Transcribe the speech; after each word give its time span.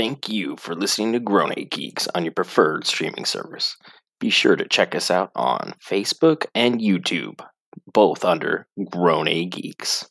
Thank 0.00 0.30
you 0.30 0.56
for 0.56 0.74
listening 0.74 1.12
to 1.12 1.20
Grown 1.20 1.52
A 1.58 1.64
Geeks 1.66 2.08
on 2.14 2.24
your 2.24 2.32
preferred 2.32 2.86
streaming 2.86 3.26
service. 3.26 3.76
Be 4.18 4.30
sure 4.30 4.56
to 4.56 4.66
check 4.66 4.94
us 4.94 5.10
out 5.10 5.30
on 5.36 5.74
Facebook 5.86 6.46
and 6.54 6.80
YouTube, 6.80 7.44
both 7.92 8.24
under 8.24 8.66
Grown 8.90 9.26
Geeks. 9.50 10.08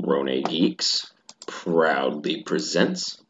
Grown 0.00 0.44
Geeks 0.44 1.12
proudly 1.48 2.44
presents 2.44 3.20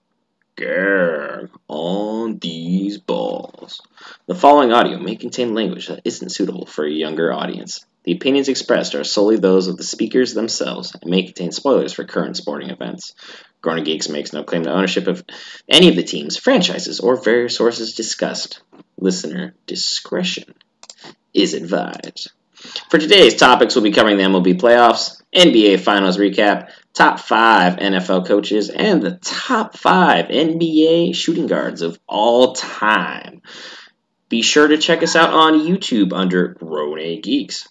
Gag 0.55 1.49
on 1.69 2.39
these 2.39 2.99
balls. 2.99 3.81
The 4.27 4.35
following 4.35 4.71
audio 4.71 4.99
may 4.99 5.17
contain 5.17 5.55
language 5.55 5.89
that 5.89 6.03
isn't 6.05 6.29
suitable 6.29 6.67
for 6.67 6.85
a 6.85 6.91
younger 6.91 7.33
audience. 7.33 7.87
The 8.05 8.13
opinions 8.13 8.49
expressed 8.49 8.95
are 8.95 9.03
solely 9.03 9.37
those 9.37 9.67
of 9.67 9.77
the 9.77 9.83
speakers 9.83 10.33
themselves 10.33 10.95
and 10.95 11.11
may 11.11 11.25
contain 11.25 11.51
spoilers 11.51 11.93
for 11.93 12.05
current 12.05 12.37
sporting 12.37 12.71
events. 12.71 13.15
Grown 13.67 13.83
Geeks 13.83 14.09
makes 14.09 14.33
no 14.33 14.45
claim 14.45 14.63
to 14.63 14.73
ownership 14.73 15.09
of 15.09 15.25
any 15.69 15.89
of 15.89 15.97
the 15.97 16.05
teams, 16.05 16.37
franchises, 16.37 17.01
or 17.01 17.21
various 17.21 17.57
sources 17.57 17.95
discussed. 17.95 18.63
Listener 18.97 19.57
discretion 19.67 20.55
is 21.35 21.53
advised. 21.53 22.31
For 22.91 22.99
today's 22.99 23.35
topics, 23.35 23.75
we'll 23.75 23.83
be 23.83 23.91
covering 23.91 24.19
the 24.19 24.23
MLB 24.23 24.61
playoffs, 24.61 25.21
NBA 25.35 25.81
Finals 25.81 26.17
recap, 26.17 26.71
top 26.95 27.19
five 27.19 27.79
NFL 27.79 28.29
coaches, 28.29 28.71
and 28.71 29.03
the 29.03 29.17
top 29.17 29.77
five 29.77 30.27
NBA 30.27 31.17
shooting 31.17 31.49
guards 31.49 31.83
of 31.83 31.99
all 32.07 32.53
time. 32.53 33.43
Be 34.29 34.43
sure 34.43 34.69
to 34.69 34.79
check 34.79 35.03
us 35.03 35.17
out 35.17 35.31
on 35.31 35.59
YouTube 35.59 36.13
under 36.13 36.55
Grown 36.55 37.01
A 37.01 37.21
Geeks. 37.21 37.67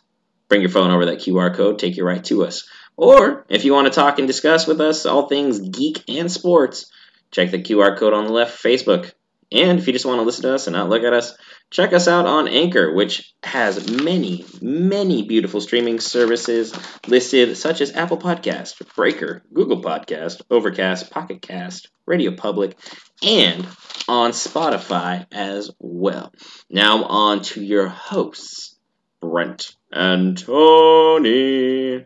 Bring 0.49 0.59
your 0.59 0.71
phone 0.71 0.91
over 0.91 1.05
that 1.05 1.19
QR 1.19 1.55
code, 1.55 1.79
take 1.79 1.95
you 1.95 2.03
right 2.03 2.23
to 2.25 2.43
us. 2.43 2.67
Or 2.97 3.45
if 3.49 3.65
you 3.65 3.73
want 3.73 3.87
to 3.87 3.93
talk 3.93 4.19
and 4.19 4.27
discuss 4.27 4.67
with 4.67 4.79
us 4.81 5.05
all 5.05 5.27
things 5.27 5.59
geek 5.59 6.03
and 6.07 6.31
sports, 6.31 6.91
check 7.31 7.51
the 7.51 7.61
QR 7.61 7.97
code 7.97 8.13
on 8.13 8.25
the 8.25 8.31
left 8.31 8.63
Facebook. 8.63 9.11
And 9.51 9.77
if 9.77 9.87
you 9.87 9.93
just 9.93 10.05
want 10.05 10.19
to 10.19 10.23
listen 10.23 10.43
to 10.43 10.55
us 10.55 10.67
and 10.67 10.75
not 10.75 10.89
look 10.89 11.03
at 11.03 11.13
us, 11.13 11.37
check 11.69 11.93
us 11.93 12.07
out 12.07 12.25
on 12.25 12.47
Anchor, 12.47 12.93
which 12.93 13.33
has 13.43 13.89
many, 13.89 14.45
many 14.61 15.23
beautiful 15.23 15.61
streaming 15.61 15.99
services 15.99 16.73
listed, 17.07 17.55
such 17.57 17.81
as 17.81 17.95
Apple 17.95 18.17
Podcast, 18.17 18.81
Breaker, 18.95 19.43
Google 19.53 19.81
Podcast, 19.81 20.41
Overcast, 20.49 21.11
Pocket 21.11 21.41
Cast, 21.41 21.89
Radio 22.05 22.31
Public, 22.35 22.77
and 23.21 23.67
on 24.07 24.31
Spotify 24.31 25.25
as 25.31 25.69
well. 25.79 26.33
Now 26.69 27.03
on 27.03 27.41
to 27.43 27.63
your 27.63 27.87
hosts, 27.87 28.77
Brent 29.21 29.75
and 29.91 30.37
Tony. 30.37 32.05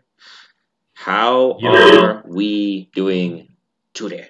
How 1.04 1.56
Yeah. 1.60 1.70
are 1.70 2.22
we 2.26 2.90
doing 2.94 3.48
today? 3.94 4.28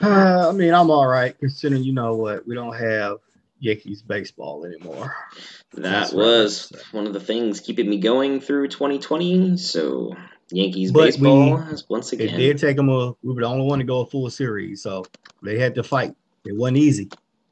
Uh, 0.00 0.48
I 0.48 0.52
mean, 0.52 0.72
I'm 0.72 0.90
all 0.90 1.06
right 1.08 1.36
considering 1.36 1.82
you 1.82 1.92
know 1.92 2.14
what 2.14 2.46
we 2.46 2.54
don't 2.54 2.76
have 2.76 3.16
Yankees 3.58 4.00
baseball 4.00 4.64
anymore. 4.64 5.16
That 5.74 5.82
That's 5.82 6.12
was 6.12 6.70
have 6.70 6.82
one 6.92 7.06
of 7.08 7.12
the 7.14 7.20
things 7.20 7.58
keeping 7.58 7.90
me 7.90 7.98
going 7.98 8.40
through 8.40 8.68
2020. 8.68 9.56
So 9.56 10.14
Yankees 10.52 10.92
But 10.92 11.06
baseball 11.06 11.56
we- 11.56 11.62
has 11.64 11.84
once 11.88 12.12
again. 12.12 12.28
It 12.28 12.36
did 12.36 12.58
take 12.58 12.76
them 12.76 12.88
a. 12.88 13.14
We 13.22 13.34
were 13.34 13.40
the 13.40 13.48
only 13.48 13.66
one 13.66 13.80
to 13.80 13.84
go 13.84 14.02
a 14.02 14.06
full 14.06 14.30
series, 14.30 14.82
so 14.82 15.04
they 15.42 15.58
had 15.58 15.74
to 15.74 15.82
fight. 15.82 16.14
It 16.44 16.54
wasn't 16.54 16.78
easy. 16.78 17.08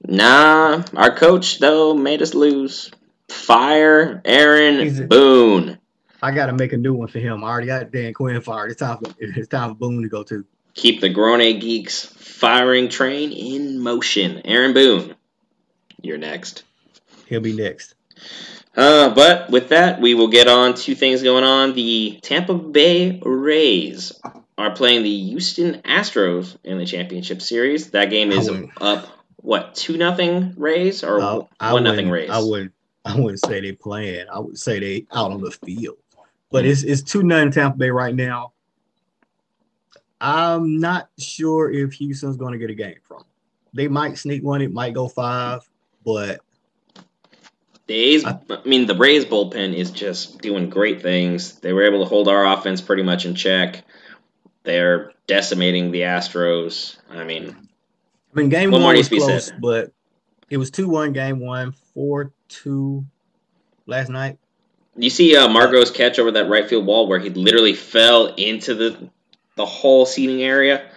Nah, 0.06 0.84
our 0.94 1.16
coach 1.16 1.58
though 1.58 1.94
made 1.94 2.22
us 2.22 2.32
lose. 2.34 2.92
Fire 3.28 4.22
Aaron 4.24 4.78
He's 4.80 5.00
Boone. 5.00 5.78
I 6.26 6.32
got 6.32 6.46
to 6.46 6.52
make 6.54 6.72
a 6.72 6.76
new 6.76 6.92
one 6.94 7.06
for 7.06 7.20
him. 7.20 7.44
I 7.44 7.46
already 7.48 7.68
got 7.68 7.92
Dan 7.92 8.12
Quinn 8.12 8.40
fired. 8.40 8.72
It's 8.72 8.80
time 8.80 8.98
for 8.98 9.14
it's 9.18 9.46
time 9.48 9.70
for 9.70 9.74
Boone 9.76 10.02
to 10.02 10.08
go 10.08 10.24
too. 10.24 10.44
Keep 10.74 11.00
the 11.00 11.08
Grown 11.08 11.40
A 11.40 11.54
Geeks 11.54 12.04
firing 12.04 12.88
train 12.88 13.30
in 13.30 13.78
motion. 13.78 14.42
Aaron 14.44 14.74
Boone, 14.74 15.14
you're 16.02 16.18
next. 16.18 16.64
He'll 17.28 17.40
be 17.40 17.52
next. 17.54 17.94
Uh, 18.76 19.14
but 19.14 19.50
with 19.50 19.68
that, 19.68 20.00
we 20.00 20.14
will 20.14 20.26
get 20.28 20.48
on 20.48 20.74
to 20.74 20.94
things 20.96 21.22
going 21.22 21.44
on. 21.44 21.74
The 21.74 22.18
Tampa 22.22 22.54
Bay 22.54 23.20
Rays 23.22 24.12
are 24.58 24.74
playing 24.74 25.04
the 25.04 25.16
Houston 25.28 25.80
Astros 25.82 26.56
in 26.64 26.76
the 26.78 26.86
championship 26.86 27.40
series. 27.40 27.92
That 27.92 28.10
game 28.10 28.32
is 28.32 28.50
up 28.80 29.06
what 29.36 29.76
two 29.76 29.96
nothing 29.96 30.54
Rays 30.56 31.04
or 31.04 31.20
Uh, 31.20 31.40
I 31.60 31.72
one 31.72 31.84
nothing 31.84 32.10
wouldn't- 32.10 32.28
Rays. 32.28 32.30
I 32.30 32.40
would. 32.40 32.72
I 33.04 33.14
wouldn't 33.20 33.38
say 33.38 33.60
they 33.60 33.70
playing. 33.70 34.26
I 34.28 34.40
would 34.40 34.58
say 34.58 34.80
they 34.80 35.06
out 35.12 35.30
on 35.30 35.40
the 35.40 35.52
field. 35.52 35.98
But 36.50 36.64
it's 36.64 36.82
it's 36.82 37.02
two 37.02 37.22
nothing 37.22 37.50
Tampa 37.50 37.76
Bay 37.76 37.90
right 37.90 38.14
now. 38.14 38.52
I'm 40.20 40.80
not 40.80 41.10
sure 41.18 41.70
if 41.70 41.94
Houston's 41.94 42.36
going 42.36 42.52
to 42.52 42.58
get 42.58 42.70
a 42.70 42.74
game 42.74 42.96
from. 43.06 43.18
'em. 43.18 43.24
They 43.74 43.88
might 43.88 44.16
sneak 44.16 44.42
one. 44.42 44.62
It 44.62 44.72
might 44.72 44.94
go 44.94 45.08
five, 45.08 45.68
but 46.04 46.40
The 47.88 47.94
A's, 47.94 48.24
I- 48.24 48.40
I 48.50 48.66
mean, 48.66 48.86
the 48.86 48.96
Rays 48.96 49.24
bullpen 49.26 49.74
is 49.74 49.90
just 49.92 50.40
doing 50.40 50.70
great 50.70 51.02
things. 51.02 51.60
They 51.60 51.72
were 51.72 51.82
able 51.84 52.00
to 52.00 52.04
hold 52.06 52.26
our 52.28 52.44
offense 52.46 52.80
pretty 52.80 53.02
much 53.04 53.26
in 53.26 53.34
check. 53.36 53.84
They're 54.64 55.12
decimating 55.28 55.92
the 55.92 56.00
Astros. 56.00 56.96
I 57.10 57.22
mean, 57.24 57.50
I 57.50 58.38
mean 58.38 58.48
game 58.48 58.70
one 58.72 58.82
was 58.96 59.08
close, 59.08 59.50
but 59.60 59.92
it 60.50 60.56
was 60.56 60.70
two 60.72 60.88
one 60.88 61.12
game 61.12 61.38
one, 61.38 61.72
four 61.94 62.32
two 62.48 63.04
last 63.86 64.08
night. 64.08 64.38
You 64.96 65.10
see 65.10 65.36
uh, 65.36 65.48
Margot's 65.48 65.90
catch 65.90 66.18
over 66.18 66.30
that 66.32 66.48
right 66.48 66.68
field 66.68 66.86
wall 66.86 67.06
where 67.08 67.18
he 67.18 67.30
literally 67.30 67.74
fell 67.74 68.26
into 68.36 68.74
the 68.74 69.10
the 69.56 69.66
whole 69.66 70.04
seating 70.04 70.42
area, 70.42 70.88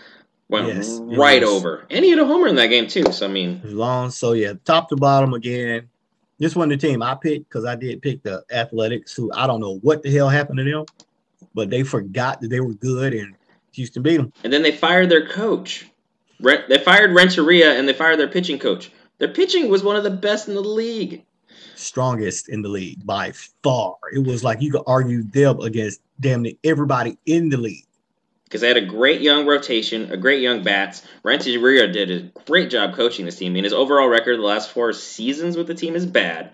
went 0.50 0.68
Yes, 0.68 1.00
right 1.02 1.44
over, 1.44 1.86
and 1.90 2.04
he 2.04 2.12
had 2.12 2.20
a 2.20 2.26
homer 2.26 2.48
in 2.48 2.56
that 2.56 2.68
game 2.68 2.88
too. 2.88 3.12
So 3.12 3.26
I 3.26 3.30
mean, 3.30 3.62
long. 3.64 4.12
So 4.12 4.34
yeah, 4.34 4.54
top 4.66 4.90
to 4.90 4.96
bottom 4.96 5.34
again. 5.34 5.90
This 6.40 6.56
one 6.56 6.70
the 6.70 6.78
team 6.78 7.02
I 7.04 7.16
picked 7.16 7.50
because 7.50 7.66
I 7.66 7.76
did 7.76 8.02
pick 8.02 8.24
the 8.24 8.44
Athletics, 8.52 9.14
who 9.14 9.32
I 9.34 9.46
don't 9.48 9.60
know 9.60 9.78
what 9.80 10.04
the 10.04 10.12
hell 10.12 10.30
happened 10.30 10.60
to 10.60 10.64
them, 10.64 10.86
but 11.54 11.70
they 11.70 11.84
forgot 11.84 12.40
that 12.42 12.48
they 12.50 12.62
were 12.62 12.74
good 12.74 13.14
and 13.14 13.36
Houston 13.74 14.04
beat 14.04 14.18
them. 14.18 14.32
and 14.44 14.52
then 14.52 14.64
they 14.64 14.72
fired 14.72 15.10
their 15.10 15.28
coach. 15.28 15.86
They 16.40 16.78
fired 16.78 17.12
Renteria 17.14 17.78
and 17.78 17.88
they 17.88 17.94
fired 17.94 18.18
their 18.20 18.30
pitching 18.30 18.58
coach. 18.60 18.90
Their 19.18 19.28
pitching 19.28 19.70
was 19.70 19.84
one 19.84 19.98
of 19.98 20.04
the 20.04 20.10
best 20.10 20.48
in 20.48 20.54
the 20.54 20.62
league. 20.62 21.26
Strongest 21.80 22.50
in 22.50 22.62
the 22.62 22.70
league 22.70 23.06
by 23.06 23.32
far. 23.64 23.96
It 24.14 24.26
was 24.26 24.44
like 24.44 24.62
you 24.62 24.72
could 24.72 24.84
argue 24.86 25.24
them 25.24 25.60
against 25.62 26.02
damn 26.20 26.42
near 26.42 26.54
everybody 26.64 27.18
in 27.26 27.50
the 27.50 27.58
league. 27.58 27.86
because 28.44 28.62
they 28.62 28.68
had 28.68 28.78
a 28.78 28.86
great 28.86 29.22
young 29.22 29.46
rotation, 29.46 30.12
a 30.12 30.18
great 30.18 30.42
young 30.42 30.64
bats. 30.64 31.04
Renteria 31.24 31.88
did 31.88 32.10
a 32.12 32.40
great 32.46 32.72
job 32.72 32.96
coaching 32.96 33.26
this 33.26 33.36
team. 33.38 33.52
I 33.52 33.54
mean, 33.54 33.64
his 33.64 33.74
overall 33.74 34.08
record 34.08 34.40
the 34.40 34.44
last 34.44 34.72
four 34.72 34.92
seasons 34.92 35.56
with 35.56 35.68
the 35.68 35.76
team 35.76 35.96
is 35.96 36.06
bad, 36.06 36.52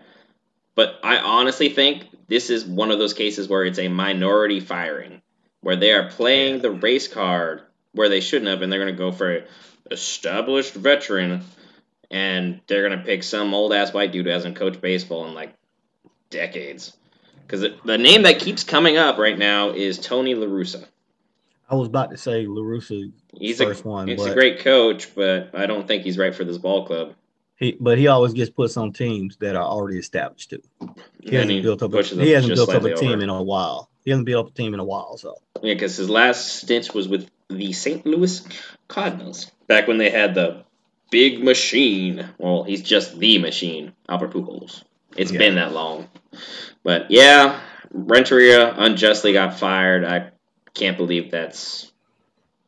but 0.75 0.99
I 1.03 1.17
honestly 1.19 1.69
think 1.69 2.07
this 2.27 2.49
is 2.49 2.65
one 2.65 2.91
of 2.91 2.99
those 2.99 3.13
cases 3.13 3.47
where 3.47 3.63
it's 3.63 3.79
a 3.79 3.87
minority 3.87 4.59
firing, 4.59 5.21
where 5.61 5.77
they 5.77 5.93
are 5.93 6.09
playing 6.09 6.59
the 6.59 6.71
race 6.71 7.07
card 7.07 7.61
where 7.93 8.09
they 8.09 8.19
shouldn't 8.19 8.49
have, 8.49 8.61
and 8.61 8.71
they're 8.71 8.83
going 8.83 8.93
to 8.93 8.97
go 8.97 9.13
for 9.13 9.31
an 9.31 9.43
established 9.89 10.73
veteran, 10.73 11.45
and 12.11 12.61
they're 12.67 12.87
going 12.87 12.99
to 12.99 13.05
pick 13.05 13.23
some 13.23 13.53
old 13.53 13.73
ass 13.73 13.93
white 13.93 14.11
dude 14.11 14.25
who 14.25 14.31
hasn't 14.31 14.55
coached 14.55 14.81
baseball 14.81 15.27
in 15.27 15.33
like 15.33 15.53
decades. 16.29 16.95
Because 17.45 17.65
the 17.83 17.97
name 17.97 18.23
that 18.23 18.39
keeps 18.39 18.63
coming 18.63 18.97
up 18.97 19.17
right 19.17 19.37
now 19.37 19.69
is 19.69 19.99
Tony 19.99 20.33
La 20.33 20.47
Russa. 20.47 20.87
I 21.69 21.75
was 21.75 21.87
about 21.87 22.11
to 22.11 22.17
say 22.17 22.45
LaRussa, 22.45 23.11
He's 23.37 23.57
First 23.57 23.83
a 23.83 23.87
one, 23.87 24.07
he's 24.07 24.23
a 24.23 24.33
great 24.33 24.59
coach, 24.59 25.13
but 25.15 25.49
I 25.53 25.65
don't 25.65 25.87
think 25.87 26.03
he's 26.03 26.17
right 26.17 26.33
for 26.33 26.43
this 26.43 26.57
ball 26.57 26.85
club. 26.85 27.15
he, 27.57 27.75
but 27.79 27.97
he 27.97 28.07
always 28.07 28.33
gets 28.33 28.49
put 28.49 28.75
on 28.77 28.93
teams 28.93 29.37
that 29.37 29.55
are 29.55 29.63
already 29.63 29.97
established 29.97 30.51
too. 30.51 30.61
He 31.21 31.35
hasn't 31.35 31.51
he 31.51 31.61
built 31.61 31.81
up. 31.81 31.93
A, 31.93 32.03
he 32.03 32.31
hasn't 32.31 32.53
built 32.55 32.69
up 32.69 32.83
a 32.83 32.93
team 32.93 33.13
over. 33.13 33.23
in 33.23 33.29
a 33.29 33.41
while. 33.41 33.89
He 34.03 34.11
hasn't 34.11 34.27
built 34.27 34.45
up 34.45 34.51
a 34.51 34.55
team 34.55 34.73
in 34.73 34.79
a 34.79 34.83
while. 34.83 35.17
So 35.17 35.35
Yeah, 35.63 35.73
because 35.73 35.97
his 35.97 36.09
last 36.09 36.47
stint 36.61 36.93
was 36.93 37.07
with 37.07 37.29
the 37.49 37.73
St. 37.73 38.05
Louis 38.05 38.47
Cardinals 38.87 39.51
back 39.67 39.87
when 39.87 39.97
they 39.97 40.11
had 40.11 40.35
the 40.35 40.64
big 41.11 41.43
machine. 41.43 42.29
Well, 42.37 42.63
he's 42.63 42.81
just 42.81 43.17
the 43.19 43.37
machine, 43.39 43.93
Albert 44.09 44.31
Pujols. 44.33 44.83
It's 45.17 45.31
Yeah. 45.31 45.39
been 45.39 45.55
that 45.55 45.71
long, 45.73 46.09
but 46.83 47.09
yeah, 47.09 47.61
Renteria 47.91 48.73
unjustly 48.75 49.31
got 49.33 49.57
fired. 49.59 50.03
I 50.03 50.31
can't 50.73 50.97
believe 50.97 51.31
that's 51.31 51.91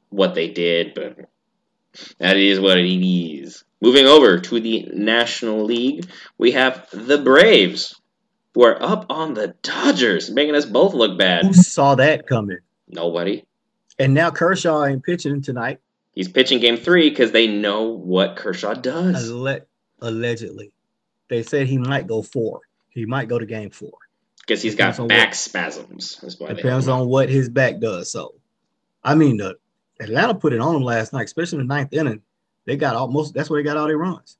what 0.10 0.34
they 0.34 0.48
did, 0.50 0.94
but 0.94 1.18
that 2.20 2.38
is 2.38 2.60
what 2.60 2.78
it 2.78 2.88
is. 2.88 3.64
Moving 3.82 4.06
over 4.08 4.40
to 4.40 4.60
the 4.60 4.88
National 4.94 5.64
League, 5.66 6.08
we 6.38 6.52
have 6.52 6.88
the 6.92 7.18
Braves, 7.18 8.00
who 8.56 8.64
are 8.64 8.82
up 8.82 9.08
on 9.10 9.34
the 9.34 9.54
Dodgers, 9.62 10.32
making 10.32 10.56
us 10.56 10.66
both 10.66 10.94
look 10.94 11.18
bad. 11.20 11.46
who 11.46 11.54
saw 11.54 11.96
that 11.96 12.26
coming? 12.28 12.60
Nobody. 12.88 13.44
And 14.00 14.14
now 14.14 14.32
Kershaw 14.32 14.86
ain't 14.86 15.04
pitching 15.04 15.42
tonight. 15.42 15.80
He's 16.18 16.28
pitching 16.28 16.60
game 16.60 16.78
three 16.78 17.12
because 17.12 17.32
they 17.32 17.46
know 17.46 17.84
what 17.92 18.38
Kershaw 18.38 18.74
does. 18.74 19.30
Alle- 19.30 19.68
allegedly, 20.02 20.72
they 21.28 21.44
said 21.44 21.68
he 21.68 21.78
might 21.78 22.08
go 22.08 22.24
four. 22.24 22.62
He 22.90 23.06
might 23.06 23.28
go 23.28 23.38
to 23.38 23.46
game 23.46 23.70
four. 23.70 23.92
Because 24.42 24.64
he's 24.64 24.74
got 24.74 24.94
Depends 24.94 25.10
back 25.10 25.28
what- 25.28 25.36
spasms. 25.36 26.18
That's 26.20 26.40
why 26.40 26.54
Depends 26.54 26.88
on 26.88 27.08
what 27.08 27.30
his 27.30 27.50
back 27.50 27.80
does. 27.80 28.12
So, 28.12 28.34
I 29.04 29.14
mean, 29.14 29.38
the 29.38 29.58
Atlanta 30.00 30.34
put 30.34 30.54
it 30.54 30.60
on 30.60 30.74
them 30.74 30.82
last 30.82 31.14
night, 31.14 31.26
especially 31.26 31.60
in 31.60 31.68
the 31.68 31.76
ninth 31.76 31.94
inning. 31.94 32.24
They 32.66 32.78
got 32.78 32.96
almost 32.96 33.36
that's 33.36 33.52
where 33.52 33.62
they 33.62 33.68
got 33.68 33.78
all 33.78 33.86
their 33.86 34.00
runs, 34.00 34.40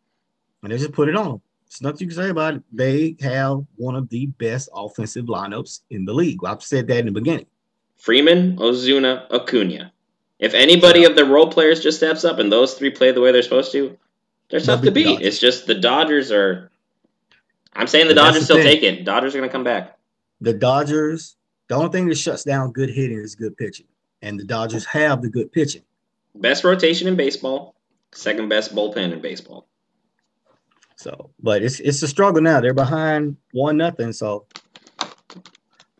and 0.64 0.72
they 0.72 0.80
just 0.80 0.94
put 0.94 1.10
it 1.10 1.16
on 1.16 1.30
them. 1.30 1.42
There's 1.70 1.82
nothing 1.84 2.00
you 2.00 2.08
can 2.08 2.24
say 2.24 2.30
about 2.30 2.56
it. 2.56 2.64
They 2.74 3.18
have 3.22 3.64
one 3.76 3.94
of 3.96 4.10
the 4.10 4.26
best 4.26 4.68
offensive 4.74 5.26
lineups 5.26 5.82
in 5.92 6.06
the 6.06 6.14
league. 6.16 6.40
I've 6.44 6.64
said 6.64 6.88
that 6.88 7.02
in 7.02 7.06
the 7.06 7.12
beginning. 7.12 7.46
Freeman, 7.98 8.58
Ozuna, 8.58 9.32
Acuna. 9.32 9.92
If 10.40 10.54
anybody 10.54 11.02
Yeah. 11.02 11.08
of 11.08 11.16
the 11.16 11.26
role 11.26 11.50
players 11.52 11.82
just 11.82 11.98
steps 11.98 12.24
up 12.24 12.40
and 12.40 12.52
those 12.52 12.76
three 12.76 12.92
play 12.92 13.12
the 13.12 13.22
way 13.22 13.32
they're 13.32 13.42
supposed 13.42 13.72
to, 13.72 13.98
they're 14.50 14.60
tough 14.60 14.82
to 14.82 14.92
beat 14.92 15.04
the 15.04 15.04
beat. 15.04 15.14
Dodgers. 15.16 15.28
It's 15.28 15.40
just 15.40 15.68
the 15.68 15.76
Dodgers 15.76 16.32
are. 16.32 16.70
I'm 17.74 17.88
saying 17.88 18.08
the 18.08 18.14
Dodgers 18.14 18.42
the 18.42 18.46
still 18.46 18.58
thing. 18.58 18.66
take 18.66 18.84
it. 18.84 19.04
Dodgers 19.04 19.36
are 19.36 19.40
going 19.40 19.50
to 19.50 19.54
come 19.54 19.64
back. 19.64 19.98
The 20.42 20.54
Dodgers, 20.54 21.36
the 21.68 21.76
only 21.76 21.90
thing 21.90 22.08
that 22.10 22.18
shuts 22.18 22.44
down 22.44 22.72
good 22.72 22.90
hitting 22.90 23.20
is 23.20 23.36
good 23.36 23.58
pitching, 23.58 23.88
and 24.22 24.40
the 24.40 24.44
Dodgers 24.44 24.86
have 24.86 25.22
the 25.22 25.30
good 25.30 25.52
pitching. 25.52 25.82
Best 26.36 26.64
rotation 26.64 27.08
in 27.08 27.16
baseball, 27.16 27.76
second 28.14 28.48
best 28.50 28.76
bullpen 28.76 29.12
in 29.14 29.22
baseball. 29.22 29.68
So, 30.96 31.32
but 31.42 31.62
it's 31.64 31.80
it's 31.80 32.02
a 32.04 32.08
struggle 32.08 32.42
now. 32.42 32.60
They're 32.62 32.74
behind 32.74 33.38
one 33.52 33.78
nothing. 33.78 34.14
So 34.14 34.46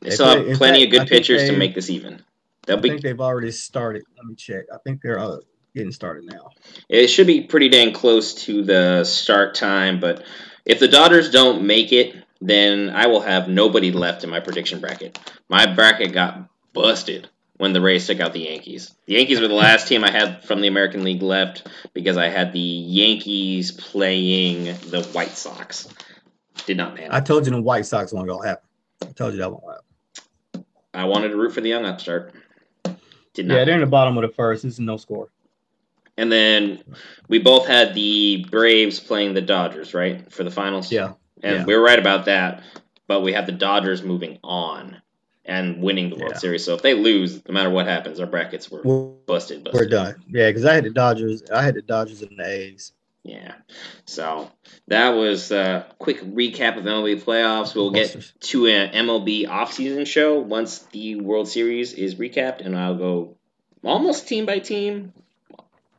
They 0.02 0.10
They 0.10 0.16
still 0.16 0.28
have 0.48 0.58
plenty 0.58 0.84
fact, 0.86 0.94
of 0.96 1.00
good 1.00 1.08
pitchers 1.10 1.50
to 1.50 1.58
make 1.58 1.76
this 1.76 1.90
even. 1.90 2.22
They'll 2.68 2.78
I 2.78 2.82
be. 2.82 2.90
think 2.90 3.02
they've 3.02 3.20
already 3.20 3.52
started. 3.52 4.04
Let 4.16 4.26
me 4.26 4.36
check. 4.36 4.66
I 4.74 4.78
think 4.84 5.02
they're 5.02 5.20
uh, 5.20 5.38
getting 5.74 5.92
started 5.92 6.26
now. 6.26 6.52
It 6.90 7.08
should 7.08 7.28
be 7.28 7.42
pretty 7.42 7.70
dang 7.70 7.94
close 7.94 8.34
to 8.46 8.62
the 8.64 9.04
start 9.06 9.56
time, 9.56 10.00
but 10.00 10.24
if 10.66 10.80
the 10.80 10.88
Dodgers 10.88 11.32
don't 11.32 11.66
make 11.66 11.92
it, 11.94 12.16
then 12.42 12.90
I 12.90 13.08
will 13.08 13.22
have 13.22 13.48
nobody 13.48 13.92
left 13.92 14.24
in 14.24 14.30
my 14.30 14.42
prediction 14.42 14.80
bracket. 14.80 15.18
My 15.50 15.74
bracket 15.74 16.14
got 16.14 16.50
busted 16.74 17.30
when 17.56 17.74
the 17.74 17.82
Rays 17.82 18.06
took 18.06 18.20
out 18.20 18.34
the 18.34 18.42
Yankees. 18.42 18.94
The 19.06 19.14
Yankees 19.14 19.40
were 19.40 19.48
the 19.48 19.54
last 19.56 19.88
team 19.88 20.04
I 20.04 20.12
had 20.12 20.44
from 20.44 20.62
the 20.62 20.68
American 20.68 21.04
League 21.04 21.24
left 21.24 21.68
because 21.94 22.18
I 22.18 22.28
had 22.28 22.54
the 22.54 22.60
Yankees 22.60 23.72
playing 23.72 24.66
the 24.66 25.04
White 25.14 25.30
Sox. 25.38 25.88
Did 26.66 26.78
not 26.78 26.96
pan. 26.96 27.10
I 27.12 27.22
told 27.22 27.46
you 27.46 27.52
the 27.54 27.62
White 27.62 27.86
Sox 27.86 28.12
won't 28.12 28.28
gonna 28.28 28.48
happen. 28.48 28.68
I 29.02 29.12
told 29.14 29.34
you 29.34 29.40
that 29.40 29.50
won't 29.50 29.64
happen. 29.64 30.66
I 30.94 31.06
wanted 31.06 31.30
to 31.30 31.38
root 31.38 31.54
for 31.54 31.62
the 31.62 31.70
young 31.70 31.86
upstart. 31.86 32.34
Did 33.38 33.46
not. 33.46 33.54
Yeah, 33.56 33.66
they're 33.66 33.76
in 33.76 33.82
the 33.82 33.86
bottom 33.86 34.18
of 34.18 34.24
the 34.24 34.34
first. 34.34 34.64
This 34.64 34.74
is 34.74 34.80
no 34.80 34.98
score. 34.98 35.30
And 36.18 36.32
then 36.32 36.80
we 37.28 37.38
both 37.38 37.68
had 37.68 37.94
the 37.94 38.44
Braves 38.50 39.00
playing 39.00 39.36
the 39.36 39.42
Dodgers, 39.42 39.94
right, 39.94 40.30
for 40.34 40.44
the 40.44 40.50
finals. 40.50 40.92
Yeah, 40.92 41.14
And 41.44 41.58
Yeah. 41.58 41.66
we 41.66 41.76
were 41.76 41.84
right 41.84 42.00
about 42.00 42.26
that, 42.26 42.64
but 43.08 43.22
we 43.22 43.34
have 43.34 43.46
the 43.46 43.52
Dodgers 43.52 44.02
moving 44.02 44.40
on 44.44 45.00
and 45.46 45.84
winning 45.84 46.10
the 46.10 46.16
World 46.16 46.32
Yeah. 46.34 46.40
Series. 46.40 46.66
So 46.66 46.74
if 46.74 46.82
they 46.82 46.96
lose, 46.96 47.48
no 47.48 47.54
matter 47.54 47.70
what 47.70 47.86
happens, 47.86 48.20
our 48.20 48.26
brackets 48.26 48.72
were 48.72 48.82
we're, 48.82 49.04
busted. 49.28 49.64
busted. 49.64 49.80
we're 49.80 49.88
done. 49.88 50.16
Yeah, 50.28 50.50
because 50.50 50.66
I 50.66 50.74
had 50.74 50.84
the 50.86 50.90
Dodgers. 50.90 51.44
I 51.54 51.62
had 51.62 51.76
the 51.76 51.84
Dodgers 51.84 52.24
and 52.24 52.40
the 52.40 52.44
A's. 52.48 52.94
Yeah. 53.28 53.56
So 54.06 54.50
that 54.88 55.10
was 55.10 55.52
a 55.52 55.86
quick 56.00 56.22
recap 56.22 56.78
of 56.78 56.86
MLB 56.86 57.22
playoffs. 57.22 57.76
We'll 57.76 57.92
get 57.92 58.32
to 58.40 58.68
an 58.68 58.94
MLB 59.06 59.48
offseason 59.48 60.08
show 60.08 60.40
once 60.40 60.80
the 60.92 61.16
World 61.16 61.50
Series 61.50 61.94
is 61.94 62.16
recapped, 62.16 62.66
and 62.66 62.78
I'll 62.78 62.96
go 62.96 63.36
almost 63.84 64.28
team 64.28 64.46
by 64.46 64.60
team. 64.60 65.14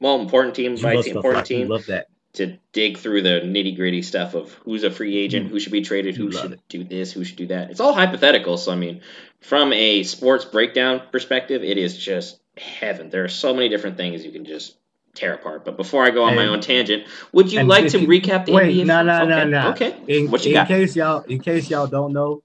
Well, 0.00 0.20
important 0.20 0.54
team 0.54 0.76
You 0.76 0.82
by 0.82 1.02
team, 1.02 1.16
important 1.16 1.46
team. 1.46 1.68
Love 1.68 1.86
that. 1.86 2.08
to 2.34 2.56
dig 2.72 2.98
through 2.98 3.22
the 3.22 3.40
nitty 3.44 3.76
gritty 3.76 4.02
stuff 4.02 4.34
of 4.34 4.52
who's 4.64 4.84
a 4.84 4.90
free 4.90 5.16
agent, 5.18 5.50
who 5.50 5.58
should 5.58 5.72
be 5.72 5.82
traded, 5.82 6.16
who 6.16 6.30
should 6.30 6.52
it. 6.52 6.60
do 6.68 6.84
this, 6.84 7.12
who 7.12 7.24
should 7.24 7.36
do 7.36 7.48
that. 7.48 7.70
It's 7.70 7.80
all 7.80 7.92
hypothetical. 7.92 8.56
So, 8.56 8.72
I 8.72 8.76
mean, 8.76 9.00
from 9.40 9.72
a 9.72 10.02
sports 10.04 10.44
breakdown 10.44 11.02
perspective, 11.10 11.64
it 11.64 11.78
is 11.78 11.98
just 11.98 12.40
heaven. 12.56 13.10
There 13.10 13.24
are 13.24 13.28
so 13.28 13.54
many 13.54 13.68
different 13.68 13.96
things 13.96 14.24
you 14.24 14.30
can 14.30 14.44
just 14.44 14.76
tear 15.18 15.34
apart. 15.34 15.64
But 15.64 15.76
before 15.76 16.04
I 16.04 16.10
go 16.10 16.24
on 16.24 16.36
my 16.36 16.46
own 16.46 16.60
tangent, 16.60 17.04
would 17.32 17.52
you 17.52 17.62
like 17.64 17.88
to 17.88 18.00
you- 18.00 18.06
recap 18.08 18.46
the 18.46 18.52
Wait, 18.52 18.74
NBA? 18.76 18.86
no, 18.86 19.02
no, 19.02 19.24
no, 19.26 19.44
no. 19.44 19.70
Okay. 19.70 19.96
In, 20.06 20.30
What 20.30 20.44
you 20.44 20.50
in 20.50 20.54
got? 20.54 20.68
case 20.68 20.94
y'all, 20.96 21.22
in 21.22 21.40
case 21.40 21.68
y'all 21.70 21.86
don't 21.86 22.12
know, 22.12 22.42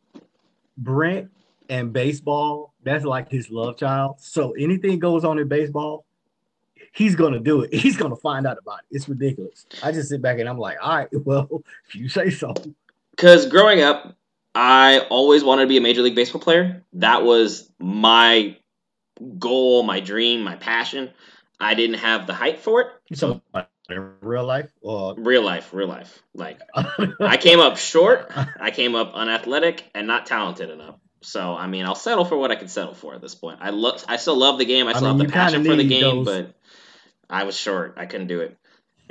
Brent 0.77 1.29
and 1.69 1.93
baseball, 1.93 2.73
that's 2.83 3.05
like 3.05 3.29
his 3.29 3.49
love 3.49 3.77
child. 3.77 4.15
So 4.19 4.51
anything 4.53 4.99
goes 4.99 5.23
on 5.23 5.37
in 5.39 5.47
baseball, 5.47 6.05
he's 6.91 7.15
gonna 7.15 7.39
do 7.39 7.61
it. 7.61 7.73
He's 7.83 7.95
gonna 7.97 8.15
find 8.15 8.45
out 8.47 8.57
about 8.57 8.79
it. 8.79 8.95
It's 8.95 9.07
ridiculous. 9.07 9.65
I 9.83 9.91
just 9.91 10.09
sit 10.09 10.21
back 10.21 10.39
and 10.39 10.49
I'm 10.49 10.57
like, 10.57 10.77
all 10.81 10.95
right, 10.95 11.07
well, 11.25 11.63
if 11.87 11.95
you 11.95 12.09
say 12.09 12.29
so. 12.29 12.53
Because 13.11 13.45
growing 13.45 13.81
up, 13.81 14.15
I 14.55 14.99
always 15.09 15.43
wanted 15.43 15.63
to 15.63 15.67
be 15.67 15.77
a 15.77 15.81
Major 15.81 16.01
League 16.01 16.15
Baseball 16.15 16.41
player. 16.41 16.83
That 16.93 17.23
was 17.23 17.69
my 17.79 18.57
goal, 19.39 19.83
my 19.83 19.99
dream, 19.99 20.43
my 20.43 20.55
passion. 20.55 21.09
I 21.63 21.73
didn't 21.73 21.99
have 21.99 22.27
the 22.27 22.33
height 22.33 22.59
for 22.59 22.81
it. 22.81 22.87
So 23.13 23.41
in 23.89 24.13
real 24.21 24.45
life 24.45 24.69
or 24.81 25.15
Real 25.17 25.43
life, 25.43 25.73
real 25.73 25.87
life. 25.87 26.21
Like, 26.33 26.59
I 27.19 27.37
came 27.37 27.59
up 27.59 27.77
short, 27.77 28.31
I 28.59 28.71
came 28.71 28.95
up 28.95 29.13
unathletic, 29.13 29.83
and 29.93 30.07
not 30.07 30.25
talented 30.25 30.69
enough. 30.69 30.95
So, 31.21 31.53
I 31.55 31.67
mean, 31.67 31.85
I'll 31.85 31.95
settle 31.95 32.25
for 32.25 32.37
what 32.37 32.51
I 32.51 32.55
can 32.55 32.67
settle 32.67 32.93
for 32.93 33.13
at 33.15 33.21
this 33.21 33.35
point. 33.35 33.59
I 33.61 33.69
love, 33.69 34.03
I 34.07 34.17
still 34.17 34.35
love 34.37 34.57
the 34.57 34.65
game. 34.65 34.87
I 34.87 34.91
I 34.91 34.93
still 34.93 35.13
mean, 35.13 35.19
have 35.19 35.27
the 35.27 35.33
passion 35.33 35.63
for 35.63 35.75
the 35.75 35.87
game, 35.87 36.23
those- 36.23 36.43
but 36.43 36.55
I 37.29 37.43
was 37.45 37.57
short. 37.57 37.95
I 37.97 38.05
couldn't 38.05 38.27
do 38.27 38.41
it. 38.41 38.57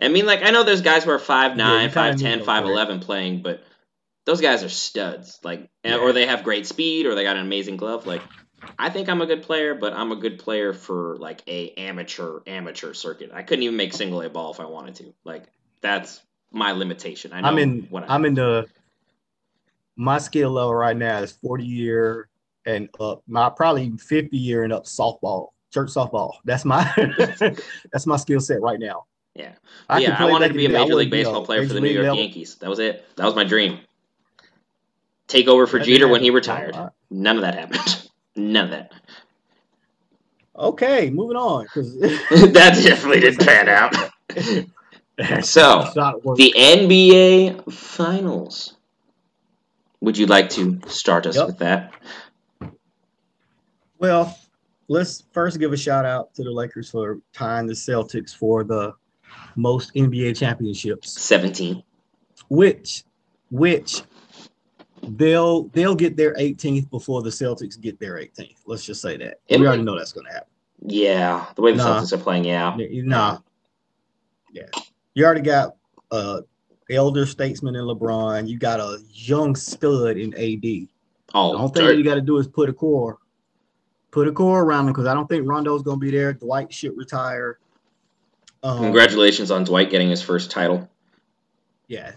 I 0.01 0.09
mean, 0.09 0.27
like, 0.27 0.43
I 0.43 0.51
know 0.51 0.63
there's 0.65 0.83
guys 0.83 1.05
who 1.05 1.11
are 1.11 1.19
5'9", 1.19 1.57
Yeah, 1.59 1.83
you 1.85 1.89
kinda 1.91 2.13
5'10", 2.17 2.23
need 2.39 2.39
those 2.41 2.47
5'11", 2.47 3.01
playing, 3.01 3.43
but 3.43 3.63
those 4.27 4.41
guys 4.41 4.63
are 4.63 4.69
studs. 4.69 5.39
Like, 5.43 5.69
and- 5.85 6.01
or 6.01 6.13
they 6.13 6.27
have 6.27 6.45
great 6.45 6.67
speed, 6.67 7.07
or 7.07 7.15
they 7.15 7.23
got 7.25 7.37
an 7.37 7.43
amazing 7.47 7.77
glove. 7.77 8.07
Like, 8.07 8.23
I 8.79 8.91
think 8.91 9.09
I'm 9.09 9.21
a 9.21 9.27
good 9.27 9.43
player, 9.43 9.75
but 9.75 9.93
I'm 9.93 10.13
a 10.13 10.17
good 10.17 10.39
player 10.39 10.73
for 10.73 11.17
like 11.19 11.43
a 11.47 11.71
amateur 11.75 12.41
amateur 12.47 12.93
circuit. 12.93 13.31
I 13.33 13.43
couldn't 13.43 13.63
even 13.65 13.77
make 13.77 13.93
single 13.93 14.23
A 14.23 14.29
ball 14.29 14.53
if 14.53 14.61
I 14.61 14.67
wanted 14.67 14.97
to. 14.97 15.15
Like, 15.25 15.45
that's 15.81 16.21
my 16.51 16.73
limitation. 16.73 17.33
I 17.33 17.41
know 17.41 17.49
I'm 17.49 17.59
in 17.59 17.87
what 17.91 18.05
I'm 18.09 18.25
in 18.25 18.35
the 18.35 18.67
my 19.97 20.19
skill 20.19 20.51
level 20.51 20.75
right 20.75 20.97
now 20.97 21.19
is 21.19 21.33
40 21.33 21.65
year 21.65 22.29
and 22.67 22.89
up. 23.01 23.23
My 23.27 23.51
probably 23.51 23.93
50 23.97 24.37
year 24.37 24.65
and 24.65 24.73
up 24.73 24.85
softball, 24.85 25.49
church 25.73 25.91
softball. 25.91 26.35
That's 26.45 26.65
my 26.65 26.85
that's 27.93 28.07
my 28.07 28.17
skill 28.17 28.41
set 28.41 28.61
right 28.61 28.79
now. 28.79 29.07
Yeah. 29.35 29.53
I 29.89 30.01
yeah, 30.01 30.17
I 30.19 30.31
wanted 30.31 30.49
to 30.49 30.55
be 30.55 30.67
a 30.67 30.67
in 30.67 30.73
the 30.73 30.79
day. 30.79 30.83
I 30.83 30.85
Major 30.85 30.95
League 30.97 31.11
Baseball 31.11 31.45
player 31.45 31.67
for 31.67 31.75
the 31.75 31.81
New 31.81 31.89
York 31.89 32.05
level. 32.05 32.19
Yankees. 32.19 32.57
That 32.57 32.69
was 32.69 32.79
it. 32.79 33.05
That 33.17 33.25
was 33.25 33.35
my 33.35 33.45
dream. 33.45 33.79
Take 35.27 35.49
over 35.49 35.67
for 35.67 35.79
That 35.79 35.87
Jeter 35.87 36.09
when 36.09 36.23
he 36.23 36.31
retired. 36.31 36.77
None 37.11 37.37
of 37.37 37.43
that 37.43 37.55
happened. 37.55 37.81
None 38.37 38.65
of 38.65 38.71
that. 38.71 38.93
Okay, 40.57 41.11
moving 41.11 41.37
on 41.37 41.65
because 41.65 41.95
that 42.01 42.81
definitely 42.83 43.21
didn't 43.21 43.45
pan 43.45 43.69
out. 43.69 43.95
So, 45.45 45.83
The 46.37 46.55
NBA 46.57 47.73
Finals. 47.73 48.77
Would 50.01 50.19
you 50.19 50.27
like 50.27 50.49
to 50.51 50.81
start 50.89 51.27
us 51.27 51.37
Yep. 51.37 51.47
with 51.47 51.59
that? 51.59 51.93
well, 53.99 54.37
let's 54.89 55.23
first 55.33 55.61
give 55.61 55.73
a 55.73 55.77
shout 55.77 56.05
out 56.05 56.35
to 56.35 56.43
the 56.43 56.51
Lakers 56.51 56.91
for 56.91 57.19
tying 57.33 57.67
the 57.67 57.73
Celtics 57.73 58.35
for 58.37 58.65
the 58.65 58.95
most 59.55 59.95
NBA 59.95 60.37
championships. 60.37 61.21
17. 61.23 61.83
which 62.49 63.05
which 63.51 64.03
they'll 65.03 65.65
they'll 65.69 65.95
get 65.95 66.17
their 66.17 66.35
18th 66.35 66.91
before 66.91 67.23
the 67.23 67.31
Celtics 67.31 67.81
get 67.81 67.99
their 67.99 68.15
18th. 68.17 68.57
Let's 68.67 68.85
just 68.85 69.03
say 69.03 69.17
that. 69.19 69.41
It 69.49 69.57
we 69.57 69.59
might- 69.59 69.67
already 69.69 69.83
know 69.83 69.97
that's 69.99 70.13
going 70.13 70.27
to 70.27 70.33
happen. 70.33 70.49
Yeah, 70.85 71.47
the 71.55 71.63
way 71.63 71.73
the 71.73 71.79
Nah. 71.79 72.01
Celtics 72.01 72.13
are 72.13 72.19
playing, 72.19 72.45
yeah. 72.45 72.77
Nah. 72.79 73.39
Yeah. 74.53 74.65
You 75.15 75.25
already 75.25 75.43
got 75.43 75.77
uh 76.11 76.41
elder 76.91 77.25
statesman 77.27 77.77
in 77.77 77.85
LeBron. 77.85 78.49
You 78.49 78.59
got 78.59 78.81
a 78.81 78.99
young 79.13 79.55
stud 79.57 80.17
in 80.17 80.35
AD. 80.35 80.61
The 80.63 80.89
Oh, 81.35 81.57
only 81.57 81.73
thing 81.73 81.97
you 81.99 82.05
got 82.05 82.17
to 82.17 82.21
do 82.21 82.37
is 82.39 82.47
put 82.47 82.69
a 82.69 82.73
core, 82.73 83.19
put 84.11 84.29
a 84.29 84.33
core 84.33 84.63
around 84.63 84.87
him 84.87 84.93
because 84.93 85.07
I 85.07 85.15
don't 85.15 85.27
think 85.29 85.47
Rondo's 85.49 85.83
going 85.83 85.99
to 85.99 86.05
be 86.05 86.11
there. 86.11 86.35
Dwight 86.35 86.73
should 86.73 86.97
retire. 86.97 87.59
Um, 88.63 88.79
congratulations 88.81 89.51
on 89.51 89.65
Dwight 89.65 89.89
getting 89.91 90.11
his 90.11 90.21
first 90.21 90.51
title. 90.51 90.89
Yeah, 91.89 92.13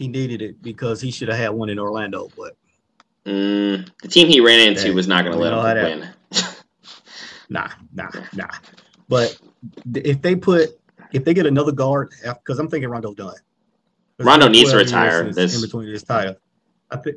he 0.00 0.08
needed 0.08 0.40
it 0.40 0.62
because 0.62 0.98
he 1.00 1.10
should 1.10 1.28
have 1.28 1.36
had 1.36 1.50
one 1.50 1.68
in 1.68 1.78
Orlando, 1.78 2.28
but 2.36 2.56
Mm, 3.26 3.86
the 4.00 4.08
team 4.08 4.28
he 4.28 4.40
ran 4.40 4.66
into 4.66 4.88
Yeah, 4.88 4.94
was 4.94 5.06
not 5.06 5.24
going 5.24 5.34
to 5.36 5.38
let 5.38 5.52
him 5.76 6.00
that- 6.00 6.08
win. 6.32 6.46
Nah, 7.50 7.68
nah, 7.92 8.08
nah. 8.34 8.46
But 9.08 9.38
if 9.94 10.22
they 10.22 10.36
put, 10.36 10.70
if 11.12 11.24
they 11.24 11.34
get 11.34 11.44
another 11.44 11.72
guard, 11.72 12.12
because 12.22 12.58
I'm 12.58 12.68
thinking 12.68 12.88
Rondo's 12.88 13.16
done. 13.16 13.34
Rondo 14.18 14.48
needs 14.48 14.70
to 14.70 14.78
retire. 14.78 15.30
This- 15.32 15.54
in 15.54 15.60
between 15.60 15.88
his 15.88 16.02
title. 16.02 16.36
I 16.90 16.96
think 16.96 17.16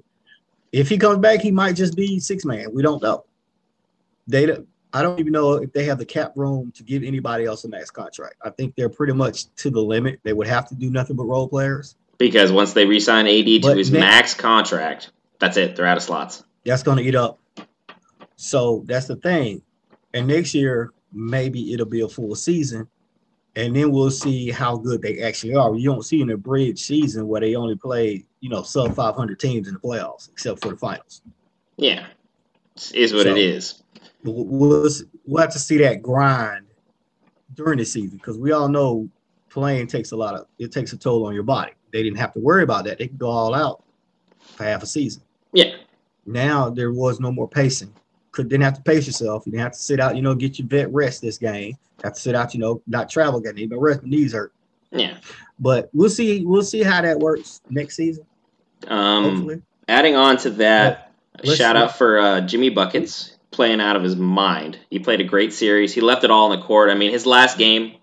if 0.73 0.89
he 0.89 0.97
comes 0.97 1.19
back, 1.19 1.39
he 1.39 1.51
might 1.51 1.73
just 1.77 1.95
be 1.95 2.19
six 2.19 2.43
man. 2.43 2.67
We 2.73 2.81
don't 2.81 3.01
know. 3.01 3.23
They, 4.27 4.45
don't- 4.47 4.67
I 4.91 5.01
don't 5.03 5.19
even 5.21 5.31
know 5.31 5.53
if 5.53 5.71
they 5.71 5.85
have 5.85 5.99
the 5.99 6.05
cap 6.05 6.33
room 6.35 6.71
to 6.75 6.83
give 6.83 7.03
anybody 7.03 7.45
else 7.45 7.63
a 7.63 7.69
max 7.69 7.89
contract. 7.91 8.35
I 8.43 8.49
think 8.49 8.75
they're 8.75 8.89
pretty 8.89 9.13
much 9.13 9.53
to 9.57 9.69
the 9.69 9.81
limit. 9.81 10.19
They 10.23 10.33
would 10.33 10.47
have 10.47 10.67
to 10.67 10.75
do 10.75 10.89
nothing 10.89 11.15
but 11.15 11.23
role 11.25 11.47
players. 11.47 11.95
Because 12.17 12.51
once 12.51 12.73
they 12.73 12.85
re-sign 12.85 13.27
AD 13.27 13.45
to 13.45 13.59
But 13.61 13.77
his 13.77 13.91
ne- 13.91 13.99
max 13.99 14.33
contract, 14.33 15.11
that's 15.39 15.57
it. 15.57 15.75
They're 15.75 15.85
out 15.85 15.97
of 15.97 16.03
slots. 16.03 16.43
That's 16.65 16.83
going 16.83 16.97
to 16.97 17.03
eat 17.03 17.15
up. 17.15 17.39
So 18.35 18.83
that's 18.85 19.07
the 19.07 19.15
thing. 19.15 19.61
And 20.13 20.27
next 20.27 20.53
year, 20.53 20.91
maybe 21.11 21.73
it'll 21.73 21.85
be 21.85 22.01
a 22.01 22.07
full 22.07 22.35
season, 22.35 22.87
and 23.55 23.75
then 23.75 23.91
we'll 23.91 24.11
see 24.11 24.51
how 24.51 24.77
good 24.77 25.01
they 25.01 25.21
actually 25.21 25.55
are. 25.55 25.75
You 25.75 25.91
don't 25.91 26.03
see 26.03 26.21
in 26.21 26.29
a 26.29 26.37
bridge 26.37 26.79
season 26.79 27.27
where 27.27 27.41
they 27.41 27.55
only 27.55 27.75
play, 27.75 28.25
you 28.39 28.49
know, 28.49 28.63
sub 28.63 28.95
500 28.95 29.39
teams 29.39 29.67
in 29.67 29.73
the 29.73 29.79
playoffs, 29.79 30.29
except 30.31 30.61
for 30.61 30.69
the 30.69 30.77
finals. 30.77 31.21
Yeah, 31.77 32.05
is 32.93 33.13
what 33.13 33.23
So- 33.23 33.31
it 33.31 33.37
is. 33.37 33.81
We'll 34.23 34.89
we'll 35.25 35.41
have 35.41 35.51
to 35.51 35.59
see 35.59 35.77
that 35.79 36.01
grind 36.01 36.67
during 37.53 37.77
the 37.79 37.83
season 37.85 38.17
because 38.17 38.37
we 38.37 38.53
all 38.53 38.69
know 38.69 39.09
playing 39.49 39.87
takes 39.87 40.11
a 40.11 40.15
lot 40.15 40.33
of 40.35 40.47
it 40.59 40.71
takes 40.71 40.93
a 40.93 40.97
toll 40.97 41.25
on 41.25 41.33
your 41.33 41.43
body. 41.43 41.73
They 41.93 42.03
didn't 42.03 42.17
have 42.17 42.33
to 42.33 42.39
worry 42.39 42.63
about 42.63 42.83
that; 42.85 42.97
they 42.97 43.07
could 43.07 43.17
go 43.19 43.29
all 43.29 43.53
out 43.55 43.83
for 44.41 44.65
half 44.65 44.83
a 44.83 44.85
season. 44.85 45.23
Yeah, 45.53 45.75
Now 46.25 46.69
there 46.69 46.91
was 46.91 47.19
no 47.21 47.31
more 47.31 47.47
pacing. 47.47 47.93
Could 48.31 48.49
didn't 48.49 48.63
have 48.63 48.73
to 48.73 48.81
pace 48.81 49.05
yourself. 49.05 49.43
You 49.45 49.51
didn't 49.51 49.63
have 49.63 49.73
to 49.73 49.79
sit 49.79 49.99
out. 49.99 50.15
You 50.15 50.21
know, 50.23 50.33
get 50.35 50.57
your 50.59 50.67
vet 50.67 50.91
rest 50.91 51.21
this 51.21 51.37
game. 51.37 51.77
Have 52.03 52.15
to 52.15 52.19
sit 52.19 52.33
out. 52.35 52.53
You 52.55 52.59
know, 52.59 52.81
not 52.87 53.09
travel. 53.09 53.39
Get 53.39 53.57
even 53.59 53.79
rest. 53.79 54.01
My 54.03 54.09
knees 54.09 54.33
hurt. 54.33 54.51
yeah. 54.91 55.17
But 55.59 55.89
we'll 55.93 56.09
see. 56.09 56.43
We'll 56.43 56.63
see 56.63 56.81
how 56.83 57.01
that 57.03 57.19
works 57.19 57.61
next 57.69 57.95
season. 57.95 58.25
Um, 58.87 59.23
Hopefully. 59.23 59.61
adding 59.87 60.15
on 60.15 60.37
to 60.37 60.49
that, 60.51 61.11
let's- 61.43 61.57
shout 61.57 61.75
out 61.77 61.95
for 61.95 62.19
uh, 62.19 62.41
Jimmy 62.41 62.69
Buckets 62.69 63.37
playing 63.51 63.79
out 63.79 63.95
of 63.95 64.01
his 64.01 64.15
mind. 64.15 64.79
He 64.89 64.97
played 64.97 65.21
a 65.21 65.25
great 65.25 65.53
series. 65.53 65.93
He 65.93 66.01
left 66.01 66.23
it 66.23 66.31
all 66.31 66.51
on 66.51 66.59
the 66.59 66.65
court. 66.65 66.89
I 66.89 66.95
mean, 66.95 67.11
his 67.11 67.27
last 67.27 67.59
game, 67.59 67.93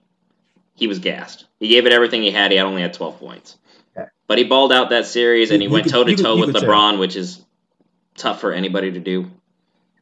he 0.74 0.86
was 0.86 1.00
gassed. 1.00 1.46
He 1.58 1.66
gave 1.68 1.86
it 1.86 1.92
everything 1.92 2.22
he 2.22 2.30
had. 2.30 2.52
He 2.52 2.56
had 2.56 2.66
only 2.66 2.82
had 2.82 2.94
12 2.94 3.18
points. 3.18 3.58
But 4.30 4.38
he 4.38 4.44
balled 4.44 4.72
out 4.72 4.90
that 4.90 5.06
series, 5.06 5.50
and 5.50 5.60
he 5.60 5.66
you 5.66 5.74
went 5.74 5.90
toe 5.90 6.04
to 6.04 6.14
toe 6.14 6.36
with 6.36 6.52
could 6.52 6.60
tell. 6.60 6.70
LeBron, 6.70 7.00
which 7.00 7.16
is 7.16 7.44
tough 8.16 8.40
for 8.40 8.52
anybody 8.52 8.92
to 8.92 9.00
do. 9.00 9.24
I 9.24 9.28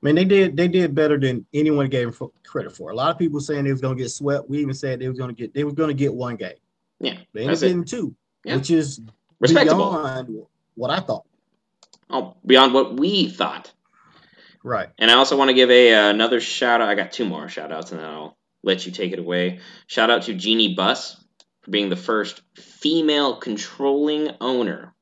mean, 0.03 0.17
they 0.17 0.27
did. 0.27 0.55
They 0.55 0.69
did 0.69 0.95
better 0.95 1.19
than 1.19 1.47
anyone 1.55 1.89
gave 1.89 2.09
him 2.09 2.31
credit 2.45 2.77
for. 2.77 2.91
A 2.91 2.95
lot 2.95 3.11
of 3.11 3.17
people 3.17 3.41
saying 3.41 3.65
they 3.65 3.73
was 3.73 3.81
going 3.81 3.97
to 3.97 4.03
get 4.03 4.11
swept. 4.11 4.51
We 4.51 4.59
even 4.59 4.75
said 4.75 5.01
they 5.01 5.09
was 5.09 5.17
going 5.17 5.35
to 5.35 5.35
get. 5.35 5.55
They 5.55 5.65
was 5.65 5.73
to 5.73 5.95
get 5.95 6.13
one 6.13 6.37
game. 6.37 6.53
Yeah, 7.01 7.17
They 7.33 7.49
ended 7.49 7.79
up 7.81 7.87
two, 7.87 8.15
Yeah. 8.45 8.57
which 8.57 8.71
is 8.71 9.01
Respectable. 9.41 9.93
beyond 9.93 10.43
what 10.75 10.91
I 10.91 11.01
thought. 11.01 11.25
Oh, 12.11 12.37
beyond 12.45 12.75
what 12.75 13.01
we 13.01 13.31
thought. 13.31 13.73
Right. 14.63 14.91
And 14.99 15.11
I 15.11 15.15
also 15.15 15.39
want 15.39 15.49
to 15.49 15.55
give 15.55 15.71
a 15.71 15.95
uh, 15.95 16.11
another 16.11 16.43
shout 16.43 16.83
out. 16.83 16.89
I 16.91 16.97
got 16.97 17.13
two 17.13 17.25
more 17.25 17.49
shout 17.49 17.73
outs, 17.73 17.93
and 17.93 18.01
then 18.01 18.07
I'll 18.11 18.37
let 18.63 18.85
you 18.85 18.93
take 18.93 19.13
it 19.13 19.21
away. 19.21 19.61
Shout 19.87 20.11
out 20.11 20.25
to 20.25 20.35
Jeanie 20.35 20.75
Buss 20.75 21.17
for 21.63 21.71
being 21.71 21.89
the 21.89 21.97
first 21.97 22.43
female 22.81 23.37
controlling 23.37 24.31
owner 24.41 24.95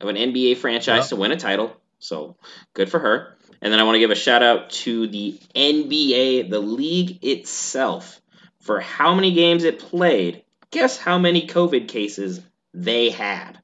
of 0.00 0.08
an 0.08 0.16
NBA 0.16 0.56
franchise 0.58 1.04
Yep. 1.04 1.08
to 1.08 1.16
win 1.16 1.32
a 1.32 1.36
title. 1.36 1.74
So 1.98 2.36
good 2.74 2.90
for 2.90 2.98
her. 2.98 3.36
And 3.62 3.72
then 3.72 3.80
I 3.80 3.84
want 3.84 3.94
to 3.94 4.00
give 4.00 4.10
a 4.10 4.14
shout 4.14 4.42
out 4.42 4.70
to 4.70 5.06
the 5.06 5.38
NBA, 5.54 6.50
the 6.50 6.60
league 6.60 7.24
itself, 7.24 8.20
for 8.60 8.80
how 8.80 9.14
many 9.14 9.32
games 9.32 9.64
it 9.64 9.78
played. 9.78 10.44
Guess 10.70 10.98
how 10.98 11.18
many 11.18 11.46
COVID 11.46 11.88
cases 11.88 12.42
they 12.74 13.10
had? 13.10 13.58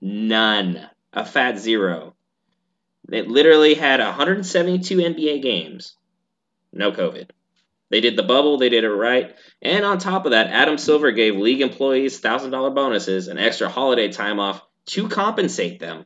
None. 0.00 0.88
A 1.12 1.24
fat 1.24 1.58
zero. 1.58 2.14
They 3.08 3.22
literally 3.22 3.74
had 3.74 4.00
172 4.00 4.96
NBA 4.96 5.42
games. 5.42 5.96
No 6.72 6.92
COVID. 6.92 7.30
They 7.94 8.00
did 8.00 8.16
the 8.16 8.24
bubble, 8.24 8.58
they 8.58 8.70
did 8.70 8.82
it 8.82 8.90
right. 8.90 9.36
And 9.62 9.84
on 9.84 9.98
top 9.98 10.24
of 10.26 10.32
that, 10.32 10.48
Adam 10.48 10.78
Silver 10.78 11.12
gave 11.12 11.36
league 11.36 11.60
employees 11.60 12.20
$1,000 12.20 12.74
bonuses 12.74 13.28
and 13.28 13.38
extra 13.38 13.68
holiday 13.68 14.10
time 14.10 14.40
off 14.40 14.60
to 14.86 15.08
compensate 15.08 15.78
them 15.78 16.04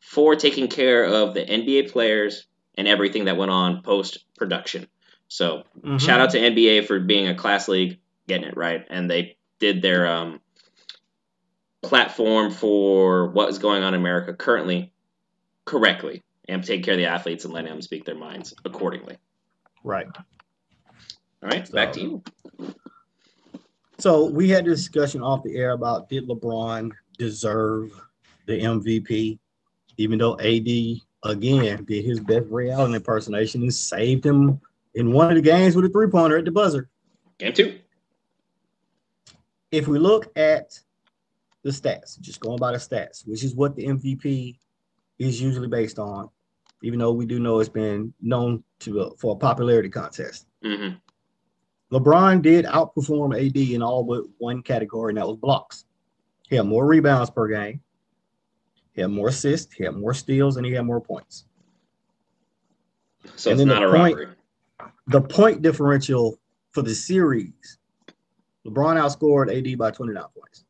for 0.00 0.34
taking 0.34 0.66
care 0.66 1.04
of 1.04 1.32
the 1.32 1.42
NBA 1.48 1.92
players 1.92 2.48
and 2.74 2.88
everything 2.88 3.26
that 3.26 3.36
went 3.36 3.52
on 3.52 3.82
post 3.82 4.24
production. 4.36 4.88
So, 5.28 5.62
Mhm. 5.80 6.00
shout 6.00 6.20
out 6.20 6.30
to 6.30 6.40
NBA 6.40 6.82
for 6.82 6.98
being 6.98 7.28
a 7.28 7.36
class 7.36 7.68
league, 7.68 8.00
getting 8.26 8.48
it 8.48 8.56
right. 8.56 8.84
And 8.90 9.08
they 9.08 9.36
did 9.60 9.82
their 9.82 10.08
um, 10.08 10.40
platform 11.82 12.50
for 12.50 13.28
what 13.28 13.48
is 13.48 13.58
going 13.58 13.84
on 13.84 13.94
in 13.94 14.00
America 14.00 14.34
currently 14.34 14.92
correctly 15.66 16.24
and 16.48 16.64
take 16.64 16.82
care 16.82 16.94
of 16.94 16.98
the 16.98 17.06
athletes 17.06 17.44
and 17.44 17.54
letting 17.54 17.70
them 17.70 17.80
speak 17.80 18.04
their 18.04 18.16
minds 18.16 18.54
accordingly. 18.64 19.18
Right. 19.84 20.08
All 21.42 21.50
right, 21.50 21.70
back 21.70 21.92
to 21.94 22.00
you. 22.00 22.22
So 23.98 24.26
we 24.26 24.48
had 24.48 24.64
this 24.64 24.80
discussion 24.80 25.22
off 25.22 25.42
the 25.42 25.56
air 25.56 25.72
about 25.72 26.08
did 26.08 26.28
LeBron 26.28 26.92
deserve 27.18 27.90
the 28.46 28.60
MVP, 28.60 29.38
even 29.96 30.18
though 30.18 30.38
AD 30.38 30.68
again 31.22 31.84
did 31.84 32.04
his 32.04 32.20
best 32.20 32.46
Ray 32.50 32.70
Allen 32.70 32.94
impersonation 32.94 33.62
and 33.62 33.72
saved 33.72 34.24
him 34.24 34.60
in 34.94 35.12
one 35.12 35.30
of 35.30 35.36
the 35.36 35.42
games 35.42 35.74
with 35.74 35.84
a 35.84 35.88
three 35.88 36.08
pointer 36.08 36.38
at 36.38 36.44
the 36.44 36.50
buzzer. 36.50 36.88
Game 37.38 37.52
two. 37.52 37.78
If 39.70 39.88
we 39.88 39.98
look 39.98 40.30
at 40.36 40.78
the 41.62 41.70
stats, 41.70 42.20
just 42.20 42.40
going 42.40 42.58
by 42.58 42.72
the 42.72 42.78
stats, 42.78 43.26
which 43.26 43.42
is 43.42 43.54
what 43.54 43.74
the 43.76 43.86
MVP 43.86 44.58
is 45.18 45.40
usually 45.40 45.68
based 45.68 45.98
on, 45.98 46.28
even 46.82 46.98
though 46.98 47.12
we 47.12 47.26
do 47.26 47.40
know 47.40 47.58
it's 47.58 47.68
been 47.68 48.12
known 48.20 48.62
to 48.80 49.14
for 49.18 49.34
a 49.34 49.38
popularity 49.38 49.88
contest. 49.88 50.46
hmm 50.62 50.90
LeBron 51.92 52.42
did 52.42 52.64
outperform 52.64 53.34
AD 53.34 53.56
in 53.56 53.82
all 53.82 54.02
but 54.02 54.24
one 54.38 54.62
category, 54.62 55.10
and 55.12 55.18
that 55.18 55.26
was 55.26 55.36
blocks. 55.36 55.84
He 56.48 56.56
had 56.56 56.66
more 56.66 56.86
rebounds 56.86 57.30
per 57.30 57.48
game. 57.48 57.80
He 58.92 59.02
had 59.02 59.10
more 59.10 59.28
assists. 59.28 59.72
He 59.74 59.84
had 59.84 59.94
more 59.94 60.14
steals, 60.14 60.56
and 60.56 60.66
he 60.66 60.72
had 60.72 60.84
more 60.84 61.00
points. 61.00 61.44
So 63.36 63.50
And 63.50 63.60
it's 63.60 63.66
not 63.66 63.82
a 63.82 63.86
the 63.86 63.92
point- 63.92 64.16
robbery. 64.18 64.32
The 65.08 65.20
point 65.20 65.62
differential 65.62 66.38
for 66.72 66.82
the 66.82 66.94
series, 66.94 67.78
LeBron 68.66 68.96
outscored 68.96 69.56
AD 69.56 69.78
by 69.78 69.90
29 69.92 70.24
points. 70.36 70.64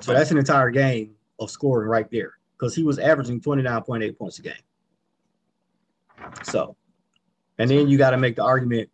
So 0.00 0.12
that's 0.12 0.30
an 0.30 0.38
entire 0.38 0.70
game 0.70 1.14
of 1.40 1.50
scoring 1.50 1.88
right 1.88 2.08
there 2.10 2.34
because 2.52 2.74
he 2.74 2.82
was 2.84 2.98
averaging 2.98 3.40
29.8 3.40 4.16
points 4.16 4.38
a 4.38 4.42
game. 4.42 4.54
So, 6.44 6.76
and 7.58 7.68
then 7.68 7.88
you 7.88 7.98
got 7.98 8.10
to 8.10 8.16
make 8.16 8.36
the 8.36 8.44
argument 8.44 8.88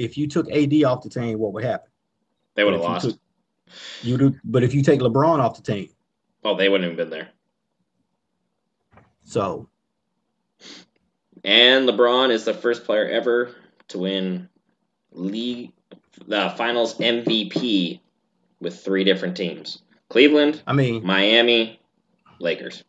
if 0.00 0.16
you 0.16 0.26
took 0.26 0.50
AD 0.50 0.72
off 0.84 1.02
the 1.02 1.10
team, 1.10 1.38
what 1.38 1.52
would 1.52 1.62
happen? 1.64 1.90
They 2.54 2.64
would 2.64 2.72
have 2.74 2.82
if 2.82 2.86
you 2.86 2.92
lost. 2.92 3.10
took- 3.10 3.20
You 4.02 4.18
do, 4.18 4.34
but 4.44 4.62
if 4.64 4.74
you 4.74 4.82
take 4.82 5.00
LeBron 5.00 5.38
off 5.38 5.56
the 5.62 5.62
team, 5.72 5.90
oh, 6.44 6.56
they 6.56 6.68
wouldn't 6.68 6.88
have 6.88 6.96
been 6.96 7.10
there. 7.10 7.28
so 9.24 9.68
And 11.44 11.88
LeBron 11.88 12.30
is 12.30 12.44
the 12.44 12.54
first 12.54 12.84
player 12.84 13.06
ever 13.08 13.54
to 13.88 13.98
win 13.98 14.48
league 15.12 15.72
the 16.26 16.52
finals 16.56 16.98
MVP 16.98 18.00
with 18.60 18.80
three 18.84 19.04
different 19.04 19.36
teams. 19.36 19.82
Cleveland, 20.08 20.62
I 20.66 20.72
mean, 20.72 21.04
Miami, 21.04 21.80
Lakers. 22.40 22.84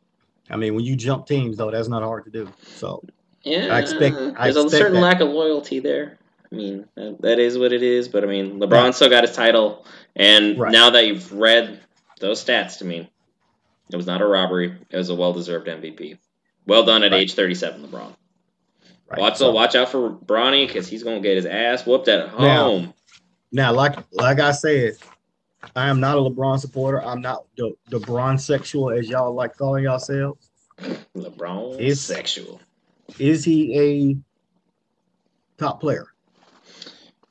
I 0.50 0.58
mean, 0.58 0.76
when 0.76 0.84
you 0.84 0.96
jump 0.96 1.28
teams, 1.28 1.58
though, 1.58 1.72
that's 1.72 1.88
not 1.88 2.04
hard 2.04 2.26
to 2.26 2.32
do. 2.32 2.50
So 2.76 3.04
Yeah, 3.44 3.74
I 3.74 3.80
expect- 3.80 4.16
I 4.38 4.52
there's 4.52 4.58
a 4.66 4.70
certain 4.70 4.96
that. 4.96 5.02
lack 5.02 5.22
of 5.22 5.30
loyalty 5.30 5.80
there. 5.80 6.18
I 6.52 6.56
mean, 6.56 6.86
that, 6.96 7.40
is 7.40 7.58
what 7.58 7.72
it 7.72 7.82
is. 7.84 8.08
But 8.10 8.24
I 8.24 8.28
mean, 8.28 8.60
LeBron 8.60 8.94
still 8.94 9.10
got 9.10 9.24
his 9.24 9.36
title, 9.36 9.86
and 10.16 10.60
Right. 10.60 10.72
now 10.72 10.90
that 10.92 11.08
you've 11.08 11.32
read 11.34 11.80
those 12.20 12.44
stats 12.44 12.80
to 12.80 12.86
me, 12.86 13.10
it 13.92 13.96
was 13.96 14.06
not 14.06 14.22
a 14.22 14.26
robbery. 14.26 14.76
It 14.90 14.98
was 14.98 15.10
a 15.10 15.16
well-deserved 15.16 15.68
MVP. 15.68 16.18
Well 16.68 16.84
done 16.84 17.04
at 17.04 17.12
Right. 17.12 17.22
age 17.22 17.34
37, 17.34 17.88
LeBron. 17.88 18.16
right. 19.10 19.20
Watch, 19.20 19.38
so, 19.38 19.52
watch 19.52 19.76
out 19.76 19.90
for 19.90 20.10
Bronny 20.10 20.68
because 20.68 20.88
he's 20.88 21.04
gonna 21.04 21.20
get 21.22 21.36
his 21.38 21.46
ass 21.46 21.86
whooped 21.86 22.08
at 22.08 22.38
Now- 22.40 22.64
home. 22.64 22.94
now, 23.52 23.74
like 23.74 23.98
like 24.14 24.40
I 24.40 24.52
said, 24.52 24.94
I 25.76 25.90
am 25.90 26.00
not 26.00 26.18
a 26.18 26.22
LeBron 26.22 26.60
supporter. 26.60 27.02
I'm 27.04 27.22
not 27.22 27.46
the 27.58 27.74
the 27.90 28.00
Bron 28.00 28.38
sexual 28.38 28.90
as 28.92 29.10
y'all 29.10 29.34
like 29.34 29.56
calling 29.58 29.84
yourselves. 29.84 30.50
LeBron 31.16 31.80
Is- 31.80 32.00
sexual. 32.02 32.60
Is 33.20 33.44
he 33.44 33.78
a 33.80 34.18
top 35.58 35.82
player? 35.82 36.08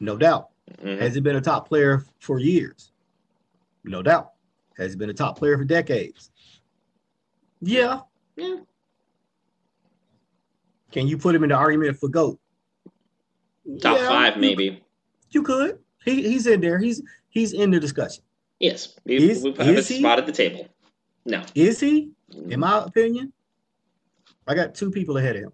No 0.00 0.16
doubt. 0.16 0.48
Mhm. 0.82 0.98
Has 0.98 1.14
he 1.14 1.20
been 1.20 1.36
a 1.36 1.40
top 1.40 1.68
player 1.68 2.04
for 2.18 2.38
years? 2.38 2.92
No 3.84 4.02
doubt. 4.02 4.32
Has 4.76 4.92
he 4.92 4.98
been 4.98 5.10
a 5.10 5.14
top 5.14 5.38
player 5.38 5.58
for 5.58 5.64
decades? 5.64 6.30
Yeah. 7.60 8.00
Yeah. 8.36 8.56
Can 10.90 11.06
you 11.06 11.18
put 11.18 11.34
him 11.34 11.42
in 11.44 11.50
the 11.50 11.54
argument 11.54 11.98
for 11.98 12.08
GOAT? 12.08 12.40
Top 13.80 13.98
Yeah, 13.98 14.08
five, 14.08 14.36
maybe. 14.38 14.82
You 15.30 15.42
could. 15.42 15.78
He, 16.04 16.22
he's 16.28 16.46
in 16.46 16.60
there. 16.60 16.78
He's 16.78 17.02
he's 17.28 17.52
in 17.52 17.70
the 17.70 17.78
discussion. 17.78 18.24
Yes, 18.58 18.98
we, 19.04 19.16
Is- 19.16 19.44
we 19.44 19.50
have 19.52 19.76
a 19.78 19.82
he? 19.82 20.00
spot 20.00 20.18
at 20.18 20.26
the 20.26 20.32
table. 20.32 20.66
No, 21.26 21.42
Is 21.54 21.78
he? 21.80 22.10
In 22.48 22.60
my 22.60 22.82
opinion, 22.84 23.32
I 24.46 24.54
got 24.54 24.74
two 24.74 24.90
people 24.90 25.18
ahead 25.18 25.36
of 25.36 25.42
him. 25.44 25.52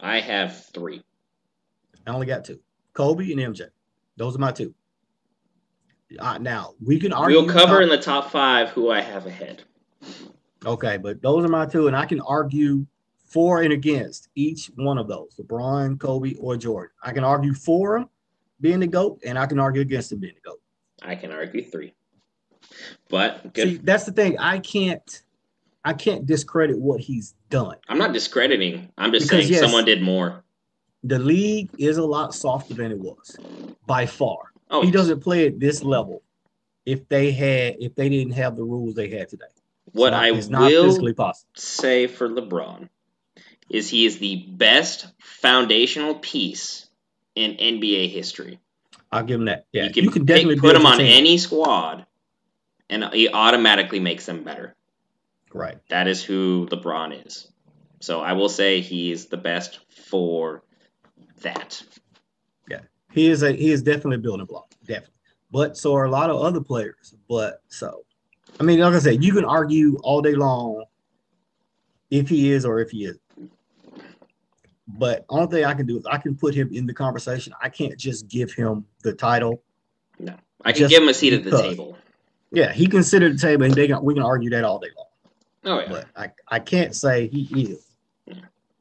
I 0.00 0.20
have 0.20 0.64
three. 0.66 1.02
I 2.06 2.10
only 2.12 2.26
got 2.26 2.44
two: 2.44 2.60
Kobe 2.94 3.30
and 3.32 3.40
MJ. 3.40 3.68
Those 4.16 4.36
are 4.36 4.38
my 4.38 4.52
two. 4.52 4.74
Uh, 6.18 6.38
now 6.38 6.74
we 6.84 6.98
can 6.98 7.12
argue. 7.12 7.38
We'll 7.38 7.52
cover 7.52 7.82
in 7.82 7.88
the 7.88 7.98
top 7.98 8.30
five 8.30 8.70
who 8.70 8.90
I 8.90 9.00
have 9.00 9.26
ahead. 9.26 9.62
Okay, 10.64 10.96
but 10.96 11.20
those 11.20 11.44
are 11.44 11.48
my 11.48 11.66
two, 11.66 11.88
and 11.88 11.96
I 11.96 12.06
can 12.06 12.20
argue 12.20 12.86
for 13.26 13.62
and 13.62 13.72
against 13.72 14.28
each 14.34 14.70
one 14.76 14.96
of 14.96 15.08
those 15.08 15.34
LeBron, 15.40 15.98
Kobe, 15.98 16.34
or 16.36 16.56
Jordan. 16.56 16.92
I 17.02 17.12
can 17.12 17.24
argue 17.24 17.52
for 17.52 17.96
him 17.96 18.08
being 18.60 18.80
the 18.80 18.86
GOAT, 18.86 19.20
and 19.26 19.38
I 19.38 19.46
can 19.46 19.58
argue 19.58 19.82
against 19.82 20.12
him 20.12 20.20
being 20.20 20.34
the 20.34 20.48
GOAT. 20.48 20.60
I 21.02 21.16
can 21.16 21.32
argue 21.32 21.64
three. 21.64 21.94
But 23.08 23.52
good. 23.52 23.68
See, 23.68 23.76
that's 23.78 24.04
the 24.04 24.12
thing. 24.12 24.38
I 24.38 24.58
can't 24.60 25.22
I 25.84 25.92
can't 25.92 26.24
discredit 26.24 26.78
what 26.78 27.00
he's 27.00 27.34
done. 27.50 27.76
I'm 27.88 27.98
not 27.98 28.12
discrediting. 28.12 28.90
I'm 28.96 29.12
just 29.12 29.26
Because, 29.26 29.44
saying 29.46 29.52
yes. 29.52 29.60
someone 29.60 29.84
did 29.84 30.00
more. 30.00 30.43
The 31.04 31.18
league 31.18 31.68
is 31.78 31.98
a 31.98 32.04
lot 32.04 32.34
softer 32.34 32.74
than 32.74 32.90
it 32.90 32.98
was 32.98 33.36
by 33.86 34.06
far. 34.06 34.38
Oh, 34.70 34.82
he 34.82 34.90
doesn't 34.90 35.20
play 35.20 35.46
at 35.46 35.60
this 35.60 35.84
level 35.84 36.22
if 36.86 37.08
they 37.08 37.30
had 37.30 37.76
if 37.80 37.94
they 37.94 38.08
didn't 38.08 38.32
have 38.32 38.56
the 38.56 38.64
rules 38.64 38.94
they 38.94 39.08
had 39.10 39.28
today. 39.28 39.44
What 39.92 40.10
not- 40.10 40.22
I 40.24 40.30
will 40.32 40.86
physically 40.86 41.12
possible. 41.12 41.50
say 41.54 42.06
for 42.06 42.28
LeBron 42.28 42.88
is 43.68 43.88
he 43.90 44.06
is 44.06 44.18
the 44.18 44.36
best 44.36 45.06
foundational 45.18 46.14
piece 46.16 46.88
in 47.34 47.52
NBA 47.52 48.08
history. 48.10 48.58
I'll 49.12 49.24
give 49.24 49.40
him 49.40 49.46
that. 49.46 49.66
Yeah, 49.72 49.84
you 49.84 49.90
can, 49.92 50.04
you 50.04 50.10
can 50.10 50.22
pick- 50.22 50.36
definitely 50.36 50.56
put 50.60 50.74
him 50.74 50.86
on 50.86 50.98
team. 50.98 51.06
any 51.06 51.38
squad, 51.38 52.06
and 52.88 53.04
he 53.12 53.28
automatically 53.28 54.00
makes 54.00 54.26
them 54.26 54.42
better. 54.42 54.74
right. 55.52 55.78
That 55.88 56.08
is 56.08 56.22
who 56.24 56.66
LeBron 56.70 57.26
is. 57.26 57.46
So 58.00 58.20
I 58.20 58.32
will 58.32 58.48
say 58.48 58.80
he 58.80 59.12
is 59.12 59.26
the 59.26 59.36
best 59.36 59.78
for 60.08 60.62
that. 61.42 61.82
Yeah, 62.68 62.80
he 63.12 63.28
is 63.28 63.42
a 63.42 63.52
he 63.52 63.70
is 63.70 63.82
definitely 63.82 64.16
a 64.16 64.20
building 64.20 64.46
block, 64.46 64.72
definitely. 64.86 65.14
But 65.50 65.76
so 65.76 65.94
are 65.94 66.04
a 66.04 66.10
lot 66.10 66.30
of 66.30 66.40
other 66.40 66.60
players. 66.60 67.14
But 67.28 67.62
so, 67.68 68.04
I 68.58 68.62
mean, 68.62 68.80
like 68.80 68.94
I 68.94 68.98
said, 68.98 69.22
you 69.22 69.32
can 69.32 69.44
argue 69.44 69.98
all 70.02 70.20
day 70.20 70.34
long 70.34 70.84
if 72.10 72.28
he 72.28 72.52
is 72.52 72.64
or 72.64 72.80
if 72.80 72.90
he 72.90 73.04
is. 73.04 73.18
But 74.86 75.24
only 75.28 75.46
thing 75.48 75.64
I 75.64 75.74
can 75.74 75.86
do 75.86 75.98
is 75.98 76.06
I 76.06 76.18
can 76.18 76.36
put 76.36 76.54
him 76.54 76.70
in 76.72 76.86
the 76.86 76.94
conversation. 76.94 77.52
I 77.60 77.68
can't 77.68 77.98
just 77.98 78.28
give 78.28 78.52
him 78.52 78.84
the 79.02 79.12
title. 79.12 79.62
No, 80.18 80.34
I 80.64 80.72
can 80.72 80.88
give 80.88 81.02
him 81.02 81.08
a 81.08 81.14
seat 81.14 81.32
at 81.32 81.44
the 81.44 81.60
table. 81.60 81.96
Yeah, 82.52 82.72
he 82.72 82.86
can 82.86 83.02
sit 83.02 83.22
at 83.22 83.32
the 83.32 83.38
table 83.38 83.64
and 83.64 83.74
they 83.74 83.88
can, 83.88 84.02
we 84.04 84.14
can 84.14 84.22
argue 84.22 84.50
that 84.50 84.64
all 84.64 84.78
day 84.78 84.90
long. 84.96 85.06
Oh 85.64 85.80
yeah. 85.80 85.88
But 85.88 86.06
I, 86.16 86.30
I 86.56 86.58
can't 86.60 86.94
say 86.94 87.26
he 87.26 87.42
is 87.42 87.68
Yeah. 87.70 87.83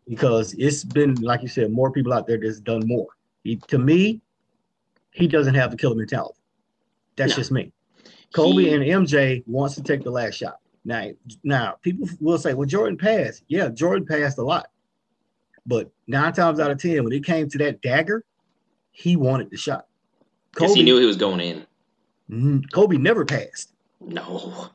Because 0.08 0.54
it's 0.58 0.84
been 0.84 1.16
like 1.16 1.42
you 1.42 1.48
said, 1.48 1.72
more 1.72 1.92
people 1.92 2.14
out 2.14 2.28
there 2.28 2.38
that's 2.38 2.60
done 2.60 2.86
more. 2.88 3.08
He, 3.44 3.58
to 3.68 3.78
me, 3.78 4.22
he 5.12 5.28
doesn't 5.28 5.56
have 5.56 5.72
the 5.72 5.78
killer 5.78 5.96
mentality. 5.96 6.40
That's 7.16 7.32
No. 7.32 7.36
just 7.38 7.52
me. 7.52 7.72
Kobe 8.34 8.64
He- 8.64 8.70
and 8.74 8.84
MJ 8.84 9.44
wants 9.46 9.76
to 9.76 9.84
take 9.84 10.04
the 10.04 10.12
last 10.12 10.36
shot. 10.36 10.58
Now, 10.86 11.10
now 11.44 11.76
people 11.82 12.08
will 12.20 12.38
say, 12.38 12.54
"Well, 12.54 12.68
Jordan 12.68 12.98
passed." 12.98 13.44
Yeah, 13.48 13.70
Jordan 13.70 14.06
passed 14.06 14.38
a 14.38 14.44
lot, 14.44 14.68
but 15.66 15.92
nine 16.08 16.34
times 16.34 16.60
out 16.60 16.72
of 16.72 16.78
ten, 16.82 17.04
when 17.04 17.14
it 17.14 17.24
came 17.26 17.48
to 17.50 17.58
that 17.60 17.82
dagger, 17.82 18.24
he 18.92 19.16
wanted 19.16 19.50
the 19.50 19.58
shot. 19.58 19.86
Because 20.54 20.74
he 20.76 20.84
knew 20.84 20.98
he 21.00 21.06
was 21.06 21.16
going 21.18 21.40
in. 21.40 21.66
Mm, 22.30 22.72
Kobe 22.72 22.98
never 22.98 23.24
passed. 23.26 23.72
No. 24.02 24.70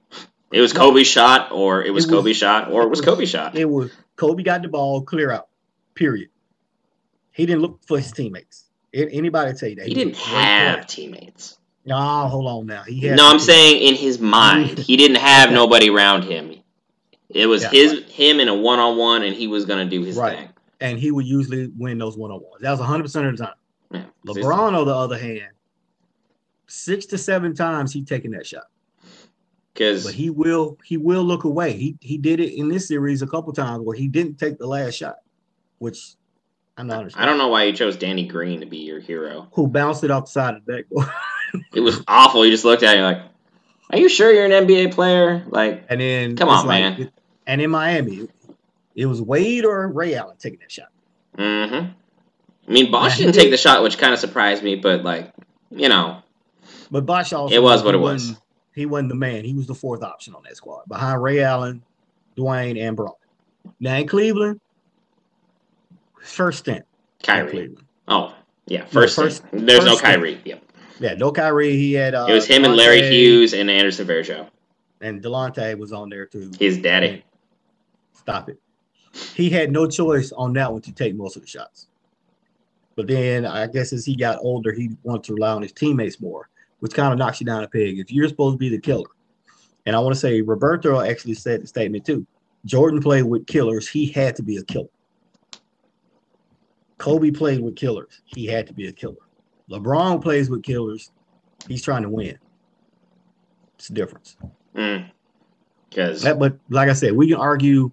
It 0.51 0.61
was 0.63 0.73
Kobe's 0.73 1.07
shot, 1.07 1.53
or 1.53 1.85
it 1.85 1.93
was 1.93 2.05
It 2.05 2.11
was- 2.11 2.21
Kobe's 2.21 2.37
shot, 2.39 2.71
or 2.73 2.83
it 2.85 2.89
was 2.89 3.01
Kobe's 3.03 3.29
shot. 3.29 3.55
It 3.57 3.69
was 3.69 3.91
Kobe 4.19 4.43
got 4.43 4.61
the 4.63 4.69
ball, 4.69 5.01
clear 5.03 5.31
out. 5.31 5.49
Period. 5.95 6.29
He 7.33 7.47
didn't 7.47 7.63
look 7.63 7.81
for 7.87 7.99
his 7.99 8.11
teammates. 8.13 8.67
Anybody 8.93 9.53
tell 9.55 9.69
you 9.69 9.77
that? 9.77 9.87
He 9.87 9.95
was 9.95 10.05
didn't 10.05 10.17
have 10.17 10.87
teammates. 10.87 11.59
No, 11.87 11.97
hold 11.97 12.47
on 12.47 12.67
now. 12.67 12.83
He 12.83 13.09
No, 13.09 13.29
I'm 13.31 13.39
saying 13.39 13.81
in 13.81 13.95
his 13.95 14.19
mind, 14.19 14.79
he 14.79 14.97
didn't 14.97 15.19
have 15.19 15.53
nobody 15.53 15.89
around 15.89 16.25
him. 16.25 16.53
It 17.31 17.47
was 17.47 17.63
Yeah, 17.63 17.71
his 17.71 18.05
him 18.11 18.41
in 18.41 18.49
a 18.49 18.55
one 18.55 18.79
on 18.81 18.99
one, 18.99 19.23
and 19.23 19.35
he 19.35 19.47
was 19.47 19.65
gonna 19.65 19.85
do 19.89 20.03
his 20.03 20.17
Right. 20.17 20.37
thing. 20.39 20.49
and 20.81 20.99
he 20.99 21.11
would 21.11 21.27
usually 21.27 21.69
win 21.77 21.99
those 21.99 22.17
one 22.17 22.31
on 22.31 22.41
ones. 22.41 22.61
That 22.63 22.71
was 22.71 22.81
100 22.81 23.03
percent 23.05 23.27
of 23.27 23.37
the 23.37 23.45
time. 23.45 23.55
Yeah. 23.93 24.05
LeBron, 24.27 24.75
on 24.75 24.87
the 24.87 24.95
other 24.95 25.19
hand, 25.19 25.51
six 26.67 27.07
to 27.07 27.19
seven 27.19 27.55
times 27.55 27.93
he 27.93 28.05
taken 28.05 28.31
that 28.33 28.47
shot, 28.47 28.65
because 29.79 30.05
but 30.05 30.15
he 30.15 30.29
will 30.31 30.77
he 30.85 30.97
will 30.97 31.23
look 31.23 31.45
away. 31.45 31.73
He 31.73 31.97
he 32.01 32.19
did 32.19 32.41
it 32.41 32.55
in 32.55 32.69
this 32.69 32.89
series 32.89 33.23
a 33.23 33.27
couple 33.27 33.53
times 33.53 33.85
where 33.85 33.97
he 33.97 34.09
didn't 34.09 34.37
take 34.37 34.59
the 34.59 34.67
last 34.67 34.95
shot, 34.95 35.17
which 35.79 36.17
I'm 36.77 36.89
not 36.89 37.17
I 37.17 37.25
don't 37.25 37.39
know 37.39 37.49
why 37.49 37.65
you 37.65 37.73
chose 37.73 37.97
Danny 37.97 38.27
Green 38.27 38.61
to 38.61 38.67
be 38.67 38.79
your 38.79 39.01
hero. 39.01 39.49
Who 39.53 39.69
bounced 39.69 40.03
it 40.05 40.11
off 40.11 40.25
the 40.27 40.31
side 40.33 40.55
of 40.55 40.65
the 40.65 40.73
backboard. 40.73 41.09
It 41.73 41.81
was 41.81 42.03
awful. 42.07 42.45
You 42.45 42.51
just 42.51 42.67
looked 42.67 42.83
at 42.83 42.99
it 42.99 43.01
like, 43.01 43.23
"Are 43.91 43.97
you 43.97 44.11
sure 44.11 44.31
you're 44.31 44.45
an 44.45 44.67
NBA 44.67 44.93
player?" 44.93 45.47
Like, 45.49 45.87
And 45.89 45.99
then 45.99 46.37
Come 46.37 46.51
on, 46.51 46.67
like- 46.67 46.99
man. 46.99 47.11
And 47.47 47.63
in 47.63 47.71
Miami, 47.71 48.29
it 48.95 49.07
was 49.07 49.23
Wade 49.23 49.65
or 49.65 49.89
Ray 49.89 50.15
Allen 50.15 50.37
taking 50.39 50.59
that 50.59 50.71
shot. 50.71 50.89
mm-hmm. 51.39 51.91
I 52.69 52.71
mean, 52.71 52.91
Bosh 52.91 53.17
didn't 53.17 53.33
take 53.33 53.51
the 53.51 53.57
shot, 53.57 53.83
which 53.83 53.97
kind 53.97 54.13
of 54.13 54.19
surprised 54.19 54.63
me. 54.63 54.75
But 54.77 55.05
like, 55.05 55.33
you 55.71 55.89
know, 55.89 56.23
But 56.91 57.07
Bosh 57.07 57.33
also 57.33 57.55
It 57.55 57.63
was 57.63 57.83
what 57.83 57.95
it 57.95 57.99
was. 57.99 58.39
He 58.79 58.87
wasn't 58.87 59.09
the 59.09 59.15
man. 59.17 59.45
He 59.45 59.55
was 59.55 59.67
the 59.67 59.75
fourth 59.75 60.03
option 60.05 60.35
on 60.35 60.43
that 60.45 60.57
squad 60.57 60.85
behind 60.89 61.21
Ray 61.23 61.41
Allen, 61.43 61.83
Dwayne, 62.37 62.81
and 62.81 62.97
Bron. 62.97 63.13
Now 63.81 63.97
in 63.97 64.07
Cleveland, 64.07 64.61
first 66.23 66.61
stint. 66.61 66.85
in 67.21 67.27
Kyrie. 67.27 67.51
Cleveland. 67.51 67.85
Oh, 68.07 68.35
yeah, 68.67 68.85
first. 68.87 69.17
first- 69.17 69.45
thing. 69.47 69.67
There's 69.67 69.85
no 69.85 69.93
first 69.93 70.05
thing. 70.05 70.15
Kyrie. 70.15 70.41
Yep. 70.45 70.63
Yeah, 71.01 71.15
no 71.15 71.33
Kyrie. 71.33 71.73
He 71.77 71.93
had 71.93 72.15
uh, 72.15 72.27
It 72.29 72.33
was 72.35 72.47
him 72.47 72.65
and 72.65 72.77
Larry 72.77 73.03
Hughes 73.09 73.53
and 73.53 73.71
Anderson 73.71 74.07
Varejao. 74.07 74.49
and 75.01 75.23
Delonte 75.23 75.77
was 75.79 75.93
on 75.93 76.09
there 76.09 76.27
too. 76.27 76.51
His 76.59 76.79
daddy. 76.79 77.25
Stop 78.13 78.49
it. 78.49 78.59
He 79.35 79.49
had 79.51 79.73
no 79.73 79.89
choice 79.89 80.33
on 80.33 80.53
that 80.55 80.73
one 80.73 80.83
to 80.83 80.93
take 80.93 81.15
most 81.15 81.37
of 81.37 81.43
the 81.43 81.49
shots. 81.49 81.87
But 82.95 83.07
then 83.09 83.45
I 83.47 83.67
guess 83.69 83.93
as 83.93 84.05
he 84.05 84.17
got 84.17 84.39
older, 84.41 84.73
he 84.73 84.91
wanted 85.03 85.25
to 85.25 85.35
rely 85.35 85.51
on 85.53 85.63
his 85.63 85.73
teammates 85.73 86.21
more, 86.21 86.49
which 86.81 86.93
kind 86.95 87.13
of 87.13 87.19
knocks 87.19 87.41
you 87.41 87.47
down 87.47 87.65
a 87.65 87.69
peg. 87.69 87.99
If 87.99 88.13
you're 88.13 88.29
supposed 88.29 88.55
to 88.55 88.59
be 88.59 88.69
the 88.69 88.81
killer, 88.81 89.09
and 89.87 89.97
I 89.97 90.01
want 90.01 90.15
to 90.15 90.21
say 90.21 90.41
Roberto 90.43 91.01
actually 91.01 91.35
said 91.35 91.63
the 91.63 91.67
statement 91.67 92.05
too. 92.05 92.27
Jordan 92.65 93.01
played 93.01 93.23
with 93.23 93.47
killers. 93.47 93.89
He 93.89 94.07
had 94.07 94.37
to 94.37 94.43
be 94.43 94.57
a 94.57 94.63
killer. 94.65 94.89
Kobe 96.99 97.31
played 97.31 97.61
with 97.61 97.77
killers. 97.77 98.21
He 98.25 98.47
had 98.47 98.67
to 98.67 98.75
be 98.75 98.89
a 98.89 98.93
killer. 98.93 99.15
LeBron 99.71 100.21
plays 100.23 100.51
with 100.51 100.63
killers. 100.63 101.11
He's 101.69 101.83
trying 101.83 102.03
to 102.03 102.09
win. 102.09 102.37
It's 103.79 103.91
a 103.91 103.93
difference. 103.93 104.37
Mm. 104.75 105.11
Because 105.89 106.23
That- 106.23 106.39
but 106.39 106.59
like 106.69 106.89
I 106.89 106.93
said, 106.95 107.13
we 107.13 107.29
can 107.29 107.37
argue 107.37 107.91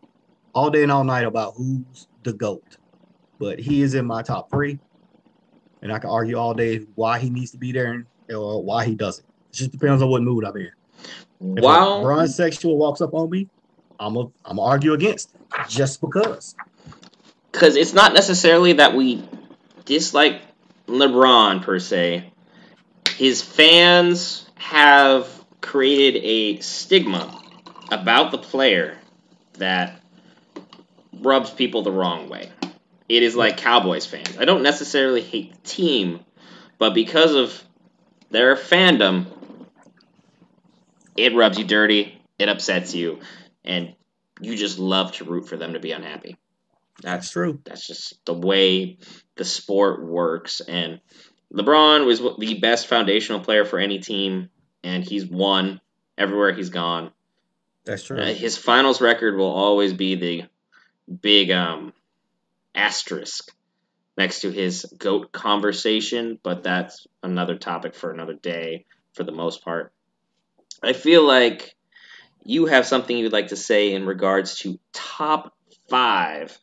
all 0.54 0.70
day 0.70 0.84
and 0.84 0.92
all 0.92 1.04
night 1.04 1.26
about 1.26 1.54
who's 1.56 2.08
the 2.24 2.34
GOAT. 2.34 2.78
But 3.40 3.60
he 3.60 3.82
is 3.82 3.94
in 3.94 4.06
my 4.06 4.22
top 4.24 4.50
three. 4.50 4.80
And 5.82 5.94
I 5.94 6.00
can 6.00 6.10
argue 6.10 6.38
all 6.38 6.54
day 6.54 6.80
why 6.96 7.20
he 7.20 7.30
needs 7.30 7.52
to 7.52 7.58
be 7.58 7.72
there 7.72 7.92
and 7.94 8.06
or 8.34 8.64
why 8.64 8.86
he 8.86 8.96
doesn't. 8.96 9.26
It 9.52 9.56
just 9.56 9.72
depends 9.72 10.02
on 10.02 10.10
what 10.10 10.22
mood 10.22 10.44
I'm 10.46 10.56
in. 10.58 10.72
If 11.58 11.64
while 11.64 12.04
LeBron 12.04 12.30
sexual 12.30 12.78
walks 12.78 13.02
up 13.02 13.14
on 13.14 13.30
me, 13.30 13.48
I'm 14.00 14.16
a 14.16 14.22
I'm 14.46 14.58
gonna 14.58 14.62
argue 14.62 14.94
against 14.94 15.30
just 15.68 16.02
because. 16.02 16.56
because 17.52 17.76
it's 17.76 17.94
not 17.94 18.14
necessarily 18.14 18.74
that 18.74 18.96
we 18.96 19.24
dislike 19.86 20.42
LeBron 20.88 21.62
per 21.62 21.80
se. 21.80 22.32
His 23.18 23.42
fans 23.42 24.50
have 24.56 25.28
created 25.62 26.22
a 26.24 26.60
stigma 26.60 27.42
about 27.92 28.32
the 28.32 28.38
player 28.38 28.98
that 29.54 30.02
rubs 31.14 31.50
people 31.52 31.84
the 31.84 31.92
wrong 31.92 32.30
way. 32.30 32.52
It 33.08 33.24
is 33.24 33.36
like 33.36 33.58
Cowboys 33.58 34.06
fans. 34.06 34.38
I 34.38 34.46
don't 34.46 34.64
necessarily 34.64 35.22
hate 35.22 35.54
the 35.54 35.70
team, 35.70 36.20
but 36.80 36.94
because 36.94 37.34
of 37.36 37.64
their 38.30 38.56
fandom, 38.56 39.28
it 41.16 41.36
rubs 41.36 41.58
you 41.58 41.66
dirty, 41.66 42.22
it 42.38 42.50
upsets 42.50 42.94
you, 42.94 43.20
and 43.64 43.96
you 44.42 44.56
just 44.56 44.80
love 44.80 45.14
to 45.14 45.24
root 45.24 45.48
for 45.48 45.58
them 45.58 45.74
to 45.74 45.80
be 45.80 45.92
unhappy. 45.92 46.38
That's 47.02 47.30
true. 47.30 47.60
That's 47.64 47.86
just 47.86 48.24
the 48.26 48.34
way 48.34 48.98
the 49.36 49.46
sport 49.46 50.04
works. 50.04 50.62
And 50.62 51.02
LeBron 51.54 52.06
was 52.06 52.20
the 52.20 52.60
best 52.60 52.88
foundational 52.88 53.40
player 53.42 53.66
for 53.66 53.80
any 53.80 54.00
team, 54.00 54.50
and 54.84 55.04
he's 55.04 55.26
won 55.26 55.82
everywhere 56.18 56.54
he's 56.54 56.70
gone. 56.70 57.12
That's 57.86 58.04
true. 58.04 58.20
Uh, 58.20 58.34
his 58.34 58.58
finals 58.58 59.02
record 59.02 59.38
will 59.38 59.52
always 59.52 59.94
be 59.94 60.16
the 60.16 60.44
big 61.22 61.52
um, 61.52 61.94
asterisk 62.74 63.52
next 64.18 64.42
to 64.42 64.52
his 64.52 64.86
GOAT 64.98 65.32
conversation, 65.32 66.40
but 66.42 66.64
that's 66.64 67.06
another 67.22 67.58
topic 67.58 67.96
for 67.96 68.12
another 68.12 68.34
day 68.34 68.86
for 69.14 69.24
the 69.24 69.32
most 69.32 69.64
part. 69.64 69.92
I 70.84 70.94
feel 70.94 71.24
like 71.26 71.76
you 72.44 72.68
have 72.68 72.86
something 72.86 73.18
you'd 73.18 73.34
like 73.34 73.48
to 73.48 73.56
say 73.56 73.94
in 73.94 74.06
regards 74.06 74.60
to 74.60 74.80
top 74.94 75.54
five 75.90 76.58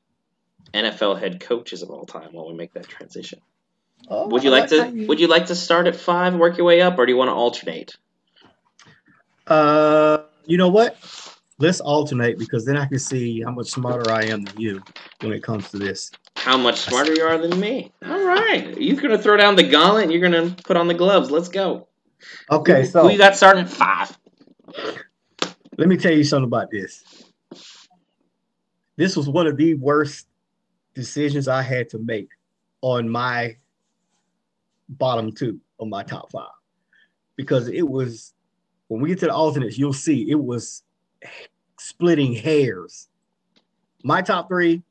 NFL 0.72 1.18
head 1.18 1.40
coaches 1.40 1.82
of 1.82 1.90
all 1.90 2.06
time 2.06 2.28
while 2.32 2.48
we 2.48 2.54
make 2.54 2.72
that 2.74 2.88
transition. 2.88 3.40
Oh, 4.08 4.28
Would 4.28 4.44
you 4.44 4.50
I 4.50 4.60
like 4.60 4.68
to 4.70 4.90
you- 4.90 5.06
would 5.08 5.20
you 5.20 5.26
like 5.28 5.46
to 5.46 5.54
start 5.54 5.86
at 5.86 5.96
five, 5.96 6.34
work 6.34 6.56
your 6.56 6.66
way 6.66 6.80
up, 6.80 6.98
or 6.98 7.06
do 7.06 7.12
you 7.12 7.18
want 7.18 7.28
to 7.28 7.34
alternate? 7.34 7.96
Uh, 9.46 10.22
you 10.46 10.56
know 10.56 10.68
what? 10.68 10.96
Let's 11.62 11.80
alternate 11.80 12.38
because 12.38 12.64
then 12.64 12.76
I 12.76 12.86
can 12.86 12.98
see 12.98 13.40
how 13.40 13.52
much 13.52 13.70
smarter 13.70 14.10
I 14.10 14.24
am 14.24 14.42
than 14.42 14.60
you 14.60 14.82
when 15.20 15.32
it 15.32 15.44
comes 15.44 15.70
to 15.70 15.78
this. 15.78 16.10
How 16.34 16.56
much 16.58 16.80
smarter 16.80 17.14
you 17.14 17.22
are 17.22 17.38
than 17.38 17.58
me. 17.58 17.92
All 18.04 18.24
right. 18.24 18.76
You're 18.76 18.96
going 18.96 19.16
to 19.16 19.18
throw 19.18 19.36
down 19.36 19.54
the 19.54 19.62
gauntlet 19.62 20.04
and 20.04 20.12
you're 20.12 20.28
going 20.28 20.50
to 20.50 20.62
put 20.64 20.76
on 20.76 20.88
the 20.88 20.94
gloves. 20.94 21.30
Let's 21.30 21.48
go. 21.48 21.86
Okay, 22.50 22.84
so 22.84 23.08
you 23.08 23.18
got 23.18 23.36
starting 23.36 23.64
at 23.64 23.70
five? 23.70 24.18
let 25.78 25.88
me 25.88 25.96
tell 25.96 26.12
you 26.12 26.24
something 26.24 26.46
about 26.46 26.70
this. 26.70 27.02
This 28.96 29.16
was 29.16 29.28
one 29.28 29.46
of 29.46 29.56
the 29.56 29.74
worst 29.74 30.26
decisions 30.94 31.48
I 31.48 31.62
had 31.62 31.88
to 31.90 31.98
make 31.98 32.28
on 32.80 33.08
my 33.08 33.56
bottom 34.88 35.32
two 35.32 35.60
of 35.78 35.88
my 35.88 36.02
top 36.02 36.30
five 36.32 36.50
because 37.36 37.68
it 37.68 37.88
was 37.88 38.34
when 38.88 39.00
we 39.00 39.08
get 39.08 39.20
to 39.20 39.26
the 39.26 39.32
alternates, 39.32 39.78
you'll 39.78 39.92
see 39.92 40.30
it 40.30 40.38
was 40.38 40.82
splitting 41.82 42.34
hairs. 42.34 43.08
My 44.02 44.22
top 44.22 44.48
three, 44.48 44.82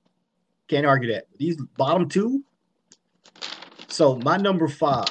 can't 0.67 0.85
argue 0.85 1.11
that. 1.13 1.25
These 1.37 1.57
bottom 1.77 2.07
two. 2.07 2.43
So 3.87 4.15
my 4.15 4.37
number 4.37 4.67
five, 4.67 5.09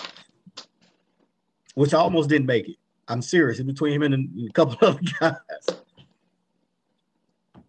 which 1.74 1.92
I 1.92 1.98
almost 1.98 2.28
didn't 2.28 2.46
make 2.46 2.68
it. 2.68 2.76
I'm 3.08 3.20
serious. 3.20 3.58
In 3.58 3.66
between 3.66 3.92
him 3.92 4.02
and 4.02 4.48
a, 4.48 4.52
couple 4.52 4.76
of 4.88 5.00
guys, 5.18 5.34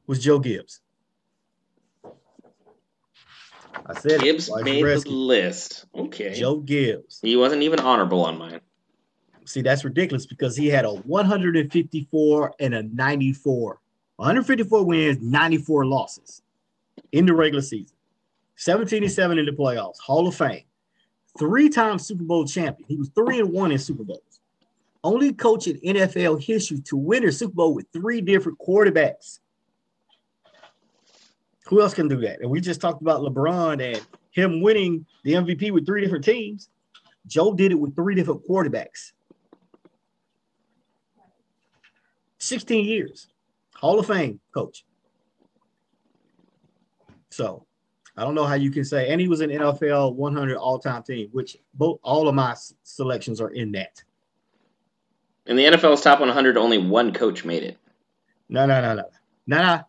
was 0.08 0.24
Joe 0.24 0.40
Gibbs. 0.40 0.80
I 3.86 4.00
said. 4.00 4.22
Gibbs 4.22 4.50
Why 4.50 4.62
made 4.62 4.86
the 4.86 5.10
list. 5.10 5.86
Okay. 5.94 6.34
Joe 6.34 6.58
Gibbs. 6.58 7.20
He 7.22 7.36
wasn't 7.36 7.64
even 7.64 7.80
honorable 7.80 8.24
on 8.24 8.38
mine. 8.38 8.62
See, 9.46 9.62
that's 9.62 9.84
ridiculous 9.84 10.26
because 10.26 10.56
he 10.56 10.68
had 10.68 10.86
a 10.86 10.94
154 10.94 12.54
and 12.60 12.74
a 12.74 12.84
94. 12.84 13.81
154 14.22 14.86
wins, 14.86 15.18
94 15.20 15.84
losses 15.84 16.44
in 17.12 17.26
the 17.26 17.34
regular 17.34 17.64
season. 17.64 17.98
17 18.56 19.02
and 19.02 19.12
7 19.12 19.40
in 19.40 19.48
the 19.48 19.52
playoffs, 19.52 19.98
Hall 19.98 20.28
of 20.28 20.36
Fame. 20.36 20.62
Three-time 21.40 21.98
Super 21.98 22.24
Bowl 22.24 22.46
champion. 22.46 22.88
He 22.88 22.98
was 22.98 23.10
3 23.16 23.40
and 23.40 23.52
1 23.52 23.72
in 23.72 23.80
Super 23.80 24.04
Bowls. 24.04 24.42
Only 25.04 25.34
coach 25.34 25.66
in 25.66 25.78
NFL 25.78 26.44
history 26.44 26.82
to 26.82 26.96
win 26.96 27.28
a 27.28 27.32
Super 27.32 27.56
Bowl 27.56 27.74
with 27.74 27.88
three 27.92 28.22
different 28.22 28.60
quarterbacks. 28.60 29.40
Who 31.66 31.82
else 31.82 31.96
can 31.96 32.08
do 32.08 32.22
that? 32.22 32.42
And 32.42 32.52
we 32.52 32.62
just 32.62 32.80
talked 32.80 33.02
about 33.02 33.22
LeBron 33.22 33.82
and 33.82 34.06
him 34.30 34.62
winning 34.62 35.08
the 35.24 35.34
MVP 35.34 35.72
with 35.72 35.88
three 35.88 36.02
different 36.02 36.26
teams. 36.26 36.70
Joe 37.26 37.56
did 37.56 37.72
it 37.72 37.80
with 37.80 37.96
three 37.96 38.14
different 38.14 38.48
quarterbacks. 38.48 39.14
16 42.38 42.86
years, 42.86 43.28
Hall 43.82 44.00
of 44.00 44.06
Fame 44.06 44.40
coach. 44.54 44.86
So 47.32 47.66
I 48.16 48.24
don't 48.24 48.36
know 48.36 48.46
how 48.46 48.54
you 48.54 48.70
can 48.70 48.86
say, 48.86 49.10
and 49.10 49.20
he 49.20 49.28
was 49.28 49.42
an 49.42 49.50
NFL 49.50 50.14
100 50.14 50.56
all-time 50.56 51.02
team, 51.02 51.30
which 51.32 51.58
both 51.74 52.00
all 52.04 52.28
of 52.28 52.36
my 52.36 52.56
selections 52.84 53.42
are 53.42 53.50
in 53.50 53.72
that. 53.72 54.04
In 55.48 55.56
the 55.56 55.64
NFL's 55.64 56.02
top 56.02 56.20
100, 56.20 56.58
only 56.58 56.78
one 56.78 57.12
coach 57.12 57.44
made 57.44 57.64
it. 57.64 57.78
No, 58.50 58.68
no, 58.68 58.82
no, 58.82 58.94
no, 58.94 59.04
no, 59.48 59.62
no, 59.64 59.82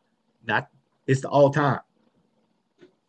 not. 0.46 0.68
It's 1.06 1.20
the 1.20 1.28
all-time. 1.28 1.80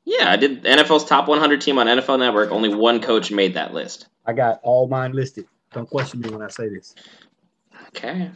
Yeah, 0.03 0.29
I 0.29 0.35
did 0.35 0.63
NFL's 0.63 1.05
top 1.05 1.29
100 1.29 1.61
team 1.61 1.77
on 1.77 1.87
NFL 1.87 2.19
Network. 2.19 2.51
Only 2.51 2.75
one 2.75 3.01
coach 3.01 3.31
made 3.31 3.53
that 3.53 3.73
list. 3.73 4.07
I 4.25 4.33
got 4.33 4.59
all 4.63 4.87
mine 4.89 5.13
listed. 5.13 5.45
Don't 5.71 5.89
question 5.89 6.19
me 6.19 6.29
when 6.29 6.41
I 6.41 6.49
say 6.49 6.67
this. 6.67 6.93
Okay. 7.87 8.31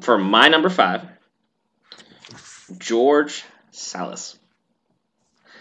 For 0.00 0.16
my 0.16 0.46
number 0.46 0.70
five, 0.70 1.02
George 2.78 3.44
Salas. 3.70 4.38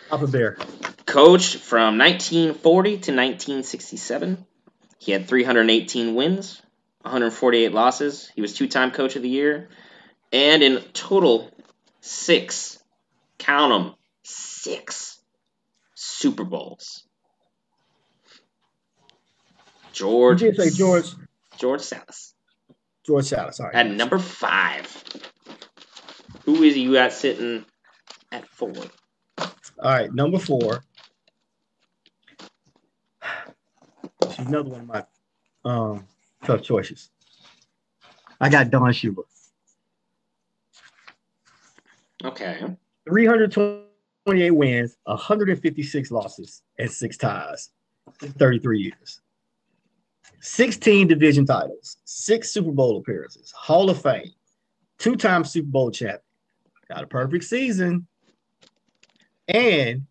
Papa 0.09 0.27
Bear. 0.27 0.57
Coached 1.05 1.57
from 1.57 1.97
1940 1.97 2.89
to 2.89 2.95
1967. 2.95 4.45
He 4.97 5.11
had 5.11 5.27
318 5.27 6.15
wins, 6.15 6.61
148 7.03 7.71
losses. 7.71 8.29
He 8.35 8.41
was 8.41 8.53
two 8.53 8.67
time 8.67 8.91
coach 8.91 9.15
of 9.15 9.21
the 9.21 9.29
year. 9.29 9.69
And 10.31 10.61
in 10.61 10.81
total, 10.93 11.49
six, 12.01 12.77
count 13.37 13.71
them, 13.71 13.95
six 14.23 15.19
Super 15.95 16.43
Bowls. 16.43 17.03
George. 19.93 20.39
did 20.39 20.55
say 20.55 20.69
George 20.69 21.05
George 21.57 21.81
Salas. 21.81 22.33
George 23.05 23.25
Salas. 23.25 23.59
All 23.59 23.65
right. 23.65 23.75
At 23.75 23.91
number 23.91 24.17
five. 24.17 25.03
Who 26.45 26.63
is 26.63 26.77
you 26.77 26.93
got 26.93 27.13
sitting 27.13 27.65
at 28.31 28.47
four? 28.47 28.73
All 29.37 29.49
right, 29.83 30.13
number 30.13 30.39
four. 30.39 30.83
She's 34.35 34.47
another 34.47 34.69
one 34.69 34.81
of 34.81 34.87
my 34.87 35.03
um, 35.65 36.05
tough 36.43 36.61
choices. 36.61 37.09
I 38.41 38.49
got 38.49 38.69
Don 38.69 38.91
Shula. 38.91 39.23
Okay. 42.23 42.59
328 43.07 44.51
wins, 44.51 44.97
156 45.03 46.11
losses, 46.11 46.61
and 46.77 46.91
six 46.91 47.17
ties 47.17 47.69
in 48.21 48.31
33 48.33 48.79
years. 48.81 49.21
16 50.41 51.07
division 51.07 51.45
titles, 51.45 51.97
six 52.05 52.51
Super 52.51 52.71
Bowl 52.71 52.97
appearances, 52.97 53.51
Hall 53.51 53.89
of 53.89 54.01
Fame, 54.01 54.31
two 54.99 55.15
time 55.15 55.43
Super 55.43 55.69
Bowl 55.69 55.89
champion, 55.89 56.21
got 56.87 57.03
a 57.03 57.07
perfect 57.07 57.45
season. 57.45 58.05
And 59.47 60.05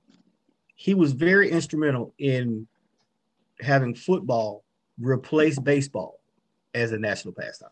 he 0.74 0.94
was 0.94 1.12
very 1.12 1.50
instrumental 1.50 2.14
in 2.18 2.66
having 3.60 3.94
football 3.94 4.64
replace 4.98 5.58
baseball 5.58 6.18
as 6.74 6.92
a 6.92 6.98
national 6.98 7.34
pastime. 7.34 7.70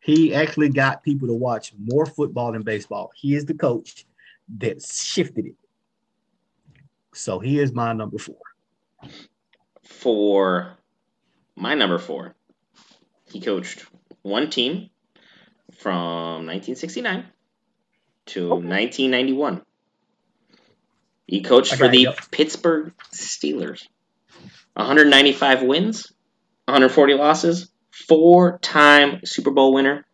He 0.00 0.34
actually 0.34 0.68
got 0.68 1.02
people 1.02 1.28
to 1.28 1.34
watch 1.34 1.72
more 1.78 2.06
football 2.06 2.52
than 2.52 2.62
baseball. 2.62 3.10
He 3.14 3.34
is 3.34 3.44
the 3.44 3.54
coach 3.54 4.06
that 4.58 4.82
shifted 4.82 5.46
it. 5.46 5.56
So 7.12 7.40
he 7.40 7.58
is 7.58 7.72
my 7.72 7.92
number 7.92 8.18
four. 8.18 8.36
For 9.82 10.76
my 11.56 11.74
number 11.74 11.98
four, 11.98 12.34
he 13.30 13.40
coached 13.40 13.86
one 14.22 14.50
team 14.50 14.90
from 15.78 16.46
1969 16.46 17.24
to 18.26 18.52
Okay. 18.52 18.66
1991. 18.66 19.62
He 21.26 21.42
coached 21.42 21.74
I 21.74 21.76
for 21.76 21.88
the 21.88 21.98
you. 21.98 22.12
Pittsburgh 22.30 22.92
Steelers. 23.12 23.86
195 24.74 25.62
wins, 25.62 26.12
140 26.66 27.14
losses, 27.14 27.70
four 27.90 28.58
time 28.58 29.20
Super 29.24 29.50
Bowl 29.50 29.74
winner. 29.74 30.06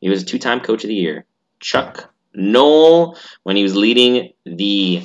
He 0.00 0.08
was 0.08 0.22
a 0.22 0.26
two 0.26 0.38
time 0.38 0.60
coach 0.60 0.84
of 0.84 0.88
the 0.88 0.94
year. 0.94 1.24
Chuck 1.60 2.12
Noll, 2.34 3.16
when 3.42 3.56
he 3.56 3.62
was 3.62 3.76
leading 3.76 4.32
the 4.44 5.02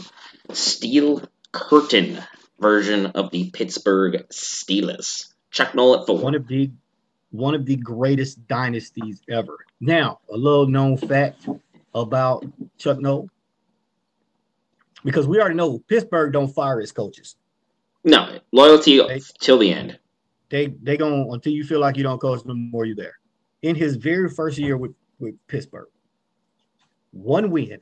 Steel 0.52 1.24
Curtain 1.52 2.20
version 2.60 3.08
of 3.08 3.32
the 3.32 3.50
Pittsburgh 3.52 4.26
Steelers. 4.30 5.32
Chuck 5.52 5.76
Noll 5.76 6.00
at 6.00 6.08
four. 6.08 6.18
One 6.18 6.36
of 6.36 6.48
the 6.48 6.72
one 7.34 7.56
of 7.56 7.66
the 7.66 7.76
greatest 7.76 8.48
dynasties 8.48 9.22
ever. 9.28 9.58
Now, 9.82 10.20
a 10.32 10.38
little 10.38 10.68
known 10.68 10.98
fact 10.98 11.50
about 11.96 12.46
Chuck 12.78 13.00
Noll. 13.00 13.28
Because 15.04 15.28
we 15.28 15.40
already 15.40 15.56
know 15.56 15.80
Pittsburgh 15.80 16.32
don't 16.32 16.48
fire 16.48 16.80
its 16.80 16.92
coaches. 16.92 17.36
no, 18.04 18.40
loyalty 18.52 18.98
Hey. 19.06 19.22
till 19.40 19.58
the 19.58 19.74
end. 19.74 20.00
They 20.50 20.68
they 20.68 20.96
going 20.96 21.28
until 21.32 21.52
you 21.54 21.64
feel 21.64 21.80
like 21.80 21.98
you 21.98 22.04
don't 22.04 22.20
coach 22.20 22.46
no 22.46 22.54
more, 22.54 22.86
you 22.86 22.94
there. 22.96 23.18
In 23.64 23.76
his 23.76 23.96
very 23.96 24.30
first 24.30 24.58
year 24.60 24.78
with, 24.78 24.94
with 25.20 25.36
Pittsburgh, 25.48 25.88
one 27.12 27.50
win, 27.50 27.80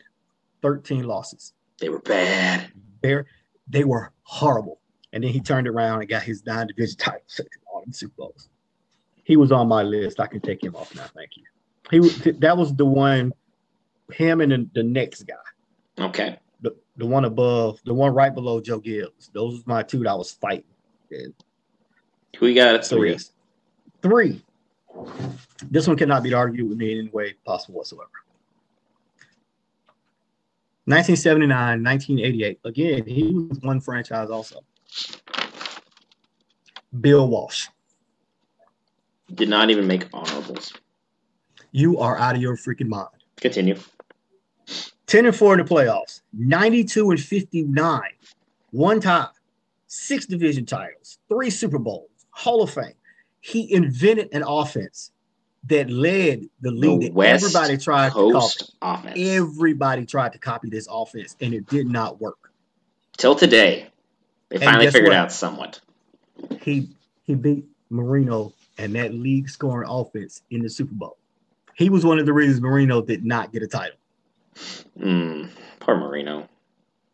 13 0.62 1.04
losses. 1.04 1.54
They 1.80 1.90
were 1.90 2.00
bad. 2.00 2.72
They 3.04 3.18
they 3.68 3.84
were 3.84 4.14
horrible. 4.24 4.80
And 5.14 5.24
then 5.24 5.32
he 5.32 5.42
turned 5.42 5.68
around 5.68 6.00
and 6.00 6.10
got 6.10 6.24
his 6.24 6.46
nine 6.46 6.68
division 6.68 6.98
titles 6.98 7.36
and 7.40 7.48
all 7.72 7.82
them 7.82 7.92
Super 7.92 8.14
Bowls. 8.18 8.48
He 9.32 9.38
was 9.38 9.54
on 9.54 9.70
my 9.70 9.82
list. 9.82 10.20
I 10.20 10.28
can 10.28 10.42
take 10.42 10.62
him 10.62 10.76
off 10.76 10.94
now. 10.94 11.06
Thank 11.16 11.38
you. 11.38 11.44
He 11.90 12.32
that 12.32 12.58
was 12.58 12.76
the 12.76 12.86
one, 12.86 13.32
him 14.12 14.42
and 14.42 14.52
the, 14.52 14.70
the 14.74 14.84
next 14.84 15.24
guy, 15.24 16.04
Okay. 16.04 16.38
the, 16.60 16.76
the 16.98 17.06
one 17.06 17.24
above, 17.24 17.80
the 17.86 17.94
one 17.94 18.14
right 18.14 18.36
below 18.36 18.60
Joe 18.60 18.80
Gibbs. 18.80 19.30
Those 19.34 19.54
was 19.54 19.66
my 19.68 19.84
two 19.84 20.00
that 20.00 20.10
I 20.10 20.16
was 20.16 20.34
fighting. 20.34 20.66
And 21.12 21.34
you 22.42 22.54
got 22.54 22.76
at 22.76 22.86
three? 22.86 23.12
yes. 23.12 23.32
Three. 24.02 24.44
This 25.70 25.88
one 25.88 25.96
cannot 25.96 26.24
be 26.24 26.34
argued 26.34 26.68
with 26.68 26.78
me 26.78 26.92
in 26.92 27.00
any 27.00 27.10
way 27.12 27.36
possible 27.46 27.78
whatsoever. 27.78 28.10
1979, 30.84 31.82
1988. 31.82 32.60
Again, 32.66 33.06
he 33.08 33.32
was 33.50 33.60
one 33.62 33.80
franchise 33.80 34.30
also. 34.30 34.60
Bill 37.00 37.30
Walsh. 37.30 37.70
Did 39.34 39.50
not 39.50 39.70
even 39.70 39.88
make 39.88 40.08
honorables. 40.14 40.74
You 41.72 42.00
are 42.00 42.18
out 42.18 42.36
of 42.36 42.42
your 42.42 42.58
freaking 42.58 42.88
mind. 42.88 43.08
Continue. 43.38 43.78
10 45.08 45.26
and 45.26 45.36
4 45.36 45.60
in 45.60 45.66
the 45.66 45.70
playoffs, 45.70 46.22
92 46.34 47.12
and 47.12 47.20
59, 47.20 48.02
one 48.72 49.00
time, 49.02 49.28
six 49.88 50.26
division 50.26 50.66
titles, 50.66 51.20
three 51.28 51.50
Super 51.50 51.80
Bowls, 51.80 52.10
Hall 52.30 52.64
of 52.64 52.70
Fame. 52.70 52.94
He 53.42 53.74
invented 53.74 54.30
an 54.32 54.44
offense 54.46 55.12
that 55.68 55.90
led 55.90 56.46
the 56.62 56.72
league. 56.72 57.02
The 57.02 57.08
that 57.08 57.14
West 57.14 57.44
everybody 57.44 57.78
tried 57.78 58.10
to 58.10 58.14
Coast 58.14 58.74
copy. 58.82 59.10
offense. 59.10 59.20
Everybody 59.20 60.06
tried 60.06 60.34
to 60.34 60.40
copy 60.40 60.70
this 60.70 60.88
offense, 60.90 61.36
and 61.42 61.54
it 61.54 61.68
did 61.68 61.88
not 61.88 62.22
work. 62.22 62.52
Till 63.18 63.36
today, 63.36 63.88
they 64.50 64.58
finally 64.58 64.88
figured 64.88 65.10
what? 65.10 65.18
out 65.18 65.32
somewhat. 65.32 65.82
He 66.62 66.90
he 67.24 67.36
beat 67.36 67.66
Marino 67.90 68.54
and 68.78 68.96
that 68.96 69.14
league 69.14 69.50
scoring 69.50 69.88
offense 69.90 70.44
in 70.52 70.62
the 70.62 70.70
Super 70.70 70.94
Bowl. 70.94 71.18
He 71.76 71.90
was 71.90 72.06
one 72.06 72.20
of 72.20 72.26
the 72.26 72.34
reasons 72.34 72.62
Marino 72.62 73.02
did 73.02 73.26
not 73.26 73.52
get 73.52 73.64
a 73.64 73.68
title. 73.68 73.98
Mm, 75.00 75.50
poor 75.80 75.96
Marino. 75.96 76.48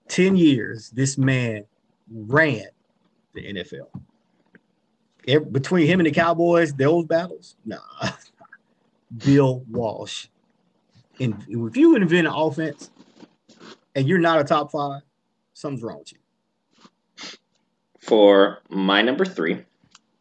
10 0.10 0.36
years, 0.36 0.90
this 0.92 1.18
man 1.18 1.66
ran 2.12 2.66
the 3.34 3.54
NFL. 3.54 3.88
Ev- 5.28 5.52
between 5.52 5.88
him 5.88 6.00
and 6.00 6.08
the 6.08 6.12
Cowboys, 6.12 6.74
those 6.74 7.06
battles, 7.06 7.56
nah. 7.66 7.78
Bill 9.26 9.64
Walsh. 9.70 10.28
And 11.20 11.36
if 11.48 11.76
you 11.78 11.96
invent 11.96 12.28
an 12.28 12.34
offense 12.34 12.92
and 13.96 14.08
you're 14.08 14.20
not 14.20 14.40
a 14.40 14.44
top 14.44 14.72
five, 14.72 15.02
something's 15.54 15.84
wrong 15.84 16.00
with 16.00 16.14
you. 16.14 16.20
For 18.00 18.60
my 18.70 19.02
number 19.02 19.26
three, 19.26 19.66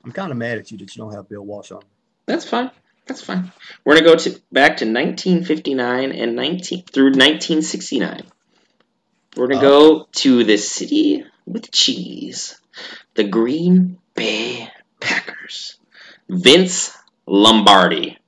I'm 0.07 0.13
kind 0.13 0.31
of 0.31 0.39
mad 0.39 0.59
at 0.59 0.71
you 0.71 0.79
that 0.79 0.95
you 0.95 1.03
don't 1.03 1.13
have 1.13 1.29
Bill 1.29 1.43
Walsh 1.43 1.73
on. 1.73 1.83
that's 2.27 2.49
fine. 2.49 2.71
That's 3.07 3.23
fine. 3.23 3.51
We're 3.85 3.97
gonna 3.97 4.07
go 4.07 4.15
to 4.15 4.31
back 4.53 4.77
to 4.79 4.85
1959 4.85 6.13
and 6.13 6.37
19 6.37 6.85
through 6.85 7.07
1969. 7.07 8.23
We're 9.37 9.49
gonna 9.49 9.59
uh-huh. 9.59 9.69
go 9.69 10.09
to 10.13 10.45
the 10.45 10.59
city 10.59 11.25
with 11.45 11.73
cheese, 11.73 12.61
the 13.15 13.25
Green 13.25 13.99
Bay 14.15 14.69
Packers. 15.01 15.77
Vince 16.29 16.97
Lombardi, 17.27 18.19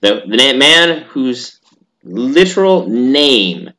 the, 0.00 0.22
the 0.26 0.56
man 0.56 1.02
whose 1.02 1.60
literal 2.02 2.88
name 2.88 3.70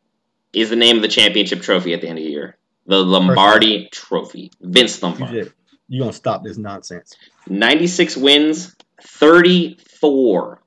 is 0.54 0.70
the 0.70 0.76
name 0.76 0.98
of 0.98 1.02
the 1.02 1.08
championship 1.08 1.62
trophy 1.62 1.94
at 1.94 2.02
the 2.02 2.08
end 2.08 2.20
of 2.20 2.24
the 2.24 2.30
year. 2.30 2.58
The 2.86 2.98
Lombardi 2.98 3.90
Trophy. 3.92 4.52
Vince 4.62 5.02
Lombardi. 5.02 5.52
You 5.94 6.00
gonna 6.00 6.12
stop 6.12 6.44
this 6.44 6.58
nonsense. 6.58 7.16
96 7.48 8.18
wins, 8.18 8.76
34 9.04 10.60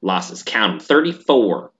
losses. 0.00 0.42
Count 0.42 0.80
them, 0.80 0.80
34. 0.80 1.70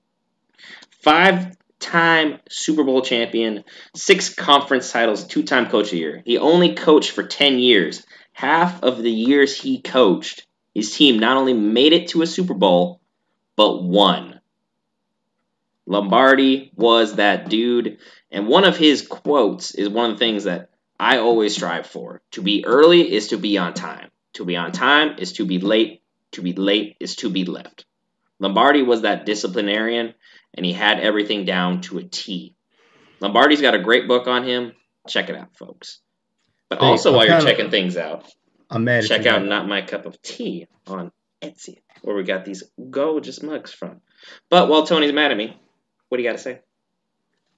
Five 1.03 1.57
time 1.81 2.39
Super 2.49 2.85
Bowl 2.85 3.03
champion, 3.03 3.65
six 3.97 4.33
conference 4.33 4.93
titles, 4.93 5.27
two 5.27 5.43
time 5.43 5.69
coach 5.69 5.87
of 5.87 5.91
the 5.91 5.99
year. 5.99 6.23
He 6.25 6.39
only 6.39 6.77
coached 6.77 7.11
for 7.11 7.25
10 7.25 7.59
years. 7.59 8.07
Half 8.35 8.85
of 8.85 9.03
the 9.03 9.11
years 9.11 9.61
he 9.61 9.81
coached, 9.81 10.47
his 10.73 10.95
team 10.95 11.19
not 11.19 11.37
only 11.37 11.55
made 11.55 11.93
it 11.93 12.11
to 12.11 12.23
a 12.23 12.27
Super 12.27 12.55
Bowl, 12.55 13.01
but 13.57 13.83
won. 13.83 14.39
Lombardi 15.87 16.71
was 16.77 17.17
that 17.17 17.49
dude. 17.49 17.99
And 18.31 18.47
one 18.47 18.63
of 18.63 18.77
his 18.77 19.05
quotes 19.05 19.75
is 19.75 19.89
one 19.89 20.13
of 20.13 20.19
the 20.21 20.25
things 20.25 20.45
that 20.45 20.71
I 21.03 21.19
always 21.19 21.57
strive 21.57 21.89
for. 21.89 22.23
To 22.31 22.43
be 22.43 22.65
early 22.65 23.13
is 23.13 23.29
to 23.29 23.37
be 23.37 23.59
on 23.59 23.75
time. 23.75 24.11
To 24.35 24.45
be 24.45 24.57
on 24.57 24.71
time 24.71 25.17
is 25.19 25.33
to 25.33 25.45
be 25.45 25.59
late. 25.59 26.01
To 26.33 26.43
be 26.43 26.53
late 26.53 26.97
is 27.01 27.17
to 27.17 27.29
be 27.29 27.45
left. 27.45 27.87
Lombardi 28.39 28.83
was 28.83 29.03
that 29.03 29.27
disciplinarian, 29.27 30.15
and 30.55 30.65
he 30.65 30.73
had 30.73 31.01
everything 31.01 31.45
down 31.45 31.81
to 31.83 31.99
a 31.99 32.05
T. 32.05 32.55
Lombardi's 33.19 33.61
got 33.61 33.75
a 33.75 33.81
great 33.81 34.07
book 34.07 34.29
on 34.29 34.45
him. 34.45 34.75
Check 35.09 35.29
it 35.29 35.35
out, 35.35 35.57
folks. 35.57 35.99
But 36.69 36.79
Hey, 36.79 36.87
also, 36.87 37.11
I'm 37.11 37.17
while 37.17 37.27
you're 37.27 37.41
checking 37.41 37.73
things 37.73 37.97
out, 37.97 38.25
I'm 38.71 38.85
mad 38.85 39.05
check 39.05 39.27
out 39.27 39.45
Not 39.45 39.67
My 39.67 39.83
Cup 39.83 40.07
of 40.07 40.23
Tea 40.23 40.69
on 40.87 41.11
Etsy, 41.43 41.83
where 42.03 42.15
we 42.15 42.23
got 42.23 42.45
these 42.45 42.63
gorgeous 42.91 43.43
mugs 43.43 43.73
from. 43.73 44.03
But 44.49 44.69
while 44.69 44.87
Tony's 44.87 45.13
mad 45.13 45.33
at 45.33 45.37
me, 45.37 45.61
what 46.09 46.19
do 46.19 46.23
you 46.23 46.29
got 46.29 46.37
to 46.37 46.43
say? 46.43 46.61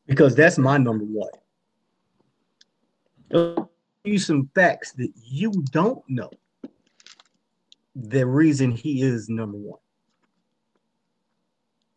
because 0.07 0.35
that's 0.35 0.57
my 0.57 0.79
number 0.79 1.05
one. 1.05 1.31
I'll 3.33 3.71
you 4.05 4.19
some 4.19 4.51
facts 4.55 4.93
that 4.93 5.11
you 5.25 5.51
don't 5.71 6.03
know. 6.09 6.31
The 7.97 8.27
reason 8.27 8.71
he 8.71 9.03
is 9.03 9.29
number 9.29 9.57
one. 9.57 9.79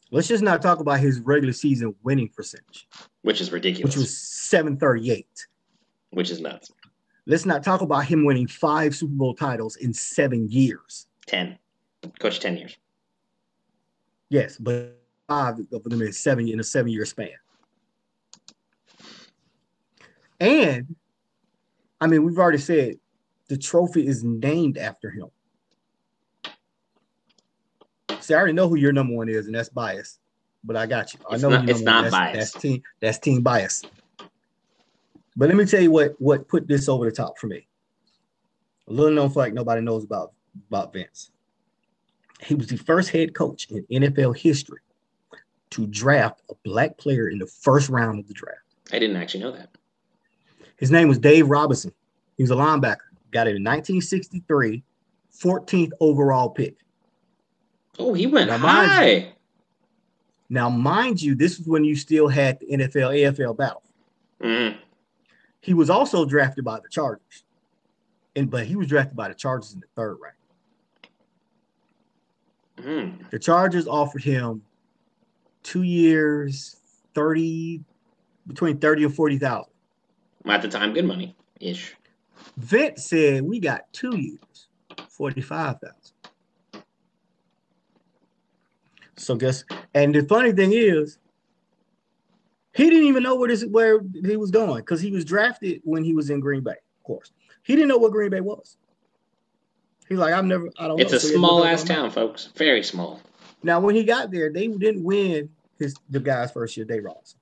Let's 0.10 0.30
just 0.30 0.44
not 0.44 0.62
talk 0.62 0.80
about 0.80 1.00
his 1.02 1.20
regular 1.20 1.52
season 1.52 1.94
winning 2.04 2.30
percentage, 2.30 2.88
Which 3.24 3.42
is 3.42 3.52
ridiculous. 3.52 3.94
which 3.96 4.00
was 4.02 4.18
738. 4.18 5.28
which 6.12 6.32
is 6.32 6.40
nuts. 6.40 6.72
Let's 7.26 7.46
not 7.46 7.62
talk 7.62 7.82
about 7.82 8.06
him 8.06 8.24
winning 8.24 8.48
five 8.48 8.96
Super 8.96 9.14
Bowl 9.14 9.34
titles 9.34 9.76
in 9.76 9.94
seven 9.94 10.50
years. 10.50 11.08
10. 11.26 11.60
Coach 12.20 12.40
10 12.40 12.56
years. 12.56 12.78
Yes, 14.30 14.56
but 14.58 14.98
five 15.28 15.60
of 15.74 15.84
them 15.84 16.02
in 16.02 16.14
seven 16.14 16.48
in 16.48 16.62
a 16.62 16.64
seven 16.64 16.90
year 16.90 17.04
span. 17.04 17.32
And 20.40 20.96
I 22.00 22.08
mean, 22.08 22.24
we've 22.24 22.38
already 22.38 22.58
said 22.60 22.96
the 23.48 23.58
trophy 23.58 24.08
is 24.08 24.24
named 24.24 24.78
after 24.78 25.10
him. 25.10 25.28
See, 28.20 28.34
I 28.34 28.38
already 28.38 28.54
know 28.54 28.68
who 28.68 28.76
your 28.78 28.92
number 28.94 29.16
one 29.16 29.30
is, 29.30 29.46
and 29.46 29.56
that's 29.56 29.70
bias. 29.70 30.20
But 30.64 30.76
I 30.76 30.86
got 30.86 31.14
you. 31.14 31.20
I 31.30 31.36
It's 31.36 31.44
know 31.44 31.50
not- 31.50 31.70
it's 31.70 31.82
not 31.82 32.02
that's, 32.04 32.12
bias. 32.12 32.38
That's 32.38 32.62
team. 32.62 32.84
That's 33.00 33.20
team 33.20 33.42
bias. 33.42 33.84
But 35.36 35.50
let 35.50 35.56
me 35.56 35.66
tell 35.66 35.82
you 35.82 35.92
what 35.92 36.16
what 36.20 36.48
put 36.48 36.68
this 36.68 36.90
over 36.90 37.06
the 37.06 37.12
top 37.16 37.38
for 37.38 37.48
me. 37.48 37.68
A 38.88 38.94
little 38.94 39.14
known 39.14 39.30
fact 39.30 39.54
nobody 39.54 39.82
knows 39.82 40.04
about 40.04 40.34
about 40.68 40.94
Vince. 40.94 41.32
He 42.44 42.56
was 42.56 42.68
the 42.68 42.78
first 42.78 43.10
head 43.12 43.34
coach 43.34 43.68
in 43.70 43.86
NFL 43.90 44.36
history 44.38 44.80
to 45.72 45.88
draft 45.88 46.42
a 46.50 46.54
black 46.64 46.98
player 46.98 47.30
in 47.30 47.38
the 47.40 47.48
first 47.48 47.90
round 47.90 48.20
of 48.20 48.28
the 48.28 48.34
draft. 48.34 48.60
I 48.92 49.00
didn't 49.00 49.18
actually 49.18 49.42
know 49.42 49.52
that. 49.52 49.70
His 50.78 50.92
name 50.92 51.08
was 51.08 51.18
Dave 51.20 51.50
Robinson. 51.50 51.92
He 52.38 52.44
was 52.44 52.52
a 52.52 52.56
linebacker. 52.56 52.98
Got 53.32 53.48
it 53.48 53.56
in 53.56 53.64
1963, 53.64 54.84
14th 55.32 55.92
overall 56.00 56.50
pick. 56.50 56.78
Oh, 58.00 58.14
he 58.14 58.28
went 58.28 58.50
Now, 58.50 58.58
mind 58.58 58.92
high. 58.92 59.34
Now, 60.50 60.70
mind 60.70 61.22
you, 61.22 61.36
this 61.36 61.60
is 61.60 61.68
when 61.68 61.84
you 61.84 61.96
still 61.96 62.28
had 62.28 62.60
the 62.60 62.68
NFL 62.68 63.12
AFL 63.12 63.54
battle. 63.58 63.84
Mhm. 64.40 64.78
He 65.60 65.74
was 65.74 65.90
also 65.90 66.24
drafted 66.26 66.64
by 66.64 66.80
the 66.80 66.88
Chargers, 66.90 67.44
and 68.36 68.50
but 68.50 68.66
he 68.66 68.76
was 68.76 68.88
drafted 68.88 69.18
by 69.18 69.28
the 69.28 69.34
Chargers 69.34 69.74
in 69.74 69.80
the 69.80 69.88
third 69.96 70.18
round. 70.22 70.36
Mhm. 72.78 73.30
The 73.32 73.40
Chargers 73.40 73.88
offered 73.88 74.24
him 74.24 74.64
two 75.64 75.82
years, 75.82 76.78
30, 77.16 77.84
between 78.46 78.78
30 78.78 79.04
and 79.04 79.14
40,000. 79.14 79.74
At 80.50 80.62
the 80.62 80.68
time, 80.70 80.94
good 80.94 81.06
money 81.06 81.36
ish. 81.60 81.96
Vince 82.58 83.06
said, 83.10 83.44
We 83.44 83.60
got 83.60 83.92
two 83.94 84.16
years, 84.16 84.68
45,000. 85.10 85.92
So 89.16 89.36
guess, 89.36 89.64
and 89.94 90.14
the 90.14 90.24
funny 90.24 90.52
thing 90.52 90.72
is, 90.74 91.18
he 92.74 92.90
didn't 92.90 93.08
even 93.08 93.24
know 93.24 93.36
where 93.36 93.48
this 93.48 93.66
where 93.66 94.00
he 94.24 94.38
was 94.38 94.52
going 94.52 94.82
because 94.82 95.02
he 95.02 95.12
was 95.12 95.26
drafted 95.26 95.82
when 95.84 96.04
he 96.04 96.14
was 96.14 96.30
in 96.30 96.40
Green 96.40 96.62
Bay, 96.62 96.72
of 96.72 97.04
course. 97.04 97.32
He 97.64 97.76
didn't 97.76 97.88
know 97.90 97.98
what 97.98 98.12
Green 98.12 98.30
Bay 98.30 98.42
was. 98.42 98.78
He's 100.08 100.20
like, 100.20 100.34
I've 100.34 100.46
never, 100.46 100.70
I 100.78 100.88
don't 100.88 101.00
It's 101.02 101.12
know. 101.12 101.18
a 101.18 101.20
So 101.20 101.28
he 101.30 101.34
had 101.34 101.38
to 101.38 101.40
small 101.40 101.66
ass 101.66 101.84
that. 101.84 101.94
town, 101.94 102.12
folks. 102.12 102.50
Very 102.56 102.84
small. 102.84 103.20
Now, 103.64 103.80
when 103.80 103.96
he 103.96 104.04
got 104.04 104.32
there, 104.32 104.54
they 104.54 104.68
didn't 104.68 105.04
win 105.04 105.50
his 105.80 105.96
the 106.10 106.20
guy's 106.20 106.52
first 106.52 106.78
year, 106.78 106.86
Dave 106.86 107.04
Robinson. 107.04 107.40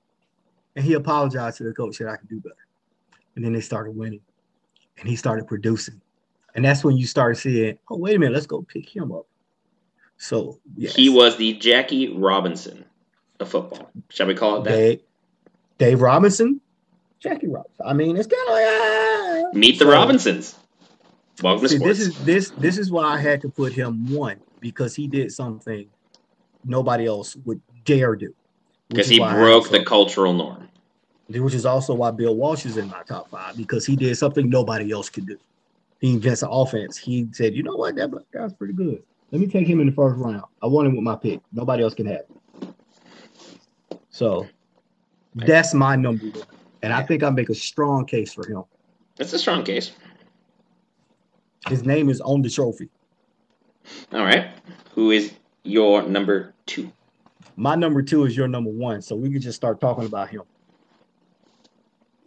And 0.74 0.84
he 0.84 0.94
apologized 0.94 1.58
to 1.58 1.64
the 1.64 1.72
coach, 1.72 1.96
said 1.96 2.08
I 2.08 2.16
could 2.16 2.28
do 2.28 2.40
better. 2.40 2.56
And 3.36 3.44
then 3.44 3.52
they 3.52 3.60
started 3.60 3.96
winning. 3.96 4.20
And 4.98 5.08
he 5.08 5.14
started 5.14 5.46
producing. 5.46 6.00
And 6.54 6.64
that's 6.64 6.82
when 6.82 6.96
you 6.96 7.06
started 7.06 7.36
seeing, 7.36 7.78
oh, 7.90 7.98
wait 7.98 8.16
a 8.16 8.18
minute, 8.18 8.32
let's 8.34 8.46
go 8.46 8.62
pick 8.62 8.88
him 8.88 9.12
up. 9.12 9.26
So 10.16 10.58
yes. 10.76 10.94
He 10.94 11.10
was 11.10 11.36
the 11.36 11.52
Jackie 11.54 12.08
Robinson 12.16 12.84
of 13.38 13.50
football. 13.50 13.90
Shall 14.08 14.26
we 14.26 14.34
call 14.34 14.58
it 14.58 14.64
that? 14.64 14.70
Dave, 14.70 15.00
Dave 15.76 16.00
Robinson, 16.00 16.60
Jackie 17.20 17.48
Robinson. 17.48 17.86
I 17.86 17.92
mean, 17.92 18.16
it's 18.16 18.26
kind 18.26 18.48
of 18.48 18.54
like 18.54 18.64
ah. 18.66 19.42
Meet 19.52 19.78
the 19.78 19.84
So- 19.84 19.90
Robinsons. 19.90 20.54
Welcome 21.42 21.68
to 21.68 21.76
sports. 21.76 21.98
this 21.98 22.08
is 22.08 22.24
this 22.24 22.50
this 22.52 22.78
is 22.78 22.90
why 22.90 23.04
I 23.04 23.18
had 23.18 23.42
to 23.42 23.50
put 23.50 23.74
him 23.74 24.10
one 24.10 24.40
because 24.60 24.94
he 24.94 25.06
did 25.06 25.30
something 25.30 25.86
nobody 26.64 27.04
else 27.04 27.36
would 27.44 27.60
dare 27.84 28.16
do. 28.16 28.34
Because 28.88 29.06
he 29.06 29.18
broke 29.18 29.68
the 29.68 29.84
cultural 29.84 30.32
norm. 30.32 30.70
Which 31.28 31.54
is 31.54 31.66
also 31.66 31.94
why 31.94 32.10
Bill 32.10 32.36
Walsh 32.36 32.66
is 32.66 32.76
in 32.76 32.88
my 32.88 33.02
top 33.02 33.30
five 33.30 33.56
because 33.56 33.84
he 33.84 33.96
did 33.96 34.16
something 34.16 34.48
nobody 34.48 34.92
else 34.92 35.08
could 35.10 35.26
do. 35.26 35.38
He 36.00 36.12
invents 36.12 36.42
an 36.42 36.48
offense. 36.50 36.96
He 36.96 37.26
said, 37.32 37.54
"You 37.54 37.62
know 37.62 37.74
what? 37.74 37.96
That 37.96 38.10
black 38.10 38.24
guy's 38.32 38.52
pretty 38.52 38.74
good. 38.74 39.02
Let 39.32 39.40
me 39.40 39.46
take 39.48 39.66
him 39.66 39.80
in 39.80 39.86
the 39.86 39.92
first 39.92 40.18
round. 40.18 40.44
I 40.62 40.66
want 40.66 40.86
him 40.86 40.94
with 40.94 41.02
my 41.02 41.16
pick. 41.16 41.40
Nobody 41.52 41.82
else 41.82 41.94
can 41.94 42.06
have 42.06 42.22
him. 42.28 42.74
So 44.10 44.46
that's 45.34 45.74
my 45.74 45.96
number 45.96 46.26
one. 46.26 46.46
And 46.82 46.92
I 46.92 47.02
think 47.02 47.22
I 47.22 47.30
make 47.30 47.48
a 47.48 47.54
strong 47.54 48.06
case 48.06 48.32
for 48.32 48.46
him. 48.46 48.62
That's 49.16 49.32
a 49.32 49.38
strong 49.38 49.64
case. 49.64 49.92
His 51.68 51.84
name 51.84 52.08
is 52.08 52.20
on 52.20 52.42
the 52.42 52.50
trophy. 52.50 52.88
All 54.12 54.24
right. 54.24 54.50
Who 54.94 55.10
is 55.10 55.32
your 55.64 56.02
number 56.02 56.54
two? 56.66 56.92
My 57.56 57.74
number 57.74 58.02
two 58.02 58.24
is 58.24 58.36
your 58.36 58.46
number 58.46 58.70
one. 58.70 59.02
So 59.02 59.16
we 59.16 59.30
can 59.30 59.40
just 59.40 59.56
start 59.56 59.80
talking 59.80 60.04
about 60.04 60.28
him. 60.30 60.42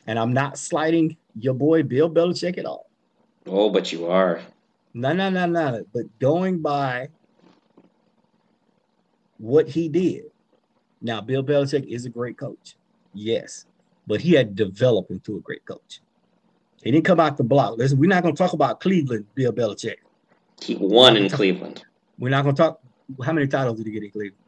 And 0.10 0.18
I'm 0.18 0.34
not 0.34 0.58
slighting 0.58 1.18
your 1.40 1.54
boy 1.54 1.84
Bill 1.84 2.10
Belichick 2.10 2.58
at 2.58 2.66
all. 2.66 2.90
Oh, 3.46 3.70
but 3.70 3.92
you 3.92 4.08
are. 4.08 4.42
No, 4.92 5.14
no, 5.14 5.30
no, 5.30 5.46
no. 5.46 5.86
But 5.94 6.06
going 6.18 6.64
by 6.64 7.10
what 9.38 9.68
he 9.70 9.88
did. 9.88 10.24
Now, 11.00 11.22
Bill 11.22 11.44
Belichick 11.44 11.86
is 11.88 12.08
a 12.08 12.10
great 12.10 12.40
coach. 12.40 12.76
Yes. 13.14 13.66
But 14.08 14.22
he 14.22 14.34
had 14.34 14.56
developed 14.56 15.12
into 15.12 15.38
a 15.38 15.42
great 15.42 15.64
coach. 15.64 16.02
He 16.84 16.90
didn't 16.90 17.06
come 17.06 17.20
out 17.20 17.38
the 17.38 17.44
block. 17.44 17.78
Listen, 17.78 18.00
we're 18.00 18.10
not 18.10 18.24
going 18.24 18.34
to 18.34 18.38
talk 18.44 18.54
about 18.54 18.80
Cleveland, 18.80 19.28
Bill 19.36 19.54
Belichick. 19.54 19.98
He 20.60 20.74
won 20.76 21.18
in 21.18 21.30
Cleveland. 21.30 21.84
We're 22.18 22.30
not 22.30 22.42
going 22.46 22.56
to 22.56 22.62
talk. 22.64 22.82
How 23.24 23.32
many 23.32 23.46
titles 23.46 23.78
did 23.78 23.86
he 23.86 23.92
get 23.92 24.02
in 24.04 24.10
Cleveland? 24.10 24.42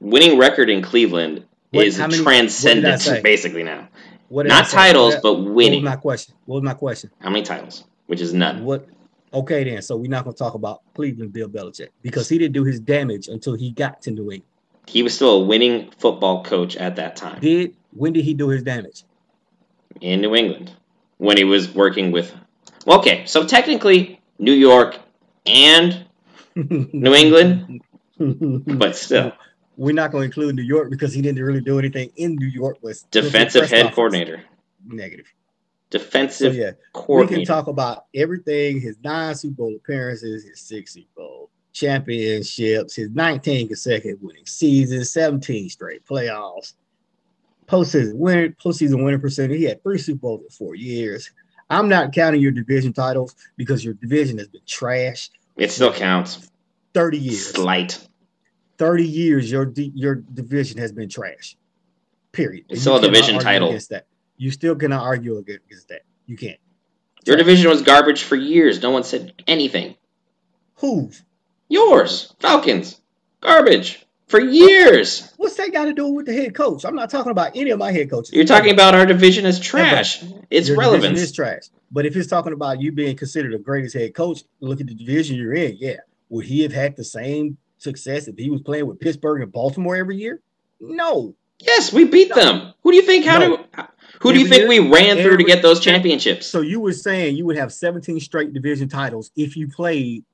Winning 0.00 0.36
record 0.36 0.68
in 0.68 0.82
Cleveland 0.82 1.44
What- 1.70 1.86
is 1.86 1.96
many- 1.96 2.16
transcendent, 2.18 2.92
what 2.94 3.04
did 3.04 3.12
I 3.12 3.16
say? 3.18 3.22
basically 3.22 3.62
now. 3.62 3.86
What 4.30 4.46
Not 4.46 4.68
titles, 4.68 5.16
but 5.22 5.34
What 5.34 5.44
was 5.46 5.54
winning. 5.54 5.82
my 5.84 5.96
question? 5.96 6.36
What 6.46 6.56
was 6.56 6.62
my 6.64 6.74
question? 6.74 7.10
How 7.20 7.30
many 7.30 7.42
titles? 7.44 7.82
Which 8.06 8.20
is 8.20 8.32
none. 8.32 8.64
What? 8.64 8.86
Okay, 9.34 9.64
then. 9.64 9.82
So 9.82 9.96
we're 9.96 10.08
not 10.08 10.22
going 10.22 10.34
to 10.34 10.38
talk 10.38 10.54
about 10.54 10.82
Cleveland, 10.94 11.32
Bill 11.32 11.48
Belichick, 11.48 11.88
because 12.02 12.28
he 12.28 12.38
didn't 12.38 12.54
do 12.54 12.62
his 12.62 12.78
damage 12.78 13.26
until 13.26 13.54
he 13.54 13.72
got 13.72 14.00
to 14.02 14.12
New 14.12 14.22
England. 14.30 14.44
He 14.86 15.02
was 15.02 15.14
still 15.14 15.42
a 15.42 15.44
winning 15.44 15.90
football 15.98 16.44
coach 16.44 16.76
at 16.76 16.94
that 16.96 17.16
time 17.16 17.40
Did 17.40 17.74
when 17.92 18.12
did 18.12 18.24
he 18.24 18.34
do 18.34 18.48
his 18.48 18.62
damage? 18.62 19.04
in 20.00 20.20
New 20.20 20.34
England 20.36 20.72
when 21.18 21.36
he 21.36 21.44
was 21.44 21.68
working 21.74 22.12
with. 22.12 22.32
Okay, 22.86 23.24
so 23.26 23.44
technically 23.46 24.20
New 24.38 24.52
York 24.52 24.96
and 25.44 26.04
New 26.54 27.14
England, 27.14 27.80
but 28.18 28.94
still 28.96 29.32
We're 29.80 29.94
not 29.94 30.12
going 30.12 30.20
to 30.20 30.26
include 30.26 30.56
New 30.56 30.62
York 30.62 30.90
because 30.90 31.14
he 31.14 31.22
didn't 31.22 31.42
really 31.42 31.62
do 31.62 31.78
anything 31.78 32.10
in 32.16 32.34
New 32.34 32.48
York. 32.48 32.76
Was 32.82 33.04
defensive 33.04 33.62
head 33.62 33.84
conference. 33.84 33.94
coordinator, 33.94 34.44
Negative. 34.84 35.24
So 35.90 35.98
defensive 35.98 36.54
yeah, 36.54 36.72
we 37.08 37.26
can 37.26 37.46
talk 37.46 37.66
about 37.66 38.04
everything: 38.14 38.82
his 38.82 38.98
nine 39.02 39.34
Super 39.34 39.54
Bowl 39.54 39.74
appearances, 39.74 40.44
his 40.44 40.60
six 40.60 40.92
Super 40.92 41.08
Bowl 41.16 41.50
championships, 41.72 42.94
his 42.94 43.08
19 43.08 43.68
consecutive 43.68 44.20
winning 44.20 44.44
seasons, 44.44 45.10
17 45.14 45.70
straight 45.70 46.04
playoffs, 46.04 46.74
postseason 47.66 48.16
winner, 48.16 48.50
postseason 48.62 49.02
winning 49.02 49.20
percentage. 49.22 49.56
He 49.56 49.64
had 49.64 49.82
three 49.82 49.96
Super 49.96 50.18
Bowls 50.18 50.42
in 50.42 50.50
four 50.50 50.74
years. 50.74 51.30
I'm 51.70 51.88
not 51.88 52.12
counting 52.12 52.42
your 52.42 52.52
division 52.52 52.92
titles 52.92 53.34
because 53.56 53.82
your 53.82 53.94
division 53.94 54.36
has 54.36 54.48
been 54.48 54.60
trash. 54.66 55.30
it 55.56 55.70
still 55.70 55.94
counts. 55.94 56.50
30 56.92 57.16
years. 57.18 57.46
Slight. 57.52 58.06
30 58.80 59.04
years 59.04 59.50
your 59.50 59.70
your 59.76 60.14
division 60.14 60.78
has 60.78 60.90
been 60.90 61.10
trash. 61.10 61.54
Period. 62.32 62.64
It's 62.70 62.80
still 62.80 62.96
a 62.96 63.02
division 63.02 63.38
title. 63.38 63.68
Against 63.68 63.90
that. 63.90 64.06
You 64.38 64.50
still 64.50 64.74
cannot 64.74 65.02
argue 65.02 65.36
against 65.36 65.88
that. 65.88 66.00
You 66.24 66.38
can't. 66.38 66.58
Your 67.26 67.36
division 67.36 67.68
was 67.68 67.82
garbage 67.82 68.22
for 68.22 68.36
years. 68.36 68.80
No 68.80 68.90
one 68.90 69.04
said 69.04 69.34
anything. 69.46 69.96
Who's? 70.76 71.22
Yours, 71.68 72.34
Falcons, 72.40 72.98
garbage 73.42 74.06
for 74.28 74.40
years. 74.40 75.30
What's 75.36 75.56
that 75.56 75.74
got 75.74 75.84
to 75.84 75.92
do 75.92 76.08
with 76.08 76.24
the 76.24 76.32
head 76.32 76.54
coach? 76.54 76.86
I'm 76.86 76.94
not 76.94 77.10
talking 77.10 77.32
about 77.32 77.52
any 77.54 77.70
of 77.72 77.78
my 77.78 77.92
head 77.92 78.08
coaches. 78.08 78.32
You're 78.32 78.46
talking 78.46 78.72
about 78.72 78.94
our 78.94 79.04
division 79.04 79.44
as 79.44 79.60
trash. 79.60 80.24
Its 80.48 80.70
relevant. 80.70 81.18
is 81.18 81.32
trash. 81.32 81.64
But 81.90 82.06
if 82.06 82.16
it's 82.16 82.28
talking 82.28 82.54
about 82.54 82.80
you 82.80 82.92
being 82.92 83.14
considered 83.14 83.52
the 83.52 83.58
greatest 83.58 83.94
head 83.94 84.14
coach, 84.14 84.42
look 84.60 84.80
at 84.80 84.86
the 84.86 84.94
division 84.94 85.36
you're 85.36 85.52
in. 85.52 85.76
Yeah. 85.78 85.98
Would 86.30 86.46
he 86.46 86.62
have 86.62 86.72
had 86.72 86.96
the 86.96 87.04
same 87.04 87.58
success 87.84 88.28
if 88.28 88.36
he 88.36 88.50
was 88.50 88.60
playing 88.62 88.86
with 88.86 89.00
Pittsburgh 89.00 89.42
and 89.42 89.50
Baltimore 89.52 89.96
every 89.96 90.16
year? 90.16 90.40
No. 90.80 91.34
Yes, 91.58 91.92
we 91.92 92.04
beat 92.04 92.34
them. 92.34 92.72
Who 92.82 92.90
do 92.90 92.96
you 92.96 93.02
think? 93.02 93.24
How 93.26 93.38
No. 93.38 93.56
do? 93.56 93.64
Who 94.22 94.32
do 94.32 94.38
you 94.40 94.46
think 94.48 94.68
we 94.68 94.80
year, 94.80 94.92
ran 94.92 95.16
through 95.18 95.38
to 95.38 95.44
get 95.44 95.62
those 95.62 95.80
championships? 95.80 96.46
So 96.46 96.60
you 96.60 96.80
were 96.80 96.92
saying 96.92 97.36
you 97.36 97.46
would 97.46 97.56
have 97.56 97.72
17 97.72 98.20
straight 98.20 98.52
division 98.52 98.88
titles 98.88 99.30
if 99.36 99.56
you 99.56 99.68
played 99.68 100.24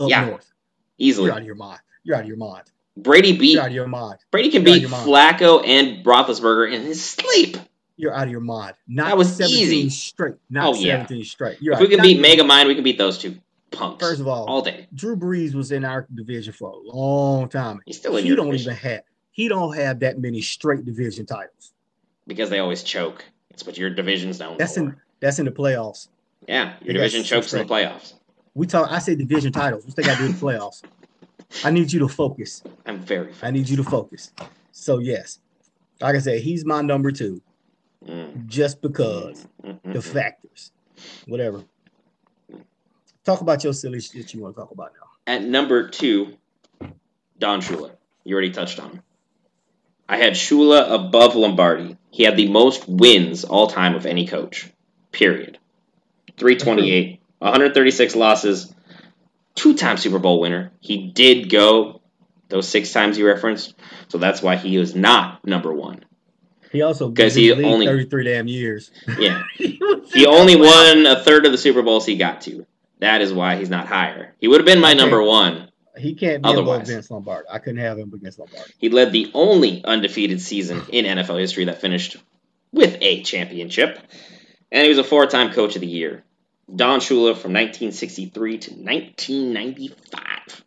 up 0.00 0.08
Yeah. 0.10 0.26
north. 0.26 0.50
Easily, 0.98 1.26
You're 1.26 1.34
out 1.34 1.40
of 1.40 1.46
your 1.46 1.54
mind. 1.54 1.80
You're 2.04 2.16
out 2.16 2.22
of 2.22 2.28
your 2.28 2.36
mind. 2.36 2.64
Brady 2.96 3.36
beat 3.36 3.52
You're 3.54 3.62
out 3.62 3.68
of 3.68 3.74
your 3.74 3.86
mind. 3.86 4.18
Brady 4.30 4.50
can 4.50 4.62
You're 4.62 4.74
beat 4.74 4.84
of 4.84 4.90
your 4.90 4.90
mind. 4.90 5.08
Flacco 5.08 5.66
and 5.66 6.04
Roethlisberger 6.04 6.72
in 6.72 6.82
his 6.82 7.02
sleep. 7.02 7.56
You're 7.96 8.14
out 8.14 8.24
of 8.24 8.30
your 8.30 8.40
mind. 8.40 8.74
Not 8.88 9.08
That 9.08 9.18
was 9.18 9.34
17 9.34 9.58
easy. 9.62 9.88
straight. 9.90 10.34
Not 10.50 10.66
Oh, 10.66 10.74
yeah. 10.74 10.98
17 11.06 11.24
straight. 11.24 11.58
You're 11.60 11.74
If 11.74 11.80
we 11.80 11.88
can 11.88 12.02
beat 12.02 12.20
Mega 12.20 12.44
Mind, 12.44 12.68
we 12.68 12.74
can 12.74 12.84
beat 12.84 12.98
those 12.98 13.16
two 13.18 13.36
punks 13.72 14.04
First 14.04 14.20
of 14.20 14.28
all, 14.28 14.44
all 14.46 14.62
day. 14.62 14.86
Drew 14.94 15.16
Brees 15.16 15.54
was 15.54 15.72
in 15.72 15.84
our 15.84 16.06
division 16.14 16.52
for 16.52 16.70
a 16.70 16.76
long 16.76 17.48
time. 17.48 17.80
He's 17.86 17.96
still 17.98 18.16
in 18.16 18.24
he 18.24 18.34
don't 18.34 18.46
division 18.46 18.72
even 18.72 18.82
have 18.90 19.00
he 19.30 19.48
don't 19.48 19.74
have 19.76 20.00
that 20.00 20.18
many 20.18 20.40
straight 20.42 20.84
division 20.84 21.26
titles. 21.26 21.72
because 22.26 22.50
they 22.50 22.58
always 22.58 22.82
choke. 22.82 23.24
It's 23.50 23.64
what 23.66 23.76
your 23.78 23.90
division's 23.90 24.38
known 24.38 24.58
That's 24.58 24.74
for. 24.74 24.80
in 24.80 24.96
that's 25.20 25.38
in 25.38 25.46
the 25.46 25.52
playoffs. 25.52 26.08
yeah, 26.46 26.74
your 26.82 26.88
They 26.88 26.92
division 26.94 27.24
chokes 27.24 27.52
in 27.52 27.60
the 27.66 27.72
playoffs. 27.72 28.14
We 28.54 28.66
talk. 28.66 28.90
I 28.90 28.98
say 28.98 29.14
division 29.14 29.52
titles. 29.52 29.84
What's 29.84 29.94
they 29.94 30.02
got 30.02 30.12
to 30.12 30.18
do 30.18 30.24
with 30.28 30.38
the 30.40 30.46
playoffs? 30.46 30.82
I 31.64 31.70
need 31.70 31.92
you 31.92 32.00
to 32.00 32.08
focus. 32.08 32.62
I'm 32.86 32.98
very. 32.98 33.32
I 33.42 33.50
need 33.50 33.68
you 33.68 33.76
to 33.76 33.84
focus. 33.84 34.32
So 34.72 34.98
yes, 34.98 35.38
like 36.00 36.16
I 36.16 36.18
said, 36.18 36.40
he's 36.40 36.64
my 36.64 36.82
number 36.82 37.10
two, 37.12 37.40
Mm, 38.06 38.46
just 38.46 38.82
because 38.82 39.46
mm, 39.64 39.80
mm, 39.80 39.92
the 39.92 40.02
factors, 40.02 40.72
whatever. 41.26 41.62
Talk 43.24 43.40
about 43.40 43.62
your 43.64 43.72
silly 43.72 44.00
shit 44.00 44.34
you 44.34 44.40
want 44.42 44.54
to 44.56 44.60
talk 44.60 44.70
about 44.72 44.92
now. 45.00 45.32
At 45.32 45.42
number 45.44 45.88
two, 45.88 46.36
Don 47.38 47.60
Shula. 47.60 47.92
You 48.24 48.34
already 48.34 48.50
touched 48.50 48.80
on. 48.80 48.90
him. 48.90 49.02
I 50.08 50.16
had 50.16 50.32
Shula 50.34 50.92
above 50.92 51.36
Lombardi. 51.36 51.96
He 52.10 52.24
had 52.24 52.36
the 52.36 52.48
most 52.48 52.88
wins 52.88 53.44
all 53.44 53.68
time 53.68 53.94
of 53.94 54.06
any 54.06 54.26
coach. 54.26 54.68
Period. 55.12 55.58
328, 56.38 57.20
136 57.38 58.16
losses, 58.16 58.74
two 59.54 59.74
time 59.74 59.96
Super 59.96 60.18
Bowl 60.18 60.40
winner. 60.40 60.72
He 60.80 61.08
did 61.12 61.50
go 61.50 62.00
those 62.48 62.68
six 62.68 62.92
times 62.92 63.16
you 63.18 63.26
referenced, 63.26 63.74
so 64.08 64.18
that's 64.18 64.42
why 64.42 64.56
he 64.56 64.78
was 64.78 64.94
not 64.94 65.46
number 65.46 65.72
one. 65.72 66.04
He 66.70 66.82
also 66.82 67.08
because 67.10 67.34
he 67.34 67.52
only- 67.52 67.86
33 67.86 68.24
damn 68.24 68.48
years. 68.48 68.90
Yeah. 69.18 69.42
he 69.56 69.78
was 69.80 70.10
He 70.12 70.24
in 70.24 70.30
only 70.30 70.56
won 70.56 71.06
a 71.06 71.22
third 71.22 71.44
of 71.46 71.52
the 71.52 71.58
Super 71.58 71.82
Bowls 71.82 72.06
he 72.06 72.16
got 72.16 72.40
to. 72.42 72.66
That 73.02 73.20
is 73.20 73.32
why 73.32 73.56
he's 73.56 73.68
not 73.68 73.88
higher. 73.88 74.32
He 74.38 74.46
would 74.46 74.60
have 74.60 74.64
been 74.64 74.80
my 74.80 74.92
number 74.92 75.20
one. 75.20 75.68
He 75.98 76.14
can't 76.14 76.40
be 76.40 76.50
above 76.50 76.68
Otherwise. 76.68 76.88
Vince 76.88 77.10
Lombardi. 77.10 77.48
I 77.50 77.58
couldn't 77.58 77.80
have 77.80 77.98
him 77.98 78.14
against 78.14 78.38
Lombardi. 78.38 78.72
He 78.78 78.90
led 78.90 79.10
the 79.10 79.28
only 79.34 79.84
undefeated 79.84 80.40
season 80.40 80.82
in 80.90 81.04
NFL 81.04 81.40
history 81.40 81.64
that 81.64 81.80
finished 81.80 82.16
with 82.70 82.96
a 83.00 83.24
championship. 83.24 83.98
And 84.70 84.84
he 84.84 84.88
was 84.88 84.98
a 84.98 85.04
four 85.04 85.26
time 85.26 85.52
coach 85.52 85.74
of 85.74 85.80
the 85.80 85.88
year. 85.88 86.22
Don 86.72 87.00
Shula 87.00 87.34
from 87.34 87.54
1963 87.54 88.58
to 88.58 88.70
1995. 88.70 90.64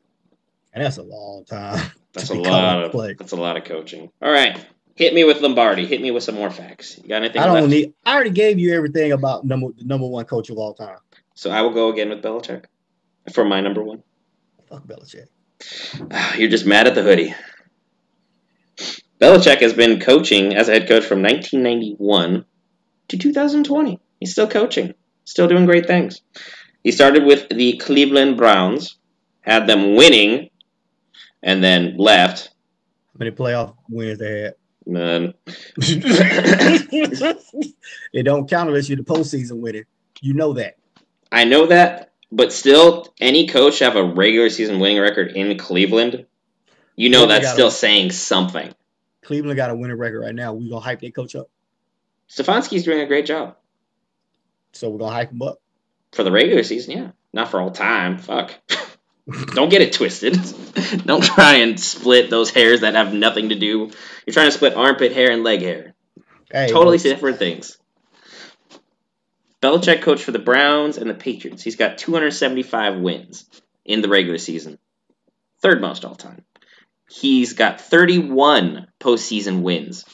And 0.73 0.83
that's 0.83 0.97
a 0.97 1.03
long 1.03 1.45
time. 1.45 1.89
That's 2.11 2.29
a 2.31 2.33
lot 2.33 2.83
of 2.83 2.91
play. 2.91 3.13
that's 3.13 3.31
a 3.31 3.37
lot 3.37 3.55
of 3.55 3.63
coaching. 3.63 4.11
All 4.21 4.29
right. 4.29 4.59
Hit 4.95 5.13
me 5.13 5.23
with 5.23 5.39
Lombardi. 5.39 5.85
Hit 5.85 6.01
me 6.01 6.11
with 6.11 6.23
some 6.23 6.35
more 6.35 6.51
facts. 6.51 6.97
You 7.01 7.07
got 7.07 7.23
anything 7.23 7.41
I 7.41 7.45
don't 7.45 7.55
left? 7.55 7.69
need. 7.69 7.93
I 8.05 8.13
already 8.13 8.31
gave 8.31 8.59
you 8.59 8.73
everything 8.73 9.13
about 9.13 9.45
number 9.45 9.69
the 9.77 9.85
number 9.85 10.07
one 10.07 10.25
coach 10.25 10.49
of 10.49 10.57
all 10.57 10.73
time. 10.73 10.97
So 11.35 11.51
I 11.51 11.61
will 11.61 11.73
go 11.73 11.89
again 11.89 12.09
with 12.09 12.23
Belichick 12.23 12.65
for 13.33 13.45
my 13.45 13.61
number 13.61 13.83
one. 13.83 14.01
Fuck 14.69 14.87
Belichick. 14.87 15.27
You're 16.37 16.49
just 16.49 16.65
mad 16.65 16.87
at 16.87 16.95
the 16.95 17.03
hoodie. 17.03 17.35
Belichick 19.19 19.61
has 19.61 19.73
been 19.73 19.99
coaching 19.99 20.55
as 20.55 20.67
a 20.67 20.73
head 20.73 20.87
coach 20.87 21.05
from 21.05 21.21
1991 21.21 22.45
to 23.09 23.17
2020. 23.17 23.99
He's 24.19 24.31
still 24.31 24.47
coaching, 24.47 24.93
still 25.23 25.47
doing 25.47 25.65
great 25.65 25.85
things. 25.87 26.21
He 26.83 26.91
started 26.91 27.23
with 27.23 27.49
the 27.49 27.77
Cleveland 27.77 28.37
Browns, 28.37 28.97
had 29.41 29.67
them 29.67 29.95
winning, 29.95 30.49
and 31.41 31.63
then 31.63 31.95
left. 31.97 32.49
How 33.13 33.19
many 33.19 33.31
playoff 33.31 33.75
wins 33.89 34.19
they 34.19 34.41
had? 34.41 34.53
None. 34.85 35.33
it 38.13 38.23
don't 38.23 38.49
count 38.49 38.69
unless 38.69 38.87
you're 38.87 38.97
the 38.97 39.03
postseason 39.03 39.59
winner. 39.59 39.87
You 40.21 40.33
know 40.33 40.53
that. 40.53 40.75
I 41.35 41.43
know 41.43 41.67
that, 41.67 42.11
but 42.31 42.51
still, 42.53 43.13
any 43.19 43.47
coach 43.47 43.79
have 43.79 43.95
a 43.95 44.03
regular 44.03 44.49
season 44.49 44.79
winning 44.79 44.99
record 44.99 45.31
in 45.35 45.57
Cleveland, 45.57 46.25
you 46.95 47.09
know 47.09 47.27
Yeah, 47.27 47.39
we 47.39 47.45
still 47.45 47.67
him. 47.67 47.71
saying 47.71 48.11
something. 48.11 48.73
Cleveland 49.23 49.57
got 49.57 49.69
a 49.69 49.75
winning 49.75 49.97
record 49.97 50.21
right 50.21 50.33
now. 50.35 50.53
We 50.53 50.69
gonna 50.69 50.79
hype 50.81 51.01
their 51.01 51.11
coach 51.11 51.35
up. 51.35 51.49
Stefanski's 52.29 52.83
doing 52.83 53.01
a 53.01 53.05
great 53.05 53.25
job 53.25 53.55
So 54.73 54.89
we're 54.89 54.99
gonna 54.99 55.11
hype 55.13 55.31
him 55.31 55.41
up. 55.41 55.59
for 56.11 56.23
the 56.23 56.31
regular 56.31 56.63
season. 56.63 56.91
Yeah, 56.97 57.07
not 57.33 57.49
for 57.51 57.59
all 57.61 57.71
time. 57.71 58.17
Fuck. 58.17 58.53
Don't 59.55 59.69
get 59.69 59.81
it 59.81 59.91
twisted. 59.93 60.37
Don't 61.05 61.23
try 61.23 61.55
and 61.55 61.79
split 61.79 62.29
those 62.29 62.51
hairs 62.51 62.81
that 62.81 62.93
have 62.93 63.13
nothing 63.13 63.49
to 63.49 63.55
do. 63.55 63.89
You're 64.25 64.33
trying 64.33 64.47
to 64.47 64.51
split 64.51 64.75
armpit 64.75 65.13
hair 65.13 65.31
and 65.31 65.43
leg 65.43 65.61
hair. 65.61 65.95
Hey, 66.51 66.69
Totally 66.69 66.99
different 66.99 67.39
things. 67.39 67.77
Belichick 69.65 70.03
coached 70.03 70.23
for 70.23 70.31
the 70.31 70.37
Browns 70.39 70.97
and 70.99 71.09
the 71.09 71.15
Patriots. 71.15 71.63
He's 71.63 71.75
got 71.75 71.97
275 71.97 72.99
wins 72.99 73.49
in 73.83 74.01
the 74.01 74.09
regular 74.09 74.37
season, 74.37 74.77
third 75.59 75.81
most 75.81 76.05
all 76.05 76.13
time. 76.13 76.43
He's 77.09 77.53
got 77.53 77.81
31 77.81 78.87
postseason 78.99 79.63
wins, 79.63 80.05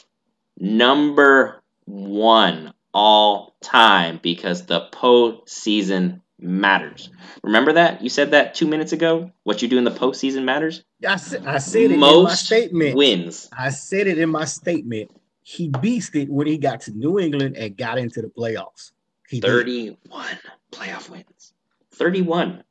number 0.58 1.62
one 1.84 2.72
all 2.94 3.54
time 3.60 4.20
because 4.22 4.64
the 4.64 4.88
postseason 4.90 6.20
matters. 6.38 7.10
Remember 7.42 7.74
that? 7.74 8.02
You 8.02 8.08
said 8.08 8.30
that 8.30 8.54
two 8.54 8.66
minutes 8.66 8.92
ago? 8.92 9.32
What 9.42 9.60
you 9.60 9.68
do 9.68 9.76
in 9.76 9.84
the 9.84 9.90
postseason 9.90 10.44
matters? 10.44 10.82
I, 11.06 11.16
said- 11.16 11.46
I 11.46 11.58
said 11.58 11.82
it 11.82 11.92
in 11.92 12.00
my 12.00 12.10
Most 12.10 12.46
statement. 12.46 12.96
wins. 12.96 13.50
I 13.56 13.68
said 13.68 14.06
it 14.06 14.16
in 14.18 14.30
my 14.30 14.46
statement. 14.46 15.10
He 15.42 15.68
beasted 15.68 16.28
when 16.30 16.46
he 16.46 16.56
got 16.56 16.82
to 16.82 16.92
New 16.92 17.18
England 17.18 17.56
and 17.58 17.76
got 17.76 17.98
into 17.98 18.22
the 18.22 18.28
playoffs. 18.28 18.92
He 19.32 19.40
did. 19.40 19.48
31 19.48 20.26
playoff 20.70 21.08
wins. 21.08 21.54
31. 21.94 22.62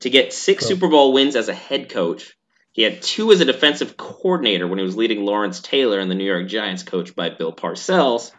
To 0.00 0.10
get 0.10 0.32
six. 0.32 0.64
Super 0.64 0.86
Bowl 0.86 1.12
wins 1.12 1.34
as 1.34 1.48
a 1.48 1.52
head 1.52 1.88
coach, 1.88 2.36
he 2.70 2.82
had 2.82 3.02
two 3.02 3.32
as 3.32 3.40
a 3.40 3.44
defensive 3.44 3.96
coordinator 3.96 4.68
when 4.68 4.78
he 4.78 4.84
was 4.84 4.96
leading 4.96 5.24
Lawrence 5.24 5.60
Taylor 5.60 5.98
and 5.98 6.08
the 6.08 6.14
New 6.14 6.24
York 6.24 6.46
Giants, 6.46 6.84
coached 6.84 7.16
by 7.16 7.30
Bill 7.30 7.52
Parcells. 7.52 8.30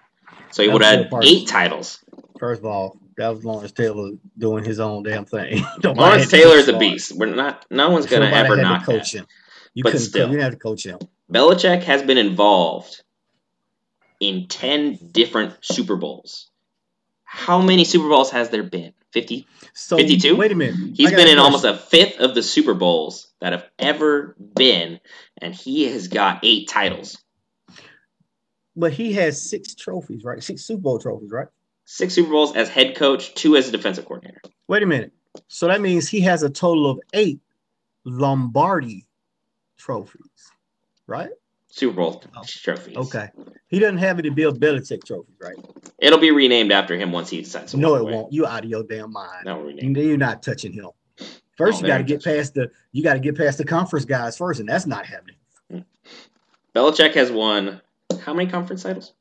So 0.52 0.64
he 0.64 0.70
would 0.70 0.82
have 0.82 0.98
had 0.98 1.12
Parcells. 1.12 1.26
eight 1.26 1.48
titles. 1.50 2.00
First 2.40 2.62
of 2.62 2.68
all, 2.68 2.98
that 3.18 3.28
was 3.28 3.44
Lawrence 3.44 3.74
Taylor 3.74 4.12
doing 4.38 4.64
his 4.64 4.80
own 4.80 5.04
damn 5.04 5.26
thing. 5.26 5.62
Lawrence 5.84 6.32
Taylor 6.32 6.56
is 6.56 6.70
a 6.70 6.78
beast. 6.78 7.12
We're 7.12 7.36
not. 7.36 7.66
No 7.70 7.90
one's 7.90 8.06
going 8.06 8.22
to 8.22 8.34
ever 8.34 8.56
knock 8.56 8.86
coach 8.86 9.12
that. 9.12 9.20
him. 9.20 9.28
You 9.74 9.84
But 9.84 10.00
still. 10.00 10.28
You 10.28 10.38
didn't 10.38 10.44
have 10.44 10.54
to 10.54 10.60
coach 10.60 10.86
him. 10.86 11.00
Belichick 11.30 11.84
has 11.84 12.02
been 12.02 12.18
involved 12.18 13.04
in 14.22 14.48
10 14.48 15.10
different 15.12 15.56
Super 15.60 15.98
Bowls. 15.98 16.51
How 17.34 17.62
many 17.62 17.86
Super 17.86 18.10
Bowls 18.10 18.30
has 18.32 18.50
there 18.50 18.62
been? 18.62 18.92
50? 19.14 19.48
So 19.74 19.96
52? 19.96 20.36
Wait 20.36 20.52
a 20.52 20.56
minute. 20.56 20.76
He's 20.96 21.12
been 21.12 21.30
in 21.30 21.40
almost 21.40 21.64
a 21.64 21.78
fifth 21.78 22.20
of 22.20 22.36
the 22.36 22.44
Super 22.44 22.74
Bowls 22.74 23.32
that 23.40 23.54
have 23.54 23.66
ever 23.80 24.36
been, 24.38 25.00
and 25.38 25.56
he 25.56 25.90
has 25.90 26.10
got 26.10 26.42
eight 26.44 26.68
titles. 26.68 27.18
But 28.76 28.92
he 28.92 29.14
has 29.14 29.42
six 29.42 29.76
trophies, 29.76 30.26
right? 30.26 30.44
Six 30.44 30.64
Super 30.66 30.82
Bowl 30.82 31.00
trophies, 31.00 31.32
right? 31.32 31.48
Six 31.86 32.16
Super 32.16 32.32
Bowls 32.32 32.54
as 32.54 32.68
head 32.68 32.98
coach, 32.98 33.34
two 33.34 33.56
as 33.56 33.70
a 33.70 33.72
defensive 33.72 34.04
coordinator. 34.04 34.42
Wait 34.68 34.84
a 34.84 34.86
minute. 34.86 35.14
So 35.48 35.68
that 35.68 35.80
means 35.80 36.10
he 36.10 36.20
has 36.22 36.44
a 36.44 36.50
total 36.50 36.92
of 36.92 37.00
eight 37.14 37.40
Lombardi 38.04 39.08
trophies, 39.78 40.52
right? 41.08 41.32
Super 41.72 41.96
Bowl 41.96 42.24
Oh, 42.36 42.42
trophies. 42.46 42.96
Okay. 42.98 43.30
He 43.70 43.80
doesn't 43.80 43.98
have 44.00 44.20
any 44.20 44.30
Bill 44.30 44.52
Belichick 44.54 45.04
trophies, 45.06 45.36
right? 45.42 45.56
It'll 45.98 46.20
be 46.20 46.32
renamed 46.32 46.72
after 46.72 46.98
him 46.98 47.12
once 47.14 47.30
he 47.30 47.42
decides 47.42 47.72
to 47.72 47.78
No, 47.78 47.96
it 47.96 48.02
away. 48.02 48.14
won't. 48.14 48.34
You 48.34 48.46
out 48.46 48.66
of 48.66 48.70
your 48.70 48.84
damn 48.84 49.12
mind. 49.14 49.46
No, 49.46 49.68
You're 49.70 50.18
not 50.18 50.44
touching 50.44 50.74
him. 50.74 50.90
First, 51.58 51.82
No, 51.82 51.88
you 51.88 51.94
got 51.94 51.98
to 52.00 52.04
get 52.04 52.24
past 52.24 52.54
the 52.56 52.70
you 52.92 53.04
got 53.04 53.14
to 53.14 53.20
get 53.20 53.38
past 53.38 53.58
the 53.58 53.64
conference 53.66 54.06
guys 54.06 54.38
first, 54.38 54.60
and 54.60 54.68
that's 54.68 54.86
not 54.86 55.06
happening. 55.06 55.36
Hmm. 55.70 55.80
Belichick 56.76 57.14
has 57.14 57.32
won 57.32 57.82
how 58.24 58.34
many 58.34 58.50
conference 58.50 58.84
titles? 58.84 59.14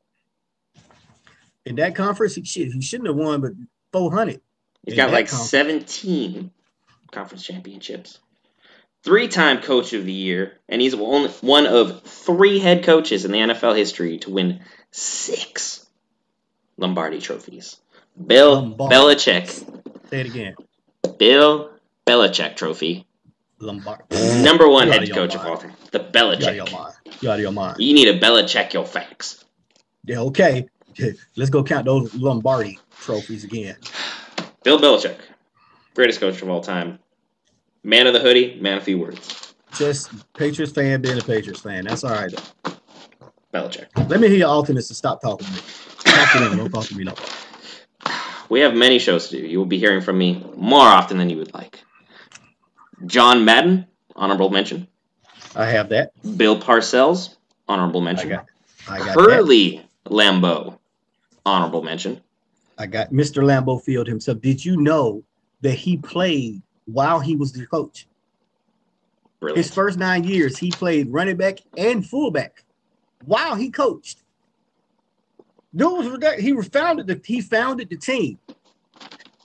In 1.65 1.77
that 1.77 1.95
conference, 1.95 2.35
he, 2.35 2.45
shit, 2.45 2.73
he 2.73 2.81
shouldn't 2.81 3.09
have 3.09 3.17
won, 3.17 3.41
but 3.41 3.53
400. 3.93 4.41
He's 4.87 4.97
got 4.97 5.11
like 5.13 5.29
conference. 5.29 5.51
17 5.51 6.51
conference 7.13 7.45
championships. 7.45 8.19
Three-time 9.03 9.63
coach 9.63 9.93
of 9.95 10.05
the 10.05 10.13
year, 10.13 10.59
and 10.69 10.81
he's 10.81 10.95
one 10.95 11.29
one 11.41 11.67
of 11.67 12.03
three 12.03 12.59
head 12.59 12.85
coaches 12.85 13.25
in 13.25 13.33
the 13.33 13.39
NFL 13.39 13.75
history 13.77 14.19
to 14.19 14.31
win 14.31 14.61
six 14.91 15.87
Lombardi 16.77 17.19
trophies. 17.21 17.77
Bill 18.27 18.55
Lombardi. 18.57 18.95
Belichick, 18.95 19.49
Say 20.11 20.21
it 20.21 20.27
again. 20.27 20.55
Bill 21.19 21.71
Belichick 22.07 22.57
trophy, 22.57 23.07
Lombard. 23.59 24.01
number 24.43 24.69
one 24.69 24.89
head 24.89 25.11
coach 25.11 25.35
of 25.35 25.47
all 25.47 25.57
time. 25.57 25.73
The 25.93 25.99
You 26.01 26.05
out 26.05 26.35
of 26.35 26.55
your 26.57 26.67
Belichick. 26.67 26.73
mind. 26.73 26.95
You 27.23 27.31
out 27.31 27.35
of 27.37 27.41
your 27.41 27.53
mind. 27.53 27.77
You 27.79 27.95
need 27.95 28.07
to 28.07 28.19
Belichick 28.19 28.73
your 28.75 28.85
facts. 28.85 29.43
Yeah, 30.05 30.21
okay. 30.21 30.69
Let's 31.37 31.51
go 31.51 31.63
count 31.65 31.87
those 31.87 32.15
Lombardi 32.15 32.79
trophies 33.01 33.45
again. 33.45 33.77
Bill 34.63 34.79
Belichick, 34.79 35.17
greatest 35.95 36.21
coach 36.21 36.43
of 36.43 36.51
all 36.51 36.61
time. 36.61 36.99
Man 37.83 38.07
of 38.07 38.13
the 38.13 38.21
hoodie, 38.21 38.59
man 38.61 38.77
of 38.79 38.83
few 38.83 38.99
words. 38.99 39.55
Just 39.75 40.11
Patriots 40.35 40.73
fan 40.73 41.01
being 41.01 41.19
a 41.19 41.23
Patriots 41.23 41.61
fan. 41.61 41.85
That's 41.85 42.05
all 42.05 42.11
right. 42.13 42.33
Belichick. 43.55 43.87
Let 44.09 44.21
me 44.21 44.29
hear 44.29 44.39
your 44.39 44.49
alternates 44.49 44.89
to 44.89 44.95
stop 44.95 45.23
talking 45.23 45.47
to 45.47 45.53
me. 45.53 45.59
Talk 46.05 46.33
to 46.33 46.39
them. 46.41 46.59
Don't 46.59 46.71
talk 46.71 46.85
to 46.87 46.97
me 46.97 47.05
no 47.05 47.13
more. 47.13 48.13
We 48.49 48.61
have 48.61 48.75
many 48.75 48.99
shows 48.99 49.29
to 49.29 49.41
do. 49.41 49.47
You 49.47 49.59
will 49.59 49.67
be 49.67 49.79
hearing 49.79 50.01
from 50.01 50.19
me 50.19 50.45
more 50.57 50.87
often 50.87 51.19
than 51.19 51.31
you 51.31 51.37
would 51.39 51.55
like. 51.55 51.81
John 53.07 53.45
Madden, 53.45 53.87
honorable 54.17 54.51
mention. 54.51 54.89
I 55.55 55.67
have 55.67 55.89
that. 55.91 56.11
Bill 56.37 56.61
Parcells, 56.61 57.37
honorable 57.69 58.01
I 58.03 58.05
mention. 58.05 58.29
got. 58.29 58.47
I 58.89 58.99
got 58.99 59.17
that. 59.17 59.85
Lambeau, 60.07 60.79
honorable 61.47 61.83
mention. 61.83 62.21
I 62.77 62.87
got 62.87 63.11
Mr. 63.11 63.43
Lambeau 63.45 63.81
Field 63.83 64.07
himself. 64.07 64.41
Did 64.41 64.65
you 64.65 64.77
know 64.77 65.23
that 65.61 65.75
he 65.75 65.97
played 65.97 66.63
while 66.93 67.21
he 67.21 67.37
was 67.37 67.53
the 67.53 67.67
coach? 67.67 68.07
Brilliant. 69.41 69.65
His 69.65 69.75
first 69.75 69.99
nine 69.99 70.25
years, 70.25 70.59
he 70.59 70.71
played 70.71 71.09
running 71.11 71.37
back 71.37 71.59
and 71.77 72.07
fullback 72.07 72.65
while 73.25 73.55
he 73.55 73.71
coached. 73.71 74.23
Dude 75.75 76.21
was 76.23 76.41
he 76.41 76.53
founded 76.69 77.07
the 77.07 77.21
he 77.25 77.41
founded 77.41 77.89
the 77.91 77.97
team, 77.97 78.39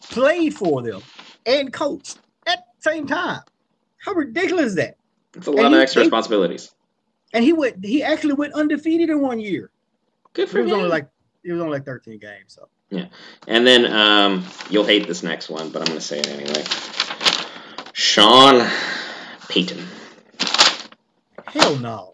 played 0.09 0.53
for 0.55 0.81
them, 0.81 1.01
and 1.45 1.71
coached 1.71 2.17
at 2.47 2.65
the 2.77 2.89
same 2.91 3.05
time. 3.07 3.41
How 3.97 4.13
ridiculous 4.13 4.67
is 4.67 4.75
that? 4.75 4.97
It's 5.35 5.47
a 5.47 5.51
lot 5.51 5.65
and 5.65 5.73
of 5.75 5.79
he- 5.79 5.83
extra 5.83 5.99
they- 6.01 6.05
responsibilities. 6.07 6.71
And 7.33 7.43
he 7.43 7.53
went 7.53 7.83
he 7.85 8.01
actually 8.01 8.33
went 8.33 8.53
undefeated 8.53 9.09
in 9.09 9.21
one 9.21 9.39
year. 9.39 9.69
Good 10.33 10.49
for 10.49 10.59
It 10.59 10.63
was 10.63 10.71
only 10.71 10.85
him. 10.85 10.89
like 10.91 11.07
it 11.43 11.51
was 11.51 11.61
only 11.61 11.73
like 11.73 11.85
13 11.85 12.17
games. 12.17 12.53
So 12.55 12.67
yeah, 12.89 13.05
And 13.47 13.65
then 13.67 13.85
um, 13.91 14.45
you'll 14.69 14.85
hate 14.85 15.07
this 15.07 15.21
next 15.21 15.49
one, 15.49 15.69
but 15.69 15.81
I'm 15.81 15.87
going 15.87 15.99
to 15.99 16.05
say 16.05 16.19
it 16.19 16.27
anyway. 16.29 16.63
Sean 17.97 18.69
Payton. 19.47 19.81
hell 21.47 21.77
no. 21.77 22.13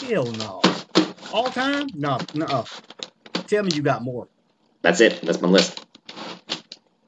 Hell 0.00 0.24
no. 0.32 0.62
All 1.34 1.50
time? 1.50 1.88
No, 1.94 2.16
no. 2.32 2.64
Tell 3.46 3.62
me 3.62 3.72
you 3.74 3.82
got 3.82 4.02
more. 4.02 4.28
That's 4.80 5.02
it. 5.02 5.20
That's 5.20 5.38
my 5.42 5.48
list. 5.48 5.84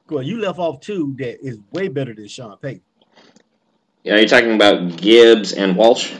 Well, 0.07 0.21
you 0.21 0.39
left 0.39 0.59
off 0.59 0.81
two 0.81 1.15
that 1.17 1.43
is 1.43 1.57
way 1.71 1.87
better 1.87 2.13
than 2.13 2.27
Sean 2.27 2.55
Payton. 2.59 2.83
Yeah, 4.03 4.17
you're 4.17 4.27
talking 4.27 4.53
about 4.53 4.97
Gibbs 4.97 5.53
and 5.53 5.75
Walsh. 5.75 6.13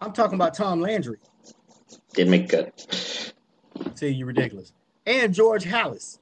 I'm 0.00 0.14
talking 0.14 0.36
about 0.36 0.54
Tom 0.54 0.80
Landry. 0.80 1.18
Didn't 2.14 2.30
make 2.30 2.48
good. 2.48 2.72
See, 3.94 4.08
you 4.08 4.24
ridiculous. 4.24 4.72
And 5.04 5.34
George 5.34 5.64
Hallis. 5.64 6.18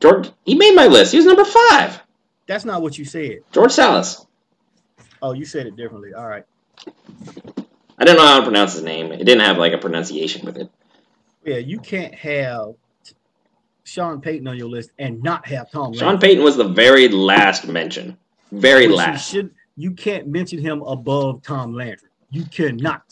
George, 0.00 0.30
he 0.44 0.54
made 0.54 0.74
my 0.74 0.86
list. 0.86 1.12
He 1.12 1.16
was 1.16 1.24
number 1.24 1.46
five. 1.46 2.02
That's 2.48 2.64
not 2.64 2.82
what 2.82 2.98
you 2.98 3.04
said. 3.04 3.40
George 3.52 3.72
Salas. 3.72 4.26
Oh, 5.20 5.32
you 5.34 5.44
said 5.44 5.66
it 5.66 5.76
differently. 5.76 6.14
All 6.14 6.26
right. 6.26 6.44
I 7.98 8.04
don't 8.04 8.16
know 8.16 8.26
how 8.26 8.38
to 8.38 8.44
pronounce 8.44 8.72
his 8.72 8.82
name. 8.82 9.12
It 9.12 9.18
didn't 9.18 9.40
have 9.40 9.58
like 9.58 9.74
a 9.74 9.78
pronunciation 9.78 10.46
with 10.46 10.56
it. 10.56 10.70
Yeah, 11.44 11.58
you 11.58 11.78
can't 11.78 12.14
have 12.14 12.74
Sean 13.84 14.20
Payton 14.20 14.48
on 14.48 14.56
your 14.56 14.68
list 14.68 14.90
and 14.98 15.22
not 15.22 15.46
have 15.46 15.70
Tom 15.70 15.92
Landry. 15.92 15.98
Sean 15.98 16.18
Payton 16.18 16.42
was 16.42 16.56
the 16.56 16.68
very 16.68 17.08
last 17.08 17.68
mention. 17.68 18.16
Very 18.50 18.86
Which 18.86 18.90
you 18.90 18.96
last. 18.96 19.30
should 19.30 19.54
you 19.76 19.92
can't 19.92 20.26
mention 20.26 20.58
him 20.58 20.82
above 20.82 21.42
Tom 21.42 21.74
Landry. 21.74 22.08
You 22.30 22.44
cannot. 22.44 23.02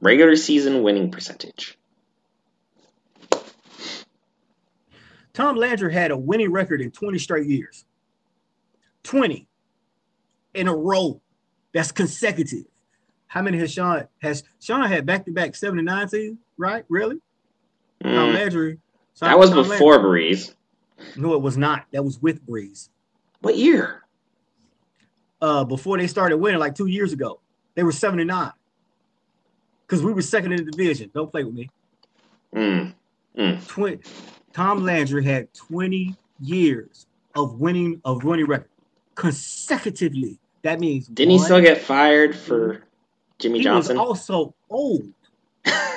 Regular 0.00 0.34
season 0.36 0.82
winning 0.82 1.10
percentage. 1.10 1.78
Tom 5.34 5.56
Landry 5.56 5.92
had 5.92 6.10
a 6.10 6.16
winning 6.16 6.52
record 6.52 6.80
in 6.80 6.90
20 6.90 7.18
straight 7.18 7.46
years. 7.46 7.84
20 9.04 9.46
in 10.54 10.68
a 10.68 10.74
row. 10.76 11.20
That's 11.72 11.90
consecutive. 11.92 12.64
How 13.26 13.40
many 13.42 13.56
has 13.58 13.72
Sean 13.72 14.06
has 14.20 14.44
Sean 14.60 14.86
had 14.86 15.06
back-to-back 15.06 15.56
79 15.56 16.08
seasons, 16.08 16.38
right? 16.58 16.84
Really? 16.88 17.16
Tom 18.02 18.12
Mm, 18.12 18.34
Landry. 18.34 18.78
that 19.20 19.38
was 19.38 19.50
Tom 19.50 19.66
before 19.68 19.98
Brees. 20.00 20.54
No, 21.16 21.32
it 21.34 21.40
was 21.40 21.56
not. 21.56 21.86
That 21.92 22.04
was 22.04 22.20
with 22.20 22.46
Brees. 22.46 22.90
What 23.40 23.56
year? 23.56 24.02
Uh, 25.40 25.64
before 25.64 25.98
they 25.98 26.06
started 26.06 26.36
winning, 26.36 26.60
like 26.60 26.74
two 26.74 26.86
years 26.86 27.12
ago, 27.12 27.40
they 27.74 27.82
were 27.82 27.90
79. 27.92 28.52
Because 29.86 30.04
we 30.04 30.12
were 30.12 30.22
second 30.22 30.52
in 30.52 30.64
the 30.64 30.70
division. 30.70 31.10
Don't 31.14 31.30
play 31.32 31.42
with 31.42 31.54
me. 31.54 31.70
Mm. 32.54 32.94
20, 33.66 33.98
Tom 34.52 34.84
Landry 34.84 35.24
had 35.24 35.52
20 35.54 36.14
years 36.40 37.06
of 37.34 37.58
winning 37.60 38.00
of 38.04 38.24
winning 38.24 38.46
record. 38.46 38.68
consecutively. 39.14 40.38
That 40.62 40.78
means 40.80 41.06
Didn't 41.08 41.32
he 41.32 41.38
still 41.38 41.60
get 41.60 41.80
fired 41.80 42.36
for 42.36 42.84
Jimmy 43.38 43.58
he 43.58 43.64
Johnson? 43.64 43.96
was 43.96 44.06
also 44.06 44.54
old. 44.70 45.12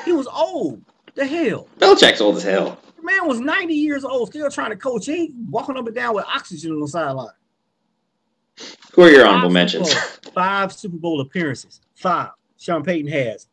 He 0.05 0.11
was 0.11 0.27
old. 0.27 0.81
The 1.15 1.25
hell. 1.25 1.67
Belichick's 1.79 2.19
old 2.21 2.37
as 2.37 2.43
hell. 2.43 2.79
The 2.97 3.03
man 3.03 3.27
was 3.27 3.39
90 3.39 3.73
years 3.73 4.03
old, 4.03 4.29
still 4.29 4.49
trying 4.49 4.71
to 4.71 4.75
coach. 4.75 5.05
He 5.05 5.33
walking 5.49 5.77
up 5.77 5.85
and 5.85 5.95
down 5.95 6.15
with 6.15 6.25
oxygen 6.25 6.71
on 6.73 6.79
the 6.81 6.87
sideline. 6.87 7.29
Who 8.93 9.03
are 9.03 9.09
your 9.09 9.25
Five 9.25 9.27
honorable 9.35 9.49
Super 9.49 9.53
mentions? 9.53 9.93
Bowl- 9.93 10.31
five 10.33 10.73
Super 10.73 10.97
Bowl 10.97 11.21
appearances. 11.21 11.81
Five. 11.95 12.29
Sean 12.57 12.83
Payton 12.83 13.11
has. 13.11 13.47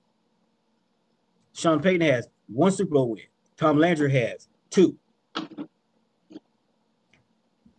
Sean 1.54 1.80
Payton 1.80 2.06
has 2.06 2.28
one 2.48 2.72
Super 2.72 2.94
Bowl 2.94 3.10
win. 3.10 3.22
Tom 3.56 3.78
Landry 3.78 4.10
has 4.12 4.48
two. 4.72 4.96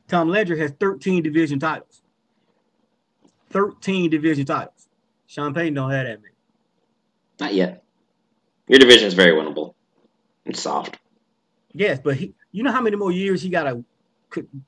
Tom 0.08 0.30
Ledger 0.30 0.56
has 0.56 0.72
13 0.80 1.24
division 1.24 1.60
titles. 1.60 2.02
13 3.50 4.10
division 4.10 4.46
titles. 4.46 4.88
Sean 5.28 5.54
Payton 5.54 5.74
don't 5.74 5.92
have 5.92 6.06
that 6.06 6.22
many. 6.22 6.34
Not 7.40 7.54
yet. 7.54 7.84
Your 8.68 8.80
division 8.80 9.08
is 9.08 9.14
very 9.14 9.32
winnable. 9.32 9.74
It's 10.46 10.62
soft. 10.62 10.98
Yes, 11.74 12.00
but 12.04 12.16
he, 12.18 12.34
you 12.52 12.64
know 12.64 12.72
how 12.72 12.82
many 12.82 12.96
more 12.96 13.12
years 13.12 13.42
he 13.42 13.50
got 13.50 13.64
to 13.64 13.84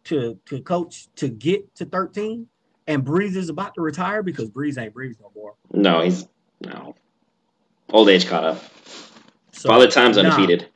to 0.06 0.40
to 0.46 0.62
coach 0.62 1.08
to 1.18 1.30
get 1.30 1.76
to 1.76 1.86
13? 1.86 2.48
And 2.88 3.04
Brees 3.04 3.36
is 3.36 3.50
about 3.50 3.76
to 3.76 3.82
retire 3.82 4.24
because 4.24 4.50
Brees 4.50 4.78
ain't 4.80 4.94
Brees 4.94 5.20
no 5.20 5.32
more. 5.36 5.56
No, 5.72 6.02
he's 6.02 6.28
no. 6.62 6.96
Old 7.90 8.10
age 8.10 8.28
caught 8.28 8.44
up. 8.44 8.64
So, 9.52 9.70
Father 9.70 9.88
Time's 9.88 10.18
undefeated. 10.18 10.68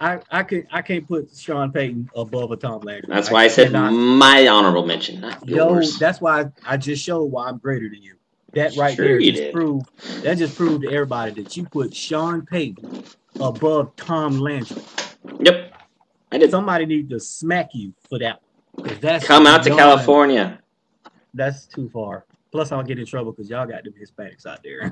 I 0.00 0.20
I 0.30 0.42
can 0.44 0.66
I 0.72 0.82
can't 0.82 1.06
put 1.06 1.30
Sean 1.36 1.72
Payton 1.72 2.10
above 2.16 2.50
a 2.52 2.56
Tom 2.56 2.80
Landry. 2.82 3.08
That's 3.08 3.30
why 3.30 3.44
I 3.44 3.48
said 3.48 3.68
cannot. 3.68 3.90
my 3.92 4.48
honorable 4.48 4.86
mention, 4.86 5.20
not 5.20 5.46
Yo, 5.46 5.74
yours. 5.74 5.98
that's 5.98 6.20
why 6.20 6.46
I 6.66 6.76
just 6.78 7.04
showed 7.04 7.24
why 7.26 7.48
I'm 7.48 7.58
greater 7.58 7.88
than 7.88 8.02
you. 8.02 8.14
That 8.54 8.76
right 8.76 8.94
Sure 8.96 9.06
there 9.06 9.20
just 9.20 9.34
did. 9.34 9.52
proved 9.54 9.86
that 10.24 10.38
just 10.38 10.56
proved 10.56 10.82
to 10.84 10.90
everybody 10.92 11.32
that 11.42 11.56
you 11.56 11.66
put 11.66 11.94
Sean 11.94 12.46
Payton 12.46 13.04
above 13.40 13.94
Tom 13.96 14.38
Landry. 14.38 14.82
Yep. 15.38 15.74
I 16.32 16.38
did. 16.38 16.50
Somebody 16.50 16.86
need 16.86 17.10
to 17.10 17.20
smack 17.20 17.70
you 17.74 17.92
for 18.08 18.18
that. 18.20 18.40
that's 19.00 19.26
Come 19.26 19.46
out 19.46 19.62
to 19.64 19.70
California. 19.70 20.60
That's 21.34 21.66
too 21.66 21.88
far. 21.90 22.24
Plus, 22.52 22.72
I'll 22.72 22.82
get 22.82 22.98
in 22.98 23.06
trouble 23.06 23.32
because 23.32 23.48
y'all 23.48 23.66
got 23.66 23.84
them 23.84 23.94
Hispanics 24.00 24.46
out 24.46 24.62
there. 24.64 24.90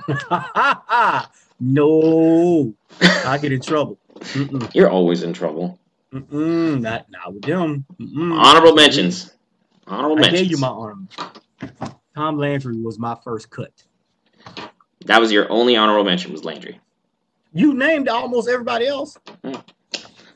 no, 1.61 2.75
I 3.01 3.39
get 3.39 3.53
in 3.53 3.61
trouble. 3.61 3.99
Mm-mm, 4.21 4.75
You're 4.75 4.91
always 4.91 5.23
in 5.23 5.33
trouble. 5.33 5.79
mm-mm, 6.13 6.81
not 6.81 7.07
not 7.11 7.33
with 7.35 7.43
them. 7.43 7.85
Mm-mm. 8.01 8.39
Honorable 8.39 8.75
mentions. 8.75 9.33
Honorable 9.87 10.19
I 10.19 10.21
mentions. 10.23 10.41
gave 10.43 10.51
you 10.51 10.59
my 10.59 10.69
honor. 10.69 10.97
Tom 12.15 12.37
Landry 12.39 12.77
was 12.77 12.99
my 12.99 13.17
first 13.25 13.51
cut. 13.51 13.73
that 15.07 15.21
was 15.21 15.31
your 15.33 15.51
only 15.51 15.77
honorable 15.77 16.05
mention 16.05 16.33
was 16.33 16.45
Landry. 16.45 16.81
You 17.53 17.75
named 17.75 18.09
almost 18.09 18.49
everybody 18.49 18.87
else. 18.87 19.17
Mm. 19.45 19.63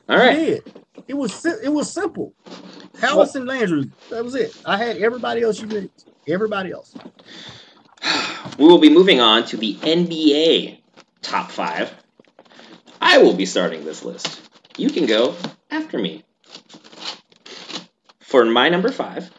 All 0.09 0.17
You 0.31 0.31
did. 0.45 0.73
It 1.07 1.13
was 1.13 1.45
it 1.45 1.71
was 1.71 1.91
simple. 1.91 2.33
Allison 3.01 3.45
Landry. 3.45 3.89
That 4.09 4.23
was 4.23 4.35
it. 4.35 4.55
I 4.65 4.77
had 4.77 4.97
everybody 4.97 5.41
else. 5.41 5.59
You 5.61 5.67
did. 5.67 5.91
Everybody 6.27 6.71
else. 6.71 6.95
We 8.57 8.65
will 8.67 8.77
be 8.77 8.89
moving 8.89 9.19
on 9.21 9.45
to 9.45 9.57
the 9.57 9.75
NBA 9.75 10.79
top 11.21 11.49
five. 11.49 11.91
I 13.05 13.17
will 13.17 13.33
be 13.33 13.45
starting 13.45 13.83
this 13.83 14.05
list. 14.05 14.41
You 14.77 14.89
can 14.89 15.05
go 15.05 15.35
after 15.69 15.99
me. 15.99 16.23
For 18.21 18.45
my 18.45 18.69
number 18.69 18.93
five, 18.93 19.29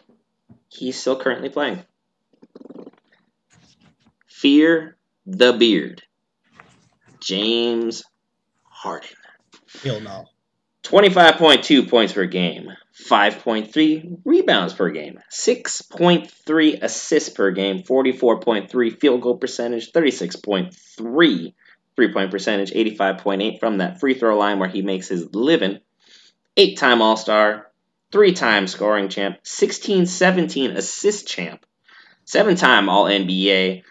he's 0.69 1.01
still 1.01 1.19
currently 1.19 1.49
playing. 1.49 1.83
Fear 4.27 4.95
the 5.25 5.53
Beard. 5.53 6.03
James 7.19 8.03
Harden. 8.63 9.09
Hell 9.81 9.99
no. 9.99 10.25
25.2 10.83 11.89
points 11.89 12.13
per 12.13 12.27
game, 12.27 12.67
5.3 13.09 14.19
rebounds 14.23 14.73
per 14.75 14.91
game, 14.91 15.19
6.3 15.31 16.83
assists 16.83 17.29
per 17.29 17.49
game, 17.49 17.81
44.3 17.81 18.99
field 18.99 19.21
goal 19.21 19.37
percentage, 19.37 19.91
36.3 19.91 21.53
three 21.95 22.11
point 22.11 22.31
percentage, 22.31 22.71
85.8 22.71 23.59
from 23.59 23.77
that 23.77 23.99
free 23.99 24.13
throw 24.13 24.37
line 24.37 24.59
where 24.59 24.69
he 24.69 24.81
makes 24.81 25.07
his 25.07 25.33
living, 25.33 25.79
eight 26.57 26.77
time 26.77 27.01
All 27.01 27.17
Star, 27.17 27.71
three 28.11 28.33
time 28.33 28.67
scoring 28.67 29.09
champ, 29.09 29.37
16 29.43 30.05
17 30.05 30.71
assist 30.71 31.27
champ, 31.27 31.65
seven 32.25 32.55
time 32.55 32.89
All 32.89 33.05
NBA. 33.05 33.83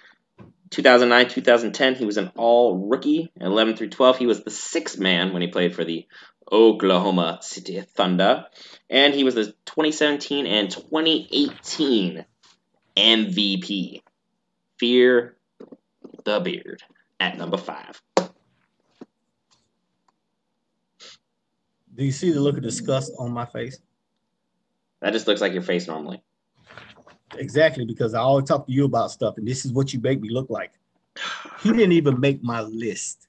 2009 0.71 1.29
2010, 1.29 1.95
he 1.95 2.05
was 2.05 2.17
an 2.17 2.33
all 2.37 2.89
rookie. 2.89 3.31
11 3.41 3.77
through 3.77 3.91
12, 3.91 4.19
he 4.19 4.27
was 4.27 4.43
the 4.43 4.51
sixth 4.51 4.99
man 4.99 5.33
when 5.33 5.41
he 5.41 5.47
played 5.47 5.73
for 5.73 5.85
the 5.85 6.07
Oklahoma 6.51 7.39
City 7.43 7.81
Thunder. 7.81 8.47
And 8.91 9.15
he 9.15 9.23
was 9.23 9.37
the 9.37 9.47
2017 9.67 10.47
and 10.47 10.71
2018 10.71 12.25
MVP. 12.97 14.03
Fear 14.79 15.37
the 16.25 16.41
Beard 16.41 16.83
at 17.25 17.39
number 17.39 17.57
five. 17.57 18.01
Do 21.95 22.05
you 22.05 22.13
see 22.13 22.31
the 22.33 22.41
look 22.41 22.57
of 22.57 22.63
disgust 22.63 23.13
on 23.19 23.33
my 23.33 23.47
face? 23.47 23.79
That 25.01 25.13
just 25.13 25.27
looks 25.27 25.41
like 25.41 25.53
your 25.53 25.63
face 25.63 25.87
normally. 25.87 26.23
Exactly, 27.37 27.85
because 27.85 28.15
I 28.15 28.21
always 28.21 28.47
talk 28.47 28.67
to 28.67 28.73
you 28.73 28.85
about 28.85 29.11
stuff, 29.11 29.39
and 29.39 29.47
this 29.47 29.65
is 29.65 29.73
what 29.73 29.93
you 29.93 30.01
make 30.01 30.21
me 30.21 30.29
look 30.31 30.51
like. 30.51 30.73
He 31.63 31.71
didn't 31.71 31.93
even 31.93 32.21
make 32.21 32.43
my 32.43 32.61
list. 32.61 33.29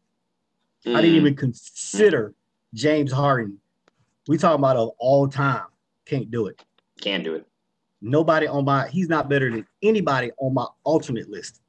I 0.86 1.02
didn't 1.02 1.14
Mm, 1.16 1.22
even 1.22 1.36
consider 1.36 2.34
James 2.74 3.12
Harden. 3.12 3.60
We 4.28 4.38
talking 4.38 4.60
about 4.60 4.78
of 4.78 4.90
all 4.98 5.28
time. 5.28 5.66
Can't 6.06 6.30
do 6.30 6.48
it. 6.48 6.64
Can't 7.00 7.24
do 7.24 7.36
it. 7.36 7.46
Nobody 8.02 8.46
on 8.48 8.66
my 8.66 8.88
he's 8.90 9.08
not 9.10 9.30
better 9.30 9.50
than 9.50 9.66
anybody 9.82 10.32
on 10.38 10.54
my 10.54 10.68
alternate 10.84 11.30
list. 11.30 11.62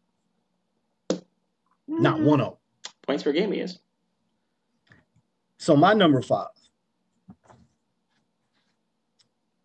Not 1.89 2.21
one 2.21 2.41
of 2.41 2.47
them. 2.47 2.59
Points 3.03 3.23
per 3.23 3.33
game 3.33 3.53
he 3.53 3.61
is. 3.61 3.79
So 5.59 5.77
my 5.77 5.93
number 5.95 6.21
five. 6.23 6.49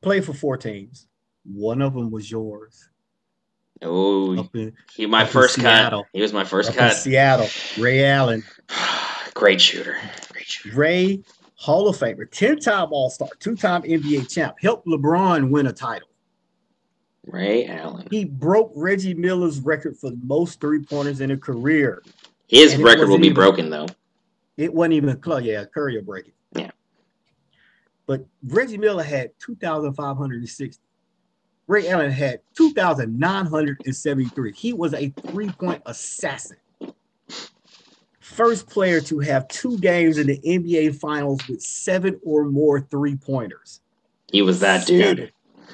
Played 0.02 0.26
for 0.26 0.34
four 0.34 0.58
teams. 0.58 1.08
One 1.44 1.82
of 1.82 1.94
them 1.94 2.12
was 2.12 2.30
yours. 2.30 2.90
Oh, 3.84 4.48
in, 4.54 4.74
he 4.96 5.08
my 5.08 5.26
first 5.26 5.60
cut. 5.60 6.06
He 6.14 6.22
was 6.22 6.34
my 6.34 6.44
first 6.44 6.74
cut. 6.76 6.94
Seattle. 6.94 7.50
Ray 7.80 8.06
Allen. 8.06 8.44
Great 9.34 9.60
shooter. 9.60 9.98
Great 10.32 10.46
shooter. 10.46 10.76
Ray, 10.76 11.24
Hall 11.56 11.88
of 11.88 11.98
Famer, 11.98 12.30
10-time 12.30 12.90
All-Star, 12.92 13.30
two-time 13.40 13.82
NBA 13.84 14.32
champ, 14.32 14.56
helped 14.62 14.86
LeBron 14.86 15.50
win 15.50 15.68
a 15.68 15.74
title. 15.74 16.08
Ray 17.26 17.68
Allen. 17.68 18.08
He 18.10 18.26
broke 18.26 18.72
Reggie 18.76 19.14
Miller's 19.14 19.60
record 19.60 19.96
for 19.98 20.12
most 20.24 20.60
three-pointers 20.60 21.22
in 21.22 21.32
a 21.32 21.38
career. 21.38 22.02
His 22.48 22.74
And 22.74 22.84
record 22.84 23.10
will 23.10 23.18
be 23.20 23.28
even- 23.28 23.36
broken 23.36 23.70
though. 23.70 23.88
It 24.58 24.74
wasn't 24.74 24.94
even 24.96 25.18
close. 25.18 25.44
Yeah, 25.44 25.64
Curry 25.66 25.96
will 25.98 26.04
break 26.04 26.28
it. 26.28 26.34
Yeah. 26.56 26.72
But 28.06 28.26
Reggie 28.44 28.78
Miller 28.78 29.04
had 29.04 29.32
2,560. 29.40 30.82
Ray 31.68 31.88
Allen 31.88 32.12
had 32.12 32.42
2,973. 32.56 34.52
He 34.54 34.74
was 34.74 34.94
a 34.94 35.10
three-point 35.28 35.82
assassin. 35.86 36.58
First 38.20 38.68
player 38.68 39.00
to 39.02 39.20
have 39.20 39.48
two 39.48 39.78
games 39.80 40.18
in 40.18 40.28
the 40.28 40.40
NBA 40.44 40.92
Finals 40.96 41.48
with 41.48 41.62
seven 41.62 42.20
or 42.24 42.44
more 42.46 42.82
three-pointers. 42.82 43.80
He 44.32 44.42
was 44.42 44.60
that 44.62 44.86
dude. 44.88 45.04
Seven. 45.18 45.30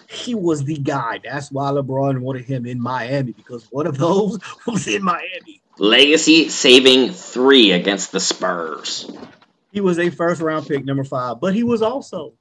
He 0.09 0.35
was 0.35 0.63
the 0.63 0.77
guy. 0.77 1.19
That's 1.23 1.51
why 1.51 1.71
LeBron 1.71 2.19
wanted 2.19 2.45
him 2.45 2.65
in 2.65 2.81
Miami 2.81 3.31
because 3.31 3.67
one 3.71 3.87
of 3.87 3.97
those 3.97 4.39
was 4.67 4.87
in 4.87 5.03
Miami. 5.03 5.61
Legacy 5.77 6.49
saving 6.49 7.11
three 7.11 7.71
against 7.71 8.11
the 8.11 8.19
Spurs. 8.19 9.09
He 9.71 9.81
was 9.81 9.99
a 9.99 10.09
first 10.09 10.41
round 10.41 10.67
pick, 10.67 10.85
number 10.85 11.03
five, 11.03 11.39
but 11.39 11.53
he 11.53 11.63
was 11.63 11.81
also 11.81 12.33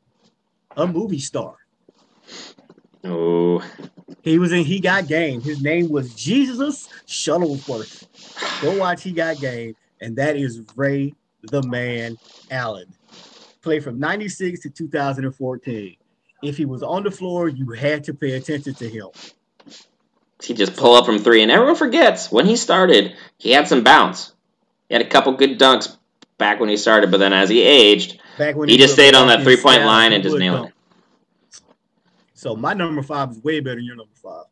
a 0.77 0.87
movie 0.87 1.19
star. 1.19 1.57
Oh, 3.05 3.63
He 4.23 4.39
was 4.39 4.53
in 4.53 4.65
He 4.65 4.81
Got 4.81 5.07
Game. 5.07 5.43
His 5.43 5.61
name 5.61 5.89
was 5.89 6.15
Jesus 6.15 6.89
Shuttlesworth. 7.07 8.07
Go 8.63 8.79
watch 8.79 9.03
He 9.03 9.13
Got 9.13 9.39
Game, 9.39 9.77
and 10.01 10.17
that 10.17 10.37
is 10.37 10.63
Ray 10.75 11.15
the 11.43 11.63
Man 11.63 12.17
Allen. 12.51 12.93
Played 13.63 13.85
from 13.85 13.99
96 13.99 14.61
to 14.61 14.71
2014. 14.71 15.97
If 16.47 16.57
he 16.57 16.65
was 16.65 16.83
on 16.83 17.03
the 17.03 17.11
floor, 17.11 17.49
you 17.49 17.71
had 17.73 18.05
to 18.05 18.15
pay 18.15 18.33
attention 18.33 18.75
to 18.75 18.89
him. 18.89 19.09
he 20.43 20.55
just 20.55 20.77
pull 20.77 20.95
up 20.95 21.07
from 21.07 21.19
three, 21.19 21.43
and 21.43 21.51
everyone 21.51 21.77
forgets 21.77 22.31
when 22.31 22.47
he 22.47 22.57
started. 22.57 23.15
He 23.39 23.51
had 23.53 23.69
some 23.69 23.83
bounce. 23.85 24.33
He 24.89 24.95
had 24.95 25.03
a 25.03 25.09
couple 25.09 25.33
good 25.33 25.59
dunks 25.59 25.97
back 26.39 26.61
when 26.61 26.69
he 26.69 26.77
started, 26.77 27.11
but 27.11 27.19
then 27.19 27.33
as 27.33 27.49
he 27.49 27.63
aged, 27.63 28.21
when 28.39 28.69
he 28.69 28.77
just 28.77 28.95
stayed 28.95 29.15
on 29.15 29.29
that 29.29 29.43
three 29.43 29.57
point 29.57 29.85
line 29.85 30.13
and 30.13 30.23
just 30.23 30.37
nailed 30.39 30.57
dunk. 30.59 30.69
it. 30.69 31.63
So 32.35 32.55
my 32.55 32.75
number 32.75 33.03
five 33.03 33.31
is 33.33 33.43
way 33.43 33.61
better 33.61 33.77
than 33.77 33.85
your 33.85 33.97
number 33.97 34.15
five. 34.15 34.45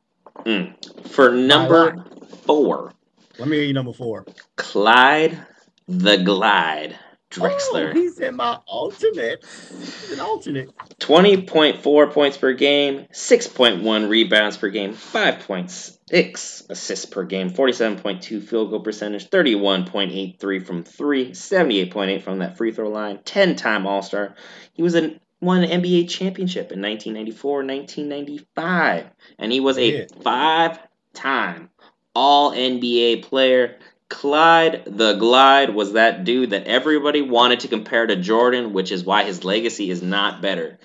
Mm. 0.45 1.09
For 1.11 1.31
number 1.31 2.05
four, 2.45 2.93
Let 3.39 3.49
me 3.49 3.59
hear 3.59 3.67
you 3.67 3.73
number 3.73 3.93
four. 3.93 4.27
Clyde 4.57 5.39
the 5.87 6.17
Glide 6.17 6.99
Oh, 7.37 7.41
Drexler. 7.43 7.95
he's 7.95 8.19
in 8.19 8.37
my 8.37 8.59
alternate. 8.67 9.45
He's 9.71 10.13
an 10.13 10.21
alternate. 10.21 10.71
20.4 11.01 12.13
points 12.13 12.37
per 12.37 12.53
game, 12.53 13.07
6.1 13.13 14.09
rebounds 14.09 14.57
per 14.57 14.69
game, 14.71 14.95
5.6 14.95 16.71
assists 16.71 17.07
per 17.07 17.25
game, 17.25 17.51
47.2 17.51 18.43
field 18.43 18.71
goal 18.71 18.81
percentage, 18.81 19.29
31.83 19.31 20.67
from 20.67 20.83
three, 20.85 21.31
78.8 21.31 22.23
from 22.23 22.39
that 22.41 22.57
free 22.57 22.73
throw 22.73 22.89
line, 22.89 23.21
10 23.25 23.57
time 23.57 23.87
All 23.87 24.03
Star. 24.03 24.35
He 24.73 24.83
was 24.83 24.95
in 24.95 25.21
won 25.41 25.63
an 25.65 25.83
NBA 25.83 26.09
championship 26.09 26.73
in 26.73 26.81
1994, 26.81 27.65
1995, 27.65 29.07
and 29.39 29.53
he 29.53 29.61
was 29.61 29.77
a 29.79 29.85
Yeah. 29.91 30.05
five 30.23 30.79
time 31.13 31.71
All 32.15 32.53
NBA 32.53 33.23
player. 33.23 33.77
Clyde 34.11 34.85
the 34.87 35.15
Glide 35.15 35.75
was 35.75 35.93
that 35.95 36.25
dude 36.25 36.51
that 36.51 36.67
everybody 36.67 37.23
wanted 37.23 37.61
to 37.61 37.69
compare 37.69 38.07
to 38.07 38.17
Jordan, 38.17 38.73
which 38.73 38.93
is 38.93 39.05
why 39.05 39.25
his 39.25 39.45
legacy 39.45 39.91
is 39.91 40.03
not 40.03 40.43
better. 40.43 40.79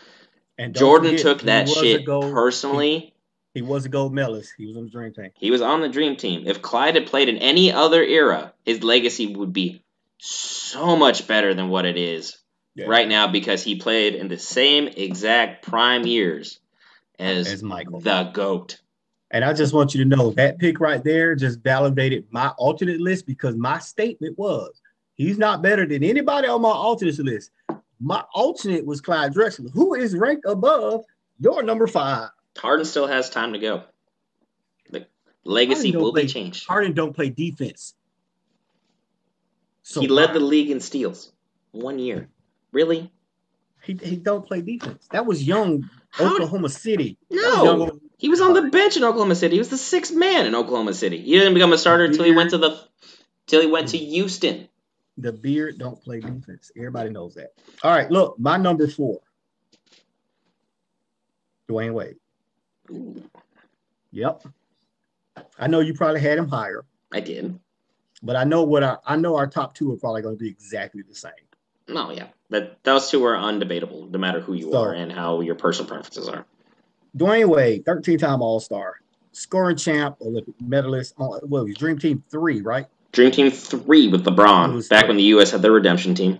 And 0.57 0.75
Jordan 0.75 1.11
forget, 1.11 1.21
took 1.23 1.41
that 1.43 1.69
shit 1.69 2.05
gold- 2.05 2.33
personally. 2.33 3.13
He 3.53 3.61
was 3.61 3.85
a 3.85 3.89
gold 3.89 4.13
medalist. 4.13 4.53
He 4.57 4.65
was 4.67 4.77
on 4.77 4.83
the 4.85 4.89
dream 4.89 5.13
team. 5.13 5.31
He 5.35 5.51
was 5.51 5.61
on 5.61 5.81
the 5.81 5.89
dream 5.89 6.15
team. 6.15 6.43
If 6.47 6.61
Clyde 6.61 6.95
had 6.95 7.07
played 7.07 7.29
in 7.29 7.37
any 7.37 7.71
other 7.71 8.01
era, 8.03 8.53
his 8.63 8.83
legacy 8.83 9.35
would 9.35 9.53
be 9.53 9.81
so 10.19 10.95
much 10.95 11.27
better 11.27 11.53
than 11.53 11.69
what 11.69 11.85
it 11.85 11.97
is 11.97 12.37
Yeah. 12.75 12.85
right 12.87 13.07
now 13.07 13.27
because 13.27 13.63
he 13.63 13.75
played 13.77 14.15
in 14.15 14.27
the 14.27 14.37
same 14.37 14.87
exact 14.87 15.65
prime 15.65 16.05
years 16.05 16.59
as, 17.17 17.47
As 17.51 17.63
Michael. 17.63 17.99
the 18.01 18.23
GOAT. 18.33 18.79
And 19.31 19.45
I 19.45 19.53
just 19.53 19.73
want 19.73 19.93
you 19.93 20.03
to 20.03 20.09
know 20.09 20.31
that 20.31 20.57
pick 20.57 20.79
right 20.79 21.03
there 21.03 21.35
just 21.35 21.59
validated 21.61 22.25
my 22.31 22.49
alternate 22.57 22.99
list 22.99 23.27
because 23.27 23.55
my 23.55 23.79
statement 23.79 24.37
was 24.37 24.81
he's 25.15 25.37
not 25.37 25.61
better 25.61 25.85
than 25.85 26.03
anybody 26.03 26.47
on 26.47 26.61
my 26.61 26.69
alternate 26.69 27.19
list. 27.19 27.51
My 27.99 28.23
alternate 28.33 28.85
was 28.85 29.01
Clyde 29.01 29.33
Drexler, 29.33 29.71
who 29.71 29.93
is 29.93 30.15
ranked 30.15 30.45
above 30.47 31.03
your 31.39 31.61
number 31.63 31.85
five. 31.85 32.29
Harden 32.57 32.85
still 32.85 33.07
has 33.07 33.29
time 33.29 33.53
to 33.53 33.59
go. 33.59 33.83
The 34.89 35.05
legacy 35.43 35.95
will 35.95 36.11
be 36.11 36.25
changed. 36.25 36.67
Harden 36.67 36.93
don't 36.93 37.13
play 37.13 37.29
defense. 37.29 37.93
So 39.83 40.01
he 40.01 40.07
led 40.07 40.33
the 40.33 40.39
league 40.39 40.71
in 40.71 40.79
steals 40.79 41.31
one 41.71 41.99
year. 41.99 42.29
Really? 42.71 43.11
he, 43.83 43.99
he 44.01 44.15
don't 44.15 44.45
play 44.45 44.61
defense. 44.61 45.07
That 45.11 45.25
was 45.25 45.43
young 45.43 45.89
How 46.09 46.25
did- 46.25 46.33
Oklahoma 46.33 46.69
City. 46.69 47.17
No. 47.29 47.99
He 48.19 48.29
was 48.29 48.41
on 48.41 48.53
the 48.53 48.63
bench 48.63 48.97
in 48.97 49.03
Oklahoma 49.03 49.33
City. 49.33 49.55
He 49.55 49.59
was 49.59 49.69
the 49.69 49.77
sixth 49.77 50.13
man 50.13 50.45
in 50.45 50.53
Oklahoma 50.53 50.93
City. 50.93 51.19
He 51.21 51.31
didn't 51.39 51.53
become 51.55 51.73
a 51.73 51.77
starter 51.77 52.03
until 52.03 52.25
he 52.25 52.33
went 52.35 52.51
to 52.51 52.57
the 52.59 52.77
till 53.47 53.61
he 53.61 53.67
went 53.67 53.87
to 53.89 53.97
Houston. 53.97 54.67
the 55.17 55.31
beard 55.33 55.77
don't 55.79 56.01
play 56.03 56.19
defense. 56.19 56.71
Everybody 56.77 57.09
knows 57.09 57.35
that. 57.35 57.53
All 57.83 57.91
right, 57.91 58.11
look, 58.11 58.37
my 58.37 58.57
number 58.57 58.87
four. 58.87 59.19
Dwyane 61.69 61.93
Wade. 61.93 62.15
Yep. 64.11 64.43
I 65.57 65.67
know 65.67 65.79
you 65.79 65.93
probably 65.93 66.19
had 66.21 66.37
him 66.37 66.47
higher, 66.47 66.83
I 67.13 67.19
did. 67.21 67.57
but 68.21 68.35
I 68.35 68.43
know 68.43 68.63
what 68.63 68.83
our 68.83 68.99
I 69.05 69.15
know 69.15 69.35
our 69.37 69.47
top 69.47 69.75
two 69.75 69.91
are 69.93 69.97
probably 69.97 70.21
going 70.23 70.35
to 70.37 70.43
be 70.43 70.49
exactly 70.49 71.03
the 71.07 71.15
same. 71.15 71.31
No, 71.87 72.11
yeah. 72.11 72.27
That 72.49 72.83
those 72.83 73.09
two 73.09 73.23
are 73.25 73.35
undebatable, 73.35 74.09
no 74.11 74.19
matter 74.19 74.39
who 74.41 74.53
you 74.53 74.71
So- 74.71 74.79
are 74.81 74.93
and 74.93 75.11
how 75.11 75.41
your 75.41 75.55
personal 75.55 75.87
preferences 75.89 76.27
are. 76.27 76.45
Dwyane 77.17 77.47
Wade, 77.49 77.85
13-time 77.85 78.41
All-Star, 78.41 78.95
scoring 79.31 79.77
champ, 79.77 80.17
Olympic 80.21 80.53
medalist. 80.61 81.13
On, 81.17 81.39
well, 81.43 81.65
he's 81.65 81.77
Dream 81.77 81.97
Team 81.99 82.23
three, 82.29 82.61
right? 82.61 82.85
Dream 83.11 83.31
Team 83.31 83.49
three 83.51 84.07
with 84.07 84.21
It 84.27 84.29
LeBron, 84.29 84.87
back 84.89 85.01
three. 85.01 85.07
when 85.09 85.17
the 85.17 85.23
U.S. 85.23 85.51
had 85.51 85.61
their 85.61 85.71
redemption 85.71 86.13
team. 86.15 86.39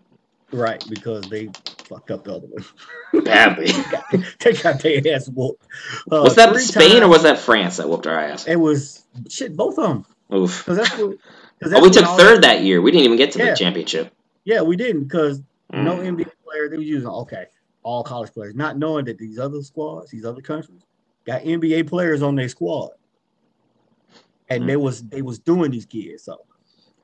Right, 0.51 0.83
because 0.89 1.29
they 1.29 1.49
fucked 1.83 2.09
up 2.11 2.23
the 2.23 2.35
other 2.35 2.47
one. 2.47 3.23
Badly. 3.23 3.67
they 4.39 4.53
got 4.53 4.79
their 4.81 5.01
ass 5.15 5.27
whooped. 5.29 5.63
Uh, 6.11 6.21
was 6.23 6.35
that 6.35 6.55
Spain 6.57 7.03
or 7.03 7.07
was 7.07 7.23
that 7.23 7.39
France 7.39 7.77
that 7.77 7.87
whooped 7.89 8.07
our 8.07 8.17
ass? 8.17 8.47
It 8.47 8.55
was 8.55 9.05
shit. 9.29 9.55
Both 9.55 9.77
of 9.77 9.87
them. 9.89 10.05
Oof. 10.35 10.63
Because 10.65 10.77
that's 10.77 10.97
what. 10.97 11.17
'cause 11.61 11.73
Oh, 11.75 11.81
we 11.83 11.89
took 11.91 12.05
all- 12.05 12.17
third 12.17 12.43
that 12.43 12.61
year. 12.63 12.81
We 12.81 12.91
didn't 12.91 13.05
even 13.05 13.17
get 13.17 13.31
to 13.33 13.39
Yeah. 13.39 13.49
the 13.51 13.55
championship. 13.57 14.11
Yeah, 14.45 14.61
we 14.61 14.75
didn't 14.75 15.03
because 15.03 15.41
Mm. 15.71 15.83
no 15.83 15.97
NBA 15.97 16.31
player. 16.43 16.67
They 16.69 16.77
were 16.77 16.81
using 16.83 17.07
okay, 17.09 17.45
all 17.89 18.03
college 18.03 18.31
players, 18.31 18.53
not 18.55 18.77
knowing 18.77 19.05
that 19.05 19.17
these 19.17 19.39
other 19.39 19.61
squads, 19.61 20.11
these 20.11 20.25
other 20.25 20.41
countries, 20.41 20.85
got 21.25 21.41
NBA 21.41 21.87
players 21.87 22.21
on 22.21 22.35
their 22.35 22.47
squad, 22.49 22.91
and 24.49 24.63
Mm. 24.63 24.67
they 24.67 24.77
was 24.77 25.03
they 25.09 25.21
was 25.21 25.39
doing 25.39 25.71
these 25.71 25.85
kids. 25.85 26.23
So, 26.23 26.37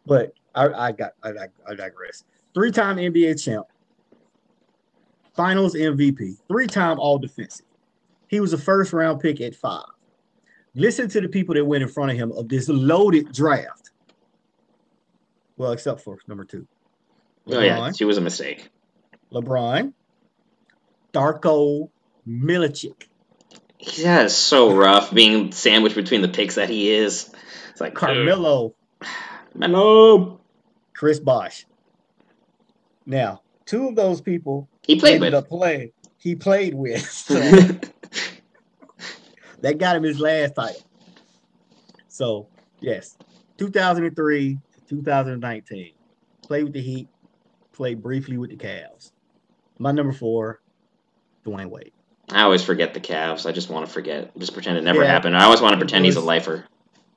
but 0.05 0.33
I, 0.53 0.67
I 0.69 0.91
got 0.91 1.13
I, 1.23 1.29
I 1.67 1.75
digress. 1.75 2.23
Three 2.53 2.71
time 2.71 2.97
NBA 2.97 3.43
champ, 3.43 3.65
Finals 5.35 5.73
MVP, 5.75 6.37
three 6.47 6.67
time 6.67 6.99
All 6.99 7.17
Defensive. 7.17 7.65
He 8.27 8.39
was 8.39 8.53
a 8.53 8.57
first 8.57 8.93
round 8.93 9.19
pick 9.19 9.41
at 9.41 9.55
five. 9.55 9.85
Listen 10.75 11.07
to 11.09 11.21
the 11.21 11.27
people 11.29 11.55
that 11.55 11.65
went 11.65 11.83
in 11.83 11.89
front 11.89 12.11
of 12.11 12.17
him 12.17 12.31
of 12.33 12.47
this 12.49 12.67
loaded 12.69 13.31
draft. 13.31 13.91
Well, 15.57 15.71
except 15.71 16.01
for 16.01 16.17
number 16.27 16.43
two. 16.45 16.67
Oh 17.47 17.59
yeah, 17.59 17.77
LeBron. 17.77 17.97
she 17.97 18.05
was 18.05 18.17
a 18.17 18.21
mistake. 18.21 18.69
LeBron, 19.31 19.93
Darko 21.15 21.89
Milicic, 22.27 23.05
Yeah, 23.79 24.23
it's 24.23 24.33
so 24.33 24.75
rough 24.75 25.13
being 25.13 25.51
sandwiched 25.53 25.95
between 25.95 26.21
the 26.21 26.27
picks 26.27 26.55
that 26.55 26.69
he 26.69 26.89
is. 26.91 27.33
It's 27.71 27.79
like 27.81 27.93
Carmelo, 27.93 28.75
Melo. 29.53 30.41
Chris 30.93 31.19
Bosh. 31.19 31.65
Now, 33.05 33.41
two 33.65 33.87
of 33.89 33.95
those 33.95 34.19
people 34.21 34.67
He 34.85 34.99
played 34.99 35.15
ended 35.15 35.33
with. 35.33 35.43
up 35.43 35.47
playing. 35.49 35.91
He 36.17 36.35
played 36.35 36.73
with. 36.73 37.01
So 39.55 39.61
that 39.61 39.77
got 39.79 39.95
him 39.95 40.03
his 40.03 40.19
last 40.19 40.53
title. 40.55 40.81
So, 42.07 42.47
yes, 42.81 43.17
2003 43.57 44.59
to 44.89 44.95
2019. 44.95 45.93
Played 46.43 46.63
with 46.65 46.73
the 46.73 46.81
Heat, 46.81 47.07
played 47.73 48.03
briefly 48.03 48.37
with 48.37 48.51
the 48.51 48.57
Cavs. 48.57 49.11
My 49.79 49.91
number 49.91 50.13
four, 50.13 50.59
Dwyane 51.45 51.69
Wade. 51.69 51.91
I 52.31 52.41
always 52.41 52.63
forget 52.63 52.93
the 52.93 52.99
Cavs. 52.99 53.45
I 53.45 53.51
just 53.51 53.69
want 53.69 53.85
to 53.85 53.91
forget. 53.91 54.35
Just 54.37 54.53
pretend 54.53 54.77
it 54.77 54.83
never 54.83 55.03
Yeah. 55.03 55.11
happened. 55.11 55.37
I 55.37 55.43
always 55.45 55.61
want 55.61 55.73
to 55.73 55.77
It 55.77 55.79
pretend 55.79 56.05
he's 56.05 56.15
a 56.15 56.21
lifer. 56.21 56.65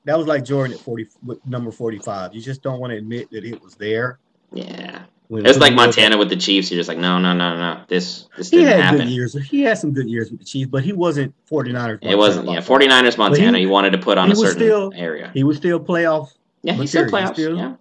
That 0.05 0.19
was 0.19 0.27
like 0.27 0.45
Jordan 0.45 0.75
at 0.75 0.81
40, 0.81 1.09
with 1.25 1.45
number 1.47 1.71
45. 1.71 2.35
You 2.35 2.41
just 2.43 2.63
don't 2.63 2.79
want 2.81 2.93
to 2.93 2.97
admit 2.99 3.31
that 3.31 3.45
it 3.45 3.63
was 3.63 3.75
there. 3.75 4.19
Yeah. 4.53 5.03
When 5.29 5.43
like 5.43 5.55
you 5.55 5.61
look 5.61 5.71
at- 5.71 5.75
Montana 5.77 6.17
with 6.19 6.31
the 6.31 6.37
Chiefs. 6.37 6.71
You're 6.71 6.79
just 6.79 6.89
like, 6.89 6.97
no, 6.99 7.19
no, 7.19 7.35
no, 7.35 7.57
no. 7.57 7.81
This 7.89 8.27
this 8.37 8.49
He 8.51 8.59
didn't 8.59 8.73
had 8.73 8.81
happen. 8.83 8.99
good 9.01 9.09
years. 9.09 9.35
He 9.49 9.61
had 9.63 9.77
some 9.77 9.93
good 9.93 10.09
years 10.09 10.31
with 10.31 10.41
the 10.41 10.47
Chiefs, 10.47 10.71
but 10.71 10.83
he 10.85 10.93
wasn't 10.95 11.35
49ers. 11.51 11.99
It 12.03 12.17
wasn't. 12.17 12.49
Yeah, 12.49 12.57
by 12.57 12.61
far. 12.63 12.79
49ers 12.81 13.19
Montana. 13.19 13.59
he- 13.59 13.65
he 13.65 13.67
wanted 13.71 13.91
to 13.91 13.99
put 13.99 14.17
on 14.17 14.29
a 14.29 14.31
was 14.31 14.41
certain 14.41 14.57
still- 14.57 14.93
area. 14.95 15.31
He 15.35 15.45
was 15.45 15.59
still 15.59 15.81
playoff, 15.81 16.29
Yeah, 16.63 16.75
he 16.75 16.87
said 16.87 17.07
material, 17.11 17.29
playoffs. 17.29 17.33
still- 17.35 17.57
Yeah. 17.59 17.75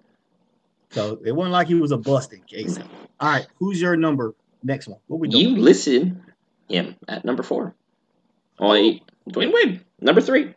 so 0.91 1.20
it 1.26 1.32
wasn't 1.34 1.54
like 1.54 1.68
he 1.68 1.76
was 1.76 1.91
a 1.91 1.98
busting 1.98 2.41
case. 2.41 2.78
All 3.20 3.30
right, 3.30 3.48
who's 3.60 3.80
your 3.82 3.95
number? 3.95 4.34
Next 4.64 4.88
one. 4.89 5.00
What 5.08 5.20
we 5.22 5.28
doing? 5.30 5.56
You 5.56 5.62
listed 5.62 6.18
him 6.70 6.95
at 7.07 7.26
number 7.26 7.43
four. 7.43 7.76
He- 8.59 9.03
Dwyane 9.30 9.53
Wade, 9.53 9.82
number 9.99 10.22
three. 10.22 10.53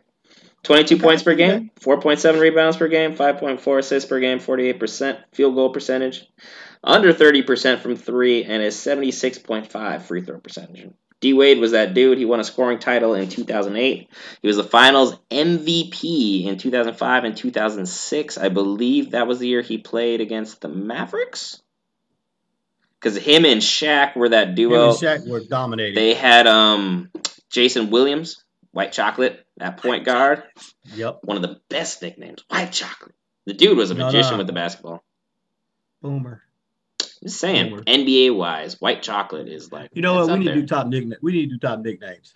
22 0.63 0.99
points 0.99 1.23
per 1.23 1.35
game, 1.35 1.71
4.7 1.81 2.39
rebounds 2.39 2.77
per 2.77 2.87
game, 2.89 3.17
5.4 3.17 3.79
assists 3.79 4.09
per 4.09 4.21
game, 4.21 4.39
48% 4.39 5.19
field 5.33 5.55
goal 5.55 5.71
percentage, 5.71 6.27
under 6.85 7.15
30% 7.15 7.79
from 7.81 7.97
three, 7.97 8.45
and 8.45 8.63
a 8.63 8.69
76.5 8.69 10.03
free 10.03 10.21
throw 10.21 10.39
percentage. 10.39 10.87
D 11.21 11.35
Wade 11.35 11.59
was 11.59 11.73
that 11.73 11.93
dude. 11.95 12.19
He 12.19 12.25
won 12.25 12.41
a 12.41 12.45
scoring 12.45 12.79
title 12.79 13.15
in 13.15 13.29
2008. 13.29 14.09
He 14.41 14.49
was 14.49 14.57
the 14.57 14.65
finals 14.65 15.17
MVP 15.31 16.47
in 16.47 16.57
2005 16.57 17.25
and 17.25 17.37
2006. 17.37 18.39
I 18.39 18.49
believe 18.49 19.11
that 19.11 19.27
was 19.27 19.39
the 19.39 19.49
year 19.49 19.61
he 19.61 19.79
played 19.79 20.21
against 20.23 20.63
the 20.63 20.69
Mavericks. 20.69 21.61
Because 23.01 23.17
him 23.17 23.45
and 23.47 23.61
Shaq 23.63 24.15
were 24.17 24.29
that 24.31 24.49
Him 24.49 24.55
duo. 24.57 24.91
and 24.91 24.99
Shaq 24.99 25.27
were 25.27 25.41
dominating. 25.41 25.95
They 25.95 26.15
had 26.15 26.47
um 26.47 27.11
Jason 27.49 27.91
Williams, 27.91 28.45
White 28.73 28.93
Chocolate, 28.93 29.45
at 29.59 29.79
point 29.79 30.05
guard. 30.05 30.43
yep. 30.95 31.21
One 31.23 31.37
of 31.37 31.43
the 31.43 31.61
best 31.69 32.03
nicknames, 32.03 32.45
White 32.49 32.73
Chocolate. 32.73 33.15
The 33.47 33.55
dude 33.55 33.77
was 33.79 33.91
a 33.91 33.95
No, 33.95 34.07
magician 34.07 34.33
no. 34.33 34.39
with 34.39 34.47
the 34.47 34.53
basketball. 34.53 35.03
Boomer. 36.03 36.43
Just 37.23 37.39
saying, 37.39 37.71
Boomer. 37.71 37.83
NBA 37.85 38.35
wise, 38.37 38.81
White 38.81 39.03
Chocolate 39.03 39.49
is 39.49 39.73
like. 39.73 39.91
You 39.95 40.03
know 40.03 40.15
what? 40.27 40.33
We 40.33 40.39
need 40.41 40.47
to 40.49 40.55
do 40.55 40.67
top 40.67 40.87
nickname. 40.87 41.19
We 41.23 41.33
need 41.33 41.47
to 41.51 41.57
do 41.57 41.59
top 41.59 41.81
nicknames. 41.81 42.33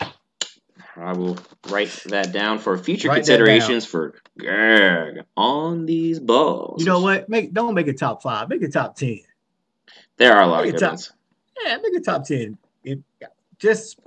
I 0.97 1.12
will 1.12 1.39
write 1.69 1.91
that 2.07 2.33
down 2.33 2.59
for 2.59 2.77
future 2.79 3.09
Write 3.09 3.17
considerations 3.17 3.85
for 3.85 4.15
Greg 4.39 5.25
on 5.37 5.87
these 5.87 6.21
balls. 6.21 6.81
You 6.81 6.87
know 6.87 7.01
what? 7.01 7.29
Make 7.29 7.53
don't 7.53 7.75
make 7.75 7.89
it 7.89 7.99
top 7.99 8.23
five. 8.23 8.49
Make 8.49 8.62
it 8.62 8.73
top 8.73 8.95
ten. 8.97 9.21
There 10.17 10.35
are 10.35 10.43
a 10.43 10.47
lot 10.47 10.65
of 10.65 10.71
good 10.73 10.81
top- 10.81 10.91
ones. 10.91 11.12
Yeah, 11.65 11.77
make 11.77 11.95
it 11.95 12.05
top 12.05 12.25
ten. 12.25 12.59
It, 12.83 13.01
just 13.59 13.99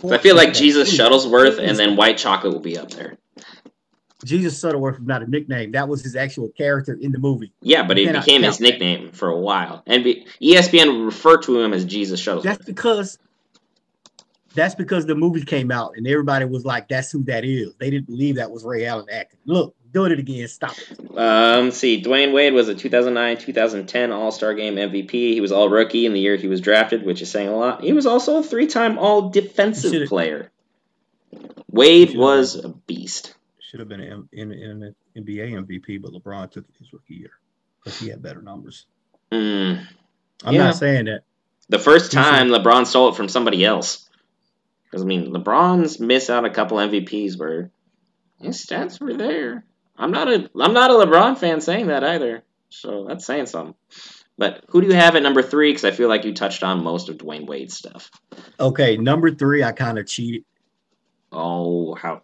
So 0.00 0.12
I 0.12 0.18
feel 0.18 0.36
like 0.36 0.54
Jesus 0.54 0.96
Shuttlesworth 0.96 1.58
and 1.58 1.78
then 1.78 1.96
White 1.96 2.18
Chocolate 2.18 2.52
will 2.52 2.60
be 2.60 2.78
up 2.78 2.90
there. 2.90 3.16
Jesus 4.24 4.60
Shuttlesworth 4.60 4.98
was 4.98 5.06
not 5.06 5.22
a 5.22 5.30
nickname. 5.30 5.72
That 5.72 5.88
was 5.88 6.02
his 6.02 6.16
actual 6.16 6.48
character 6.48 6.98
in 7.00 7.12
the 7.12 7.18
movie. 7.18 7.52
Yeah, 7.60 7.86
but 7.86 7.98
it 7.98 8.12
became 8.12 8.42
his 8.42 8.60
nickname 8.60 9.12
for 9.12 9.28
a 9.28 9.38
while. 9.38 9.82
And 9.86 10.04
ESPN 10.04 10.98
would 10.98 11.04
refer 11.04 11.36
to 11.42 11.60
him 11.60 11.72
as 11.72 11.84
Jesus 11.84 12.20
Shuttlesworth. 12.20 12.42
That's 12.42 12.64
because 12.64 13.18
that's 14.54 14.74
because 14.74 15.06
the 15.06 15.14
movie 15.14 15.44
came 15.44 15.70
out 15.70 15.92
and 15.96 16.06
everybody 16.06 16.44
was 16.44 16.64
like, 16.64 16.88
"That's 16.88 17.12
who 17.12 17.22
that 17.24 17.44
is." 17.44 17.74
They 17.78 17.90
didn't 17.90 18.06
believe 18.06 18.36
that 18.36 18.50
was 18.50 18.64
Ray 18.64 18.86
Allen 18.86 19.06
acting. 19.12 19.38
Look, 19.44 19.74
doing 19.92 20.12
it 20.12 20.18
again. 20.18 20.46
Stop 20.48 20.74
it. 20.78 20.98
Um, 21.16 21.64
let's 21.66 21.76
see, 21.78 22.02
Dwyane 22.02 22.32
Wade 22.32 22.52
was 22.52 22.68
a 22.68 22.74
2009-2010 22.74 24.12
All-Star 24.14 24.54
Game 24.54 24.76
MVP. 24.76 25.10
He 25.10 25.40
was 25.40 25.52
All 25.52 25.68
Rookie 25.68 26.06
in 26.06 26.12
the 26.12 26.20
year 26.20 26.36
he 26.36 26.48
was 26.48 26.60
drafted, 26.60 27.04
which 27.04 27.22
is 27.22 27.30
saying 27.30 27.48
a 27.48 27.56
lot. 27.56 27.82
He 27.82 27.92
was 27.92 28.06
also 28.06 28.38
a 28.38 28.42
three-time 28.42 28.98
All 28.98 29.30
Defensive 29.30 29.92
Should've- 29.92 30.08
Player. 30.08 30.50
Wade 31.70 32.16
was 32.16 32.56
a 32.56 32.68
beast. 32.70 33.34
Should 33.60 33.80
have 33.80 33.88
been 33.88 34.00
an 34.00 34.28
in, 34.32 34.50
in, 34.52 34.94
in 35.14 35.24
NBA 35.24 35.66
MVP, 35.66 36.00
but 36.00 36.12
LeBron 36.12 36.50
took 36.50 36.64
his 36.78 36.92
rookie 36.92 37.14
year 37.14 37.30
because 37.84 37.98
he 38.00 38.08
had 38.08 38.22
better 38.22 38.40
numbers. 38.40 38.86
Mm. 39.30 39.86
I'm 40.44 40.54
Yeah. 40.54 40.64
not 40.64 40.76
saying 40.76 41.04
that. 41.06 41.22
The 41.68 41.78
first 41.78 42.12
time 42.12 42.48
LeBron 42.48 42.86
stole 42.86 43.10
it 43.10 43.16
from 43.16 43.28
somebody 43.28 43.62
else. 43.64 44.08
Because 44.84 45.02
I 45.02 45.04
mean, 45.04 45.32
LeBron's 45.34 46.00
missed 46.00 46.30
out 46.30 46.46
a 46.46 46.50
couple 46.50 46.78
MVPs 46.78 47.38
where 47.38 47.70
his 48.40 48.64
stats 48.64 48.98
were 49.00 49.12
there. 49.12 49.64
I'm 49.98 50.12
not 50.12 50.28
a 50.28 50.50
I'm 50.58 50.72
not 50.72 50.90
a 50.90 50.94
LeBron 50.94 51.36
fan 51.38 51.60
saying 51.60 51.88
that 51.88 52.04
either. 52.04 52.44
So 52.70 53.06
that's 53.08 53.26
saying 53.26 53.46
something. 53.46 53.74
But 54.36 54.64
who 54.68 54.80
do 54.80 54.86
you 54.86 54.94
have 54.94 55.16
at 55.16 55.22
number 55.22 55.42
three? 55.42 55.70
Because 55.70 55.84
I 55.84 55.90
feel 55.90 56.08
like 56.08 56.24
you 56.24 56.32
touched 56.32 56.62
on 56.62 56.84
most 56.84 57.08
of 57.08 57.16
Dwyane 57.16 57.46
Wade's 57.46 57.76
stuff. 57.76 58.10
Okay, 58.60 58.96
number 58.96 59.32
three, 59.32 59.64
I 59.64 59.72
kind 59.72 59.98
of 59.98 60.06
cheated. 60.06 60.44
Oh, 61.32 61.94
how? 61.96 62.22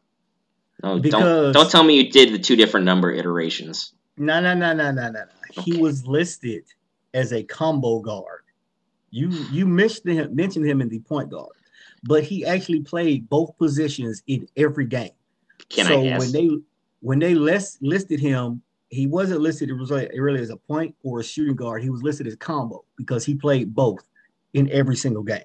No, 0.82 0.98
don't 1.00 1.52
don't 1.52 1.70
tell 1.70 1.82
me 1.82 1.96
you 1.96 2.10
did 2.10 2.32
the 2.32 2.38
two 2.38 2.56
different 2.56 2.86
number 2.86 3.10
iterations. 3.10 3.92
No, 4.16 4.40
no, 4.40 4.54
no, 4.54 4.72
no, 4.72 4.92
no, 4.92 5.10
no. 5.10 5.24
no. 5.24 5.62
He 5.62 5.76
was 5.76 6.06
listed 6.06 6.64
as 7.12 7.32
a 7.32 7.42
combo 7.42 8.00
guard. 8.00 8.42
You 9.10 9.28
you 9.50 9.66
mentioned 9.66 10.12
him 10.12 10.34
mentioned 10.36 10.66
him 10.66 10.80
in 10.80 10.88
the 10.88 11.00
point 11.00 11.30
guard, 11.30 11.56
but 12.02 12.22
he 12.22 12.44
actually 12.44 12.80
played 12.80 13.28
both 13.28 13.56
positions 13.58 14.22
in 14.26 14.48
every 14.56 14.86
game. 14.86 15.10
Can 15.68 15.86
so 15.86 16.00
I 16.00 16.04
guess? 16.04 16.20
when 16.20 16.32
they 16.32 16.58
when 17.04 17.18
they 17.18 17.34
list, 17.34 17.82
listed 17.82 18.18
him, 18.18 18.62
he 18.88 19.06
wasn't 19.06 19.38
listed 19.42 19.68
it 19.68 19.74
was 19.74 19.90
like- 19.90 20.10
really 20.16 20.40
as 20.40 20.48
a 20.48 20.56
point 20.56 20.94
or 21.02 21.20
a 21.20 21.24
shooting 21.24 21.54
guard. 21.54 21.82
He 21.82 21.90
was 21.90 22.02
listed 22.02 22.26
as 22.26 22.34
combo 22.36 22.82
because 22.96 23.26
he 23.26 23.34
played 23.34 23.74
both 23.74 24.08
in 24.54 24.70
every 24.70 24.96
single 24.96 25.22
game. 25.22 25.44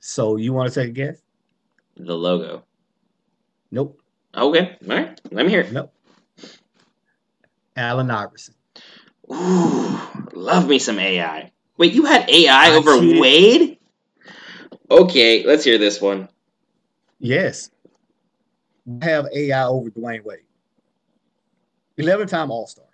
So 0.00 0.36
you 0.36 0.52
want 0.52 0.72
to 0.72 0.80
take 0.80 0.88
a 0.90 0.92
guess? 0.92 1.22
the 1.96 2.16
logo. 2.16 2.64
Nope. 3.70 4.00
Okay, 4.34 4.76
all 4.82 4.96
right. 4.96 5.20
Let 5.30 5.46
me 5.46 5.52
hear. 5.52 5.60
it. 5.60 5.72
Nope. 5.72 5.92
Allen 7.76 8.10
Iverson. 8.10 8.54
Ooh, 9.32 10.00
love 10.32 10.66
me 10.66 10.80
some 10.80 10.98
AI. 10.98 11.52
Wait, 11.76 11.92
you 11.92 12.06
had 12.06 12.28
AI 12.28 12.72
I 12.72 12.74
over 12.74 12.98
cheated. 12.98 13.20
Wade? 13.20 13.78
Okay, 14.90 15.44
let's 15.44 15.62
hear 15.62 15.78
this 15.78 16.00
one. 16.00 16.28
Yes. 17.20 17.70
Have 19.02 19.26
AI 19.32 19.64
over 19.64 19.90
Dwyane 19.90 20.24
Wade. 20.24 20.40
11 21.98 22.26
time 22.26 22.50
All 22.50 22.66
Star, 22.66 22.86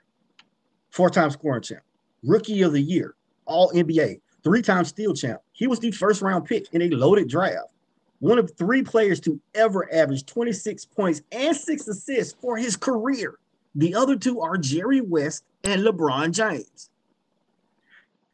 four 0.90 1.08
time 1.08 1.30
scoring 1.30 1.62
champ, 1.62 1.82
rookie 2.24 2.62
of 2.62 2.72
the 2.72 2.80
year, 2.80 3.14
all 3.46 3.70
NBA, 3.72 4.20
three 4.42 4.62
time 4.62 4.84
steal 4.84 5.14
champ. 5.14 5.40
He 5.52 5.66
was 5.66 5.78
the 5.78 5.90
first 5.90 6.20
round 6.20 6.44
pick 6.44 6.66
in 6.72 6.82
a 6.82 6.90
loaded 6.90 7.28
draft. 7.28 7.72
One 8.20 8.38
of 8.38 8.50
three 8.56 8.82
players 8.82 9.20
to 9.20 9.40
ever 9.54 9.92
average 9.94 10.26
26 10.26 10.84
points 10.86 11.22
and 11.30 11.56
six 11.56 11.86
assists 11.86 12.34
for 12.40 12.56
his 12.56 12.76
career. 12.76 13.38
The 13.76 13.94
other 13.94 14.16
two 14.16 14.40
are 14.40 14.56
Jerry 14.56 15.00
West 15.00 15.44
and 15.62 15.82
LeBron 15.82 16.32
James. 16.32 16.90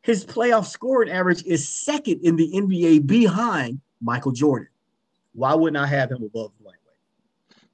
His 0.00 0.24
playoff 0.24 0.66
scoring 0.66 1.10
average 1.10 1.44
is 1.44 1.68
second 1.68 2.20
in 2.22 2.36
the 2.36 2.50
NBA 2.54 3.06
behind 3.06 3.80
Michael 4.00 4.32
Jordan. 4.32 4.68
Why 5.34 5.54
wouldn't 5.54 5.82
I 5.82 5.86
have 5.86 6.10
him 6.10 6.22
above 6.22 6.52
Dwyane? 6.62 6.83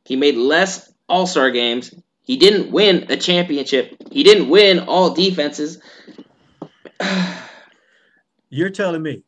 He 0.05 0.17
made 0.17 0.37
less 0.37 0.93
All 1.09 1.27
Star 1.27 1.51
games. 1.51 1.95
He 2.23 2.37
didn't 2.37 2.71
win 2.71 3.07
a 3.11 3.17
championship. 3.17 3.97
He 4.11 4.23
didn't 4.23 4.49
win 4.49 4.81
all 4.81 5.11
defenses. 5.15 5.79
You're 8.51 8.71
telling 8.71 9.03
me 9.03 9.23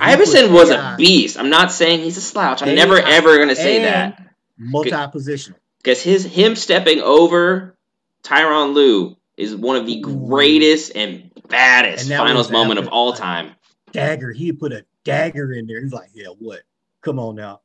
Iverson 0.00 0.52
was 0.52 0.70
AI 0.70 0.94
a 0.94 0.96
beast. 0.96 1.38
I'm 1.38 1.50
not 1.50 1.72
saying 1.72 2.00
he's 2.00 2.16
a 2.16 2.20
slouch. 2.20 2.62
I'm 2.62 2.70
AI 2.70 2.74
never 2.74 2.96
ever 2.98 3.38
gonna 3.38 3.56
say 3.56 3.76
and 3.76 3.84
that 3.84 4.32
multi-positional. 4.58 5.54
because 5.82 6.02
his 6.02 6.24
him 6.24 6.56
stepping 6.56 7.00
over 7.00 7.76
Tyronn 8.22 8.74
Lue 8.74 9.16
is 9.36 9.54
one 9.54 9.76
of 9.76 9.86
the 9.86 10.00
greatest 10.00 10.92
and 10.94 11.30
baddest 11.48 12.10
And 12.10 12.18
finals 12.18 12.50
moment 12.50 12.78
of 12.78 12.88
all 12.88 13.12
time. 13.12 13.52
Dagger, 13.92 14.32
he 14.32 14.52
put 14.52 14.72
a 14.72 14.84
dagger 15.04 15.52
in 15.52 15.66
there. 15.66 15.80
He's 15.80 15.92
like, 15.92 16.10
yeah, 16.14 16.28
what? 16.38 16.62
Come 17.02 17.18
on 17.18 17.34
now. 17.34 17.60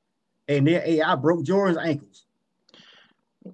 And 0.48 0.68
then 0.68 0.82
AI 0.86 1.16
broke 1.16 1.44
Jordan's 1.44 1.78
ankles. 1.78 2.26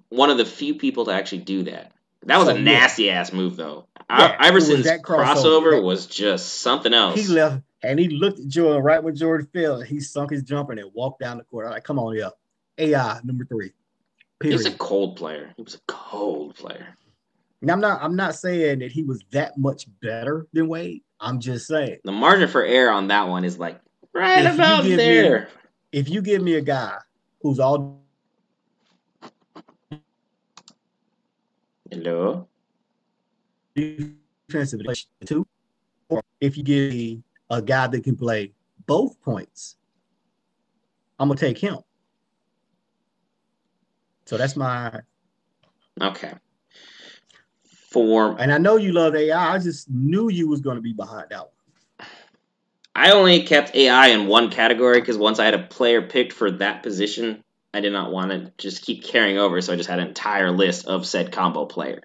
One 0.08 0.30
of 0.30 0.38
the 0.38 0.44
few 0.44 0.74
people 0.74 1.04
to 1.06 1.12
actually 1.12 1.38
do 1.38 1.64
that. 1.64 1.92
That 2.26 2.38
was 2.38 2.46
So, 2.48 2.54
a 2.54 2.58
yeah. 2.58 2.62
nasty 2.64 3.10
ass 3.10 3.32
move 3.32 3.56
though. 3.56 3.86
Yeah, 4.10 4.36
Iverson's 4.40 4.84
that 4.84 5.02
crossover. 5.02 5.34
crossover 5.76 5.82
was 5.82 6.06
just 6.06 6.54
something 6.60 6.92
else. 6.94 7.18
He 7.20 7.26
left 7.32 7.62
and 7.82 7.98
he 7.98 8.08
looked 8.08 8.38
at 8.40 8.48
Jordan 8.48 8.82
right 8.82 9.02
when 9.02 9.14
Jordan 9.16 9.46
fell. 9.52 9.76
And 9.80 9.86
he 9.88 10.00
sunk 10.00 10.30
his 10.30 10.42
jumper 10.42 10.72
and 10.72 10.90
walked 10.94 11.20
down 11.20 11.38
the 11.38 11.44
court. 11.44 11.66
I'm 11.66 11.72
like, 11.72 11.84
come 11.84 11.98
on, 11.98 12.16
yeah. 12.16 12.30
AI 12.78 13.20
number 13.24 13.44
three. 13.44 13.72
He's 14.42 14.62
Period. 14.62 14.74
a 14.74 14.78
cold 14.78 15.16
player. 15.16 15.52
He 15.56 15.62
was 15.62 15.74
a 15.74 15.80
cold 15.86 16.54
player. 16.56 16.86
And 17.62 17.70
I'm 17.70 17.80
not 17.80 18.02
I'm 18.02 18.16
not 18.16 18.34
saying 18.34 18.80
that 18.80 18.92
he 18.92 19.02
was 19.02 19.22
that 19.30 19.56
much 19.56 19.86
better 20.02 20.46
than 20.52 20.68
Wade. 20.68 21.02
I'm 21.20 21.40
just 21.40 21.66
saying 21.66 21.98
The 22.04 22.12
margin 22.12 22.48
for 22.48 22.62
error 22.64 22.90
on 22.90 23.08
that 23.08 23.28
one 23.28 23.44
is 23.44 23.58
like 23.58 23.80
right 24.12 24.44
If 24.44 24.54
about 24.54 24.82
give 24.82 24.90
me- 24.92 24.96
there. 24.96 25.48
if 25.92 26.08
you 26.10 26.20
give 26.20 26.42
me 26.42 26.54
a 26.54 26.60
guy 26.60 26.98
who's 27.42 27.58
all 27.58 28.02
Hello. 31.90 32.48
defensive 33.74 34.80
two, 35.24 35.46
or 36.08 36.22
if 36.40 36.56
you 36.56 36.64
give 36.64 36.92
me 36.92 37.22
a 37.50 37.62
guy 37.62 37.86
that 37.86 38.04
can 38.04 38.16
play 38.16 38.52
both 38.86 39.20
points, 39.22 39.76
I'm 41.18 41.28
gonna 41.28 41.38
take 41.38 41.58
him. 41.58 41.78
So 44.26 44.36
that's 44.38 44.56
my 44.56 45.00
Okay. 46.00 46.34
For 47.90 48.40
and 48.40 48.52
I 48.52 48.58
know 48.58 48.76
you 48.76 48.92
love 48.92 49.14
AI. 49.14 49.54
I 49.54 49.58
just 49.58 49.90
knew 49.90 50.30
you 50.30 50.48
was 50.48 50.60
gonna 50.60 50.80
be 50.80 50.92
behind 50.94 51.26
that 51.30 51.40
one. 51.40 51.48
I 52.96 53.12
only 53.12 53.44
kept 53.44 53.74
AI 53.76 54.08
in 54.08 54.26
one 54.28 54.50
category 54.50 55.00
because 55.00 55.18
once 55.18 55.38
I 55.38 55.44
had 55.44 55.54
a 55.54 55.64
player 55.64 56.02
picked 56.02 56.32
for 56.32 56.50
that 56.52 56.82
position, 56.82 57.43
I 57.74 57.80
did 57.80 57.92
not 57.92 58.12
want 58.12 58.30
to 58.30 58.52
just 58.56 58.82
keep 58.82 59.02
carrying 59.02 59.36
over, 59.36 59.60
so 59.60 59.72
I 59.72 59.76
just 59.76 59.90
had 59.90 59.98
an 59.98 60.06
entire 60.06 60.52
list 60.52 60.86
of 60.86 61.04
said 61.06 61.32
combo 61.32 61.66
player. 61.66 62.02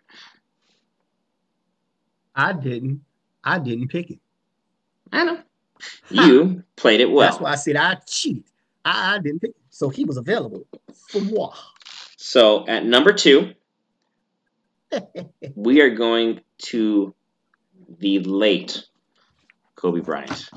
I 2.36 2.54
didn't. 2.54 3.02
I 3.44 3.60
didn't 3.60 3.90
pick 3.90 4.10
it. 4.10 4.20
I 5.12 5.24
know. 5.26 5.40
You 6.10 6.64
played 6.76 7.02
it 7.02 7.12
well. 7.12 7.30
That's 7.30 7.40
why 7.40 7.52
I 7.52 7.56
said 7.56 7.76
I 7.76 7.96
cheated. 8.08 8.46
I, 8.84 9.16
I 9.16 9.20
didn't 9.20 9.42
pick 9.42 9.52
it. 9.52 9.56
So 9.70 9.90
he 9.90 10.06
was 10.06 10.18
available 10.18 10.66
for 11.08 11.22
moi. 11.22 11.54
So 12.18 12.68
at 12.68 12.84
number 12.84 13.14
two, 13.14 13.54
we 15.56 15.82
are 15.82 15.92
going 15.92 16.42
to 16.64 17.14
the 18.00 18.20
late 18.20 18.86
Kobe 19.76 20.02
Bryant, 20.02 20.50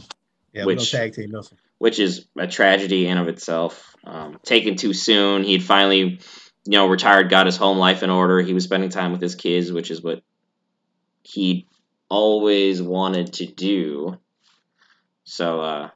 Yeah, 0.55 0.65
Which- 0.65 0.91
tag 0.91 1.13
team 1.15 1.33
one. 1.33 1.45
Which 1.83 1.99
is 1.99 2.29
a 2.39 2.47
tragedy 2.47 3.09
in 3.09 3.19
of 3.19 3.27
itself. 3.27 3.97
Um, 4.05 4.39
taken 4.45 4.77
too 4.77 4.95
soon. 4.95 5.43
He'd 5.43 5.65
finally, 5.65 6.21
you 6.65 6.79
know, 6.79 6.87
retired, 6.87 7.29
got 7.29 7.47
his 7.47 7.57
home 7.57 7.77
life 7.77 8.05
in 8.05 8.09
order. 8.09 8.41
He 8.41 8.55
was 8.55 8.63
spending 8.63 8.89
time 8.89 9.11
with 9.11 9.21
his 9.21 9.35
kids, 9.35 9.73
which 9.73 9.91
is 9.91 10.01
what 10.01 10.23
he 11.25 11.67
always 12.09 12.81
wanted 12.81 13.33
to 13.33 13.47
do. 13.47 14.17
So 15.25 15.61
uh, 15.61 15.91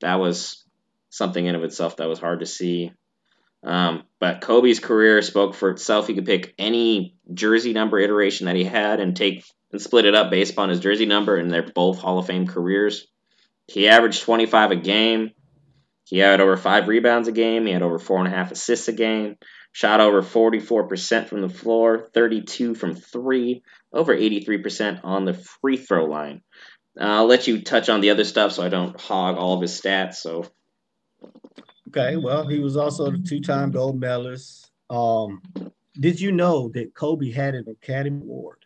that 0.00 0.14
was 0.14 0.64
something 1.10 1.44
in 1.44 1.56
of 1.56 1.62
itself 1.62 1.98
that 1.98 2.08
was 2.08 2.18
hard 2.18 2.40
to 2.40 2.46
see. 2.46 2.90
Um, 3.62 4.04
but 4.18 4.40
Kobe's 4.40 4.80
career 4.80 5.20
spoke 5.20 5.54
for 5.54 5.68
itself. 5.68 6.06
He 6.06 6.14
could 6.14 6.24
pick 6.24 6.54
any 6.58 7.18
jersey 7.34 7.74
number 7.74 7.98
iteration 7.98 8.46
that 8.46 8.56
he 8.56 8.64
had 8.64 9.00
and 9.00 9.14
take 9.14 9.44
and 9.72 9.82
split 9.82 10.06
it 10.06 10.14
up 10.14 10.30
based 10.30 10.54
upon 10.54 10.70
his 10.70 10.80
jersey 10.80 11.04
number, 11.04 11.36
and 11.36 11.50
they're 11.50 11.70
both 11.74 11.98
Hall 11.98 12.18
of 12.18 12.26
Fame 12.26 12.46
careers. 12.46 13.06
He 13.68 13.88
averaged 13.88 14.22
25 14.22 14.70
a 14.70 14.76
game. 14.76 15.30
He 16.04 16.18
had 16.18 16.40
over 16.40 16.56
five 16.56 16.88
rebounds 16.88 17.28
a 17.28 17.32
game. 17.32 17.66
He 17.66 17.72
had 17.72 17.82
over 17.82 17.98
four 17.98 18.18
and 18.18 18.28
a 18.28 18.30
half 18.30 18.52
assists 18.52 18.88
a 18.88 18.92
game. 18.92 19.36
Shot 19.72 20.00
over 20.00 20.22
44% 20.22 21.28
from 21.28 21.42
the 21.42 21.48
floor, 21.48 22.08
32 22.14 22.74
from 22.74 22.94
three, 22.94 23.62
over 23.92 24.16
83% 24.16 25.00
on 25.04 25.24
the 25.24 25.34
free 25.34 25.76
throw 25.76 26.06
line. 26.06 26.42
Uh, 26.98 27.04
I'll 27.04 27.26
let 27.26 27.46
you 27.46 27.62
touch 27.62 27.88
on 27.88 28.00
the 28.00 28.10
other 28.10 28.24
stuff 28.24 28.52
so 28.52 28.62
I 28.62 28.70
don't 28.70 28.98
hog 28.98 29.36
all 29.36 29.54
of 29.54 29.60
his 29.60 29.78
stats. 29.78 30.14
So 30.14 30.46
Okay, 31.88 32.16
well, 32.16 32.46
he 32.46 32.58
was 32.58 32.76
also 32.76 33.10
the 33.10 33.18
two-time 33.18 33.70
gold 33.70 33.98
medalist. 33.98 34.70
Um, 34.90 35.40
did 35.98 36.20
you 36.20 36.32
know 36.32 36.68
that 36.74 36.94
Kobe 36.94 37.30
had 37.30 37.54
an 37.54 37.64
Academy 37.68 38.20
Award? 38.20 38.65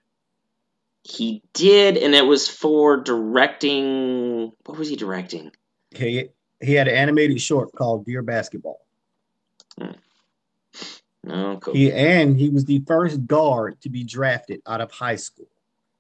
He 1.03 1.43
did, 1.55 1.97
and 1.97 2.15
it 2.15 2.27
was 2.27 2.49
for 2.49 2.99
directing. 2.99 4.53
What 4.67 4.79
was 4.79 4.89
he 4.89 4.97
directing? 4.97 5.53
He 5.91 6.29
he 6.61 6.75
had 6.75 6.89
an 6.89 6.95
animated 6.95 7.41
short 7.41 7.73
called 7.73 8.05
Dear 8.05 8.23
Basketball. 8.23 8.81
Hmm. 9.79 9.91
Oh, 11.27 11.53
no, 11.53 11.59
Kobe. 11.59 11.79
He 11.79 11.93
and 11.93 12.39
he 12.39 12.49
was 12.49 12.65
the 12.65 12.83
first 12.87 13.27
guard 13.27 13.81
to 13.83 13.91
be 13.91 14.05
drafted 14.05 14.63
out 14.67 14.81
of 14.81 14.91
high 14.91 15.17
school. 15.17 15.49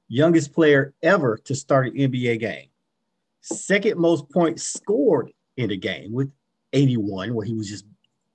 Youngest 0.09 0.53
player 0.53 0.95
ever 1.03 1.39
to 1.45 1.55
start 1.55 1.89
an 1.89 1.95
NBA 1.95 2.41
game. 2.41 2.69
Second 3.43 3.99
most 3.99 4.29
points 4.31 4.63
scored 4.63 5.33
in 5.57 5.71
a 5.71 5.77
game 5.77 6.13
with 6.13 6.31
81, 6.73 7.35
where 7.35 7.47
he 7.47 7.55
was 7.55 7.69
just 7.69 7.85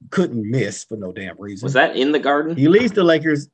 couldn't 0.09 0.49
miss 0.49 0.83
for 0.83 0.97
no 0.97 1.11
damn 1.11 1.39
reason. 1.39 1.65
was 1.65 1.73
that 1.73 1.95
in 1.95 2.11
the 2.11 2.19
Garden? 2.19 2.55
He 2.55 2.67
leads 2.67 2.91
the 2.91 3.03
Lakers. 3.03 3.49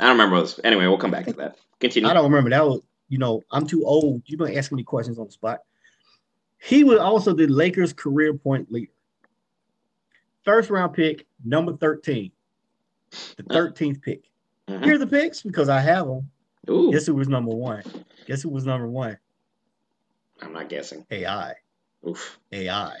I 0.00 0.04
don't 0.06 0.12
remember. 0.18 0.36
Was. 0.36 0.58
Anyway, 0.64 0.86
we'll 0.86 0.98
come 0.98 1.10
back 1.10 1.26
to 1.26 1.32
that. 1.34 1.56
Continue. 1.78 2.08
I 2.08 2.14
don't 2.14 2.24
remember 2.24 2.50
that 2.50 2.66
was, 2.66 2.80
you 3.08 3.18
know, 3.18 3.42
I'm 3.50 3.66
too 3.66 3.84
old. 3.84 4.22
You 4.26 4.36
don't 4.36 4.56
ask 4.56 4.72
me 4.72 4.82
questions 4.82 5.18
on 5.18 5.26
the 5.26 5.32
spot. 5.32 5.60
He 6.58 6.84
was 6.84 6.98
also 6.98 7.32
the 7.34 7.46
Lakers 7.46 7.92
career 7.92 8.34
point 8.34 8.70
leader. 8.72 8.92
First 10.44 10.70
round 10.70 10.94
pick, 10.94 11.26
number 11.44 11.76
13. 11.76 12.32
The 13.36 13.42
13th 13.44 14.00
pick. 14.02 14.24
Mhm. 14.68 14.84
Here 14.84 14.94
are 14.94 14.98
the 14.98 15.06
picks 15.06 15.42
because 15.42 15.68
I 15.68 15.80
have 15.80 16.06
them. 16.06 16.30
Ooh, 16.68 16.92
Guess 16.92 17.06
who 17.06 17.14
was 17.14 17.28
number 17.28 17.54
one? 17.54 17.82
Guess 18.26 18.42
who 18.42 18.50
was 18.50 18.64
number 18.64 18.86
one? 18.88 19.18
I'm 20.42 20.52
not 20.52 20.68
guessing. 20.68 21.04
AI. 21.10 21.54
Oof. 22.06 22.38
AI. 22.52 22.96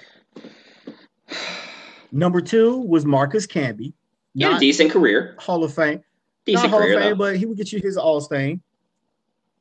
Number 2.12 2.40
two 2.40 2.78
was 2.78 3.06
Marcus 3.06 3.46
Camby. 3.46 3.92
Yeah, 4.34 4.56
a 4.56 4.60
decent 4.60 4.90
career. 4.90 5.36
Hall 5.38 5.62
of 5.64 5.72
Fame. 5.74 6.02
Decent 6.46 6.64
not 6.64 6.70
Hall 6.70 6.80
career, 6.80 6.96
of 6.96 7.02
Fame, 7.02 7.10
though. 7.10 7.16
but 7.16 7.36
he 7.36 7.46
would 7.46 7.56
get 7.58 7.72
you 7.72 7.80
his 7.82 7.96
All 7.96 8.20
Stain. 8.20 8.60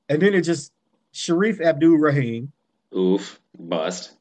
And 0.08 0.22
then 0.22 0.34
it 0.34 0.42
just 0.42 0.72
Shareef 1.14 1.62
Abdul 1.62 1.98
Rahim, 1.98 2.52
Oof. 2.96 3.40
Bust. 3.58 4.14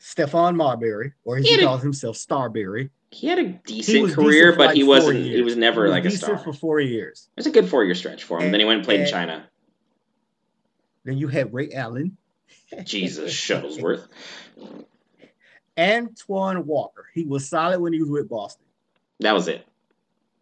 Stephon 0.00 0.56
Marbury, 0.56 1.12
or 1.24 1.36
as 1.38 1.44
He 1.44 1.50
he 1.50 1.54
had 1.56 1.64
a- 1.64 1.66
calls 1.66 1.82
himself, 1.82 2.16
Starbury. 2.16 2.90
He 3.10 3.26
had 3.26 3.38
a 3.40 3.44
decent 3.48 4.12
career, 4.14 4.44
decent 4.52 4.58
but 4.58 4.66
like 4.68 4.76
he 4.76 4.84
wasn't. 4.84 5.18
He 5.24 5.42
was 5.42 5.56
never 5.56 5.84
He 5.86 5.90
was 5.90 5.96
like 5.98 6.04
a 6.04 6.10
star. 6.16 6.38
for 6.38 6.52
four 6.52 6.80
years. 6.80 7.28
It 7.36 7.40
was 7.40 7.46
a 7.46 7.50
good 7.50 7.68
four 7.68 7.84
year 7.84 7.94
stretch 7.94 8.22
for 8.24 8.38
him. 8.38 8.44
And- 8.44 8.54
then 8.54 8.60
he 8.60 8.66
went 8.66 8.78
and 8.78 8.84
played 8.84 9.00
in 9.00 9.06
China. 9.08 9.46
Then 11.04 11.18
you 11.18 11.28
had 11.28 11.52
Ray 11.52 11.72
Allen. 11.72 12.16
Jesus, 12.84 13.32
Shuttlesworth. 13.34 14.06
Antoine 15.78 16.66
Walker. 16.66 17.06
He 17.14 17.24
was 17.24 17.48
solid 17.48 17.80
when 17.80 17.92
he 17.92 18.00
was 18.00 18.10
with 18.10 18.28
Boston. 18.28 18.64
That 19.20 19.32
was 19.32 19.48
it. 19.48 19.66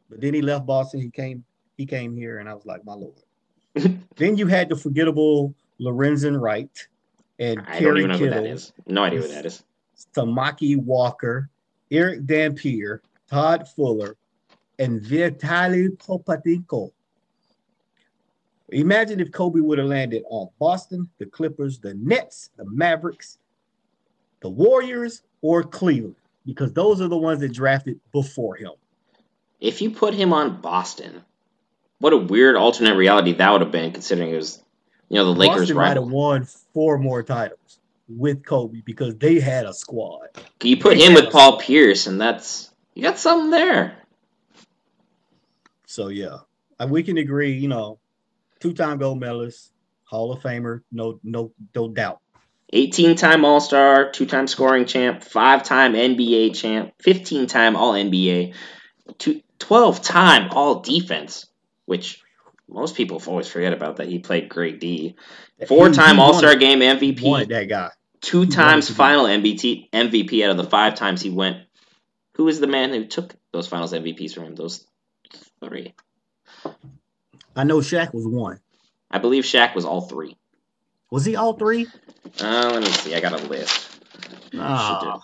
But 0.08 0.20
then 0.20 0.34
he 0.34 0.42
left 0.42 0.66
Boston. 0.66 1.00
He 1.00 1.10
came, 1.10 1.44
he 1.76 1.86
came 1.86 2.16
here, 2.16 2.38
and 2.38 2.48
I 2.48 2.54
was 2.54 2.66
like, 2.66 2.84
my 2.84 2.94
lord. 2.94 3.14
then 4.16 4.36
you 4.36 4.46
had 4.46 4.68
the 4.68 4.76
forgettable 4.76 5.54
Lorenzen 5.80 6.40
Wright 6.40 6.88
and 7.38 7.60
I 7.66 7.80
don't 7.80 7.98
even 7.98 8.10
know 8.10 8.18
who 8.18 8.30
that 8.30 8.46
is. 8.46 8.72
No 8.86 9.04
idea 9.04 9.20
who 9.20 9.28
that 9.28 9.46
is. 9.46 9.62
Samaki 10.14 10.76
Walker, 10.76 11.50
Erick 11.90 12.26
Dampier, 12.26 13.02
Todd 13.30 13.68
Fuller, 13.68 14.16
and 14.78 15.00
Vitaly 15.00 15.88
Potapenko. 15.96 16.90
Imagine 18.70 19.20
if 19.20 19.32
Kobe 19.32 19.60
would 19.60 19.78
have 19.78 19.86
landed 19.86 20.24
on 20.28 20.48
Boston, 20.58 21.08
the 21.18 21.26
Clippers, 21.26 21.78
the 21.78 21.94
Nets, 21.94 22.50
the 22.56 22.64
Mavericks, 22.66 23.38
the 24.40 24.48
Warriors, 24.48 25.22
or 25.40 25.62
Cleveland, 25.62 26.16
because 26.44 26.72
those 26.72 27.00
are 27.00 27.08
the 27.08 27.16
ones 27.16 27.40
that 27.40 27.52
drafted 27.52 27.98
before 28.12 28.56
him. 28.56 28.72
If 29.60 29.82
you 29.82 29.90
put 29.90 30.14
him 30.14 30.32
on 30.32 30.60
Boston, 30.60 31.22
what 31.98 32.12
a 32.12 32.16
weird 32.16 32.56
alternate 32.56 32.96
reality 32.96 33.32
that 33.32 33.50
would 33.50 33.60
have 33.60 33.72
been, 33.72 33.92
considering 33.92 34.30
it 34.30 34.36
was, 34.36 34.62
you 35.08 35.16
know, 35.16 35.24
the 35.24 35.38
Lakers 35.38 35.70
Boston 35.70 35.76
might 35.76 35.96
have 35.96 36.08
won 36.08 36.44
four 36.74 36.98
more 36.98 37.22
titles 37.22 37.80
with 38.08 38.44
Kobe 38.44 38.80
because 38.84 39.16
they 39.16 39.40
had 39.40 39.66
a 39.66 39.74
squad. 39.74 40.28
You 40.62 40.76
put 40.76 40.96
him 40.96 41.14
with 41.14 41.30
Paul 41.30 41.58
Pierce, 41.58 42.06
and 42.06 42.20
that's 42.20 42.70
you 42.94 43.02
got 43.02 43.18
something 43.18 43.50
there. 43.50 43.96
So 45.86 46.08
yeah, 46.08 46.38
we 46.86 47.02
can 47.02 47.18
agree. 47.18 47.52
You 47.54 47.68
know, 47.68 47.98
two-time 48.60 48.98
gold 48.98 49.20
medalist, 49.20 49.72
Hall 50.04 50.32
of 50.32 50.42
Famer, 50.42 50.82
no, 50.92 51.20
no, 51.22 51.52
no 51.74 51.88
doubt. 51.88 52.20
18 52.72 53.16
time 53.16 53.44
All 53.44 53.60
Star, 53.60 54.10
two 54.10 54.26
time 54.26 54.46
scoring 54.46 54.84
champ, 54.84 55.22
five 55.22 55.64
time 55.64 55.94
NBA 55.94 56.54
champ, 56.54 56.92
15 57.00 57.46
time 57.46 57.76
All 57.76 57.94
NBA, 57.94 58.54
12 59.58 60.02
time 60.02 60.50
All 60.52 60.80
Defense, 60.80 61.46
which 61.86 62.22
most 62.68 62.94
people 62.96 63.22
always 63.26 63.48
forget 63.48 63.72
about 63.72 63.96
that 63.96 64.08
he 64.08 64.18
played 64.18 64.48
great 64.48 64.80
D. 64.80 65.16
Four 65.66 65.90
time 65.90 66.20
All 66.20 66.34
Star 66.34 66.54
Game 66.54 66.80
wanted 66.80 67.16
MVP, 67.16 67.48
that 67.48 67.68
guy. 67.68 67.90
two 68.20 68.46
times 68.46 68.90
final 68.90 69.24
MVP, 69.24 69.90
MVP 69.90 70.44
out 70.44 70.50
of 70.50 70.56
the 70.56 70.64
five 70.64 70.94
times 70.94 71.22
he 71.22 71.30
went. 71.30 71.58
Who 72.34 72.46
is 72.48 72.60
the 72.60 72.66
man 72.68 72.90
who 72.90 73.06
took 73.06 73.34
those 73.52 73.66
finals 73.66 73.92
MVPs 73.92 74.34
from 74.34 74.44
him? 74.44 74.54
Those 74.54 74.86
three. 75.64 75.94
I 77.56 77.64
know 77.64 77.78
Shaq 77.78 78.14
was 78.14 78.26
one. 78.26 78.60
I 79.10 79.18
believe 79.18 79.42
Shaq 79.44 79.74
was 79.74 79.84
all 79.84 80.02
three. 80.02 80.36
Was 81.10 81.24
he 81.24 81.34
all 81.34 81.54
three? 81.54 81.86
Uh, 82.40 82.70
let 82.74 82.82
me 82.82 82.88
see. 82.88 83.14
I 83.14 83.20
got 83.20 83.32
a 83.32 83.44
list. 83.46 83.88
Ah, 84.56 85.20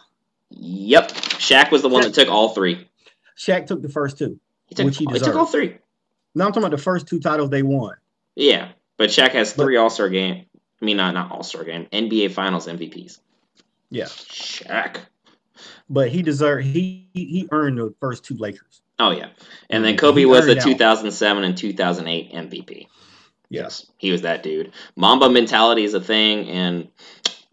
Yep. 0.50 1.08
Shaq 1.12 1.70
was 1.70 1.82
the 1.82 1.88
one 1.88 2.02
that 2.02 2.14
took 2.14 2.28
all 2.28 2.50
three. 2.50 2.88
Shaq 3.36 3.66
took 3.66 3.82
the 3.82 3.88
first 3.88 4.18
two. 4.18 4.38
He 4.66 4.74
took, 4.74 4.86
Which 4.86 4.98
he 4.98 5.06
deserved. 5.06 5.24
he 5.26 5.30
took 5.30 5.38
all 5.38 5.46
three. 5.46 5.76
No, 6.34 6.44
I'm 6.46 6.50
talking 6.52 6.64
about 6.64 6.76
the 6.76 6.82
first 6.82 7.06
two 7.06 7.20
titles 7.20 7.50
they 7.50 7.62
won. 7.62 7.94
Yeah, 8.34 8.70
but 8.96 9.10
Shaq 9.10 9.30
has 9.32 9.52
three 9.52 9.76
All 9.76 9.90
Star 9.90 10.08
game. 10.08 10.46
I 10.80 10.84
mean, 10.84 10.96
not 10.96 11.14
not 11.14 11.30
All 11.32 11.42
Star 11.42 11.64
game. 11.64 11.86
NBA 11.92 12.32
Finals 12.32 12.66
MVPs. 12.66 13.18
Yeah, 13.90 14.06
Shaq. 14.06 14.96
but 15.88 16.08
he 16.08 16.22
deserved. 16.22 16.64
He 16.66 17.08
he 17.14 17.24
he 17.26 17.48
earned 17.52 17.78
the 17.78 17.94
first 18.00 18.24
two 18.24 18.34
Lakers. 18.36 18.82
Oh 18.98 19.10
yeah, 19.10 19.28
and 19.70 19.84
then 19.84 19.92
He 19.94 19.98
Kobe 19.98 20.24
was 20.24 20.46
the 20.46 20.52
earned 20.52 20.60
out. 20.60 20.64
2007 20.66 21.44
and 21.44 21.56
2008 21.56 22.32
MVP. 22.32 22.86
Yes. 23.50 23.86
he 23.98 24.10
was 24.10 24.22
that 24.22 24.42
dude. 24.42 24.72
Mamba 24.96 25.28
mentality 25.30 25.84
is 25.84 25.94
a 25.94 26.00
thing, 26.00 26.48
and 26.48 26.88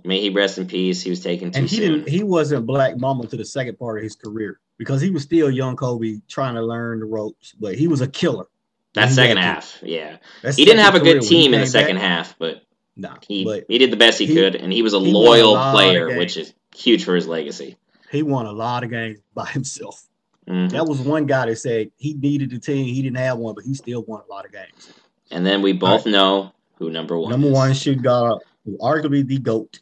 may 0.03 0.19
he 0.21 0.29
rest 0.29 0.57
in 0.57 0.67
peace. 0.67 1.01
He 1.01 1.09
was 1.09 1.21
taken 1.21 1.51
too 1.51 1.59
and 1.59 1.69
he 1.69 1.75
soon. 1.77 1.91
didn't. 1.93 2.09
He 2.09 2.23
wasn't 2.23 2.65
Black 2.65 2.97
Mamba 2.97 3.27
to 3.27 3.37
the 3.37 3.45
second 3.45 3.77
part 3.79 3.97
of 3.97 4.03
his 4.03 4.15
career 4.15 4.59
because 4.77 5.01
he 5.01 5.09
was 5.09 5.23
still 5.23 5.49
young 5.49 5.75
Kobe 5.75 6.19
trying 6.27 6.55
to 6.55 6.61
learn 6.61 6.99
the 6.99 7.05
ropes. 7.05 7.53
But 7.59 7.75
he 7.75 7.87
was 7.87 8.01
a 8.01 8.07
killer. 8.07 8.45
that 8.93 9.09
second 9.09 9.37
half, 9.37 9.79
yeah, 9.83 10.17
he 10.55 10.65
didn't 10.65 10.83
have 10.83 10.95
a 10.95 10.99
good 10.99 11.21
team 11.21 11.53
in 11.53 11.61
the 11.61 11.67
second 11.67 11.95
back, 11.97 12.03
half, 12.05 12.35
but 12.37 12.63
Nah, 12.97 13.15
he 13.25 13.45
but 13.45 13.63
he 13.69 13.77
did 13.77 13.89
the 13.91 13.97
best 13.97 14.19
he, 14.19 14.25
he- 14.25 14.35
could, 14.35 14.55
and 14.55 14.71
he 14.71 14.81
was 14.81 14.93
a 14.93 14.99
he 14.99 15.13
won 15.13 15.23
a 15.23 15.29
loyal 15.29 15.71
player, 15.71 16.17
which 16.17 16.35
is 16.37 16.53
huge 16.75 17.05
for 17.05 17.15
his 17.15 17.25
legacy. 17.27 17.77
he 18.11 18.21
won 18.21 18.45
a 18.45 18.51
lot 18.51 18.83
of 18.83 18.89
games 18.89 19.19
by 19.33 19.45
himself. 19.45 20.03
Mhm. 20.49 20.71
That 20.71 20.85
was 20.87 20.99
one 20.99 21.25
guy 21.25 21.45
that 21.45 21.55
said 21.57 21.91
he 21.97 22.15
needed 22.15 22.49
the 22.49 22.59
team. 22.59 22.85
He 22.85 23.01
didn't 23.01 23.17
have 23.17 23.37
one, 23.37 23.55
but 23.55 23.63
he 23.63 23.73
still 23.75 24.03
won 24.03 24.21
a 24.27 24.31
lot 24.33 24.45
of 24.45 24.51
games. 24.51 24.91
And 25.29 25.45
then 25.45 25.61
we 25.61 25.71
both 25.71 26.05
know 26.05 26.51
who 26.75 26.89
number 26.89 27.17
one. 27.17 27.29
Number 27.31 27.47
is. 27.47 27.53
one 27.53 27.73
shoot 27.73 28.01
guard, 28.01 28.41
arguably 28.79 29.25
the 29.25 29.37
GOAT. 29.37 29.79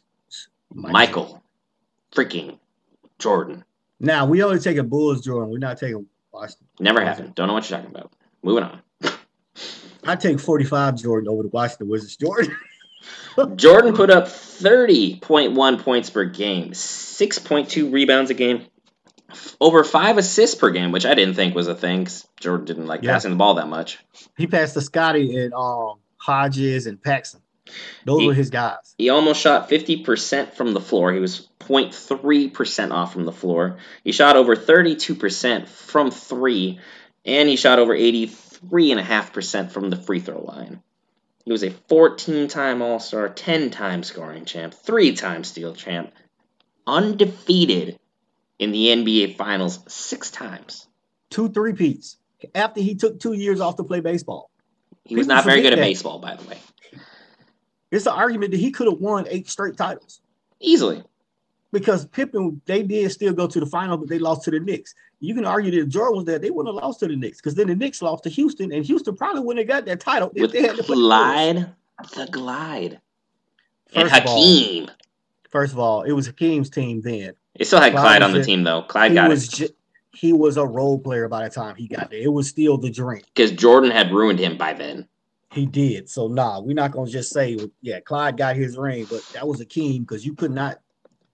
Michael, 0.72 1.42
freaking 2.12 2.58
Jordan. 3.18 3.64
Now 3.98 4.26
we 4.26 4.42
only 4.42 4.58
take 4.60 4.76
a 4.78 4.82
Bulls 4.82 5.22
Jordan. 5.22 5.50
We're 5.50 5.58
not 5.58 5.78
taking 5.78 6.06
Washington. 6.32 6.66
Never 6.78 7.04
happened. 7.04 7.34
Don't 7.34 7.48
know 7.48 7.54
what 7.54 7.68
you're 7.68 7.78
talking 7.78 7.94
about. 7.94 8.12
Moving 8.42 8.64
on. 8.64 8.80
I 10.04 10.16
take 10.16 10.40
45 10.40 10.96
Jordan 10.96 11.28
over 11.28 11.42
the 11.42 11.48
Washington 11.48 11.88
Wizards 11.88 12.16
Jordan. 12.16 12.56
Jordan 13.56 13.94
put 13.94 14.10
up 14.10 14.26
30.1 14.26 15.82
points 15.82 16.10
per 16.10 16.24
game, 16.24 16.72
6.2 16.72 17.92
rebounds 17.92 18.30
a 18.30 18.34
game, 18.34 18.66
over 19.60 19.84
five 19.84 20.18
assists 20.18 20.54
per 20.56 20.70
game, 20.70 20.92
which 20.92 21.06
I 21.06 21.14
didn't 21.14 21.34
think 21.34 21.54
was 21.54 21.68
a 21.68 21.74
thing. 21.74 22.08
Jordan 22.40 22.66
didn't 22.66 22.86
like 22.86 23.02
Yeah. 23.02 23.12
passing 23.12 23.30
the 23.30 23.36
ball 23.36 23.54
that 23.54 23.68
much. 23.68 23.98
he 24.36 24.46
passed 24.46 24.74
to 24.74 24.80
Scottie 24.80 25.36
and 25.36 25.52
um 25.54 25.94
Hodges 26.16 26.86
and 26.86 27.02
Paxson. 27.02 27.40
Those 28.04 28.20
He- 28.20 28.26
were 28.26 28.34
his 28.34 28.50
guys. 28.50 28.94
He 28.98 29.08
almost 29.10 29.40
shot 29.40 29.68
50% 29.68 30.54
from 30.54 30.72
the 30.72 30.80
floor. 30.80 31.12
He 31.12 31.20
was 31.20 31.48
0.3% 31.60 32.92
off 32.92 33.12
from 33.12 33.24
the 33.24 33.32
floor. 33.32 33.78
He 34.04 34.12
shot 34.12 34.36
over 34.36 34.56
32% 34.56 35.68
from 35.68 36.10
three, 36.10 36.80
and 37.24 37.48
he 37.48 37.56
shot 37.56 37.78
over 37.78 37.94
83.5% 37.94 39.70
from 39.72 39.90
the 39.90 39.96
free 39.96 40.20
throw 40.20 40.40
line. 40.42 40.82
He 41.44 41.52
was 41.52 41.62
a 41.64 41.70
14 41.70 42.48
time 42.48 42.82
All 42.82 43.00
Star, 43.00 43.28
10 43.28 43.70
time 43.70 44.02
scoring 44.02 44.44
champ, 44.44 44.74
3 44.74 45.12
time 45.14 45.44
steal 45.44 45.74
champ, 45.74 46.12
undefeated 46.86 47.98
in 48.58 48.72
the 48.72 48.88
NBA 48.88 49.36
Finals 49.36 49.80
six 49.88 50.30
times. 50.30 50.86
Two 51.30 51.48
three 51.48 51.72
peats. 51.72 52.16
After 52.54 52.80
he 52.80 52.94
took 52.94 53.20
two 53.20 53.32
years 53.32 53.60
off 53.60 53.76
to 53.76 53.84
play 53.84 54.00
baseball. 54.00 54.50
He 55.04 55.16
was 55.16 55.26
People 55.26 55.36
not 55.36 55.44
very 55.44 55.62
good 55.62 55.72
at 55.72 55.76
that. 55.76 55.82
baseball, 55.82 56.18
by 56.18 56.36
the 56.36 56.46
way. 56.48 56.58
It's 57.90 58.06
an 58.06 58.12
argument 58.12 58.52
that 58.52 58.60
he 58.60 58.70
could 58.70 58.86
have 58.86 59.00
won 59.00 59.26
eight 59.28 59.48
straight 59.48 59.76
titles. 59.76 60.20
Easily. 60.60 61.02
because 61.72 62.04
Pippen, 62.06 62.60
they 62.66 62.82
did 62.82 63.10
still 63.12 63.32
go 63.32 63.46
to 63.46 63.60
the 63.60 63.66
final, 63.66 63.96
but 63.96 64.08
they 64.08 64.18
lost 64.18 64.42
to 64.44 64.50
the 64.50 64.60
Knicks. 64.60 64.94
You 65.20 65.34
can 65.34 65.44
argue 65.44 65.70
that 65.80 65.88
Jordan 65.88 66.16
was 66.16 66.24
there, 66.26 66.38
they 66.38 66.50
wouldn't 66.50 66.74
have 66.74 66.82
lost 66.82 67.00
to 67.00 67.08
the 67.08 67.16
Knicks 67.16 67.38
because 67.38 67.54
then 67.54 67.68
the 67.68 67.76
Knicks 67.76 68.02
lost 68.02 68.24
to 68.24 68.28
Houston, 68.30 68.72
and 68.72 68.84
Houston 68.84 69.16
probably 69.16 69.42
wouldn't 69.42 69.66
have 69.68 69.76
got 69.76 69.86
that 69.86 70.00
title 70.00 70.30
if 70.34 70.42
With 70.42 70.52
they 70.52 70.62
had 70.62 70.76
to 70.76 70.82
play 70.82 70.94
the 70.96 72.26
Glide, 72.32 73.00
and 73.94 74.08
First 74.08 74.14
of 74.22 74.26
all, 74.26 74.36
Hakeem. 74.42 74.90
First 75.50 75.72
of 75.72 75.78
all, 75.78 76.02
it 76.02 76.12
was 76.12 76.26
Hakeem's 76.26 76.70
team 76.70 77.00
then. 77.02 77.32
They 77.58 77.64
still 77.64 77.80
had 77.80 77.92
Clyde 77.92 78.02
Clyde 78.02 78.22
on 78.22 78.32
the 78.32 78.42
team 78.44 78.62
though. 78.62 78.82
Clyde 78.82 79.14
got 79.14 79.28
was 79.28 79.48
it 79.48 79.56
ju- 79.56 79.74
he 80.12 80.32
was 80.32 80.56
a 80.56 80.66
role 80.66 80.98
player 80.98 81.28
by 81.28 81.44
the 81.48 81.54
time 81.54 81.76
he 81.76 81.88
got 81.88 82.10
there. 82.10 82.20
It 82.20 82.32
was 82.32 82.48
still 82.48 82.78
the 82.78 82.90
dream. 82.90 83.22
because 83.34 83.52
Jordan 83.52 83.90
had 83.90 84.12
ruined 84.12 84.38
him 84.38 84.56
by 84.56 84.72
then. 84.72 85.06
He 85.52 85.66
did. 85.66 86.08
So 86.08 86.28
nah, 86.28 86.60
we're 86.60 86.74
not 86.74 86.92
gonna 86.92 87.10
just 87.10 87.32
say 87.32 87.58
yeah, 87.82 88.00
Clyde 88.00 88.36
got 88.36 88.56
his 88.56 88.76
ring, 88.76 89.06
but 89.10 89.22
that 89.34 89.46
was 89.48 89.60
a 89.60 89.66
king 89.66 90.02
because 90.02 90.24
you 90.24 90.34
could 90.34 90.52
not 90.52 90.80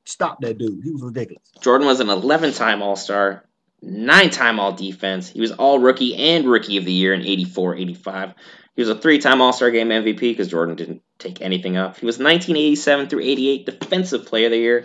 stop 0.05 0.41
that 0.41 0.57
dude. 0.59 0.83
He 0.83 0.91
was 0.91 1.03
ridiculous. 1.03 1.43
Jordan 1.61 1.87
was 1.87 2.01
an 2.01 2.07
11-time 2.07 2.81
All-Star, 2.81 3.45
nine-time 3.83 4.59
All-Defense. 4.61 5.29
He 5.29 5.41
was 5.41 5.53
All-Rookie 5.53 6.15
and 6.15 6.47
Rookie 6.47 6.77
of 6.77 6.85
the 6.85 6.93
Year 6.93 7.13
in 7.13 7.23
84, 7.23 7.77
85. 7.77 8.35
He 8.77 8.83
was 8.83 8.89
a 8.89 8.95
three-time 8.95 9.41
All-Star 9.41 9.71
Game 9.71 9.89
MVP 9.89 10.21
because 10.21 10.49
Jordan 10.49 10.77
didn't 10.77 11.03
take 11.19 11.43
anything 11.43 11.77
up. 11.77 11.99
He 11.99 12.07
was 12.07 12.19
1987 12.19 13.09
through 13.09 13.23
88 13.23 13.67
Defensive 13.67 14.27
Player 14.27 14.47
of 14.47 14.53
the 14.53 14.59
Year. 14.59 14.85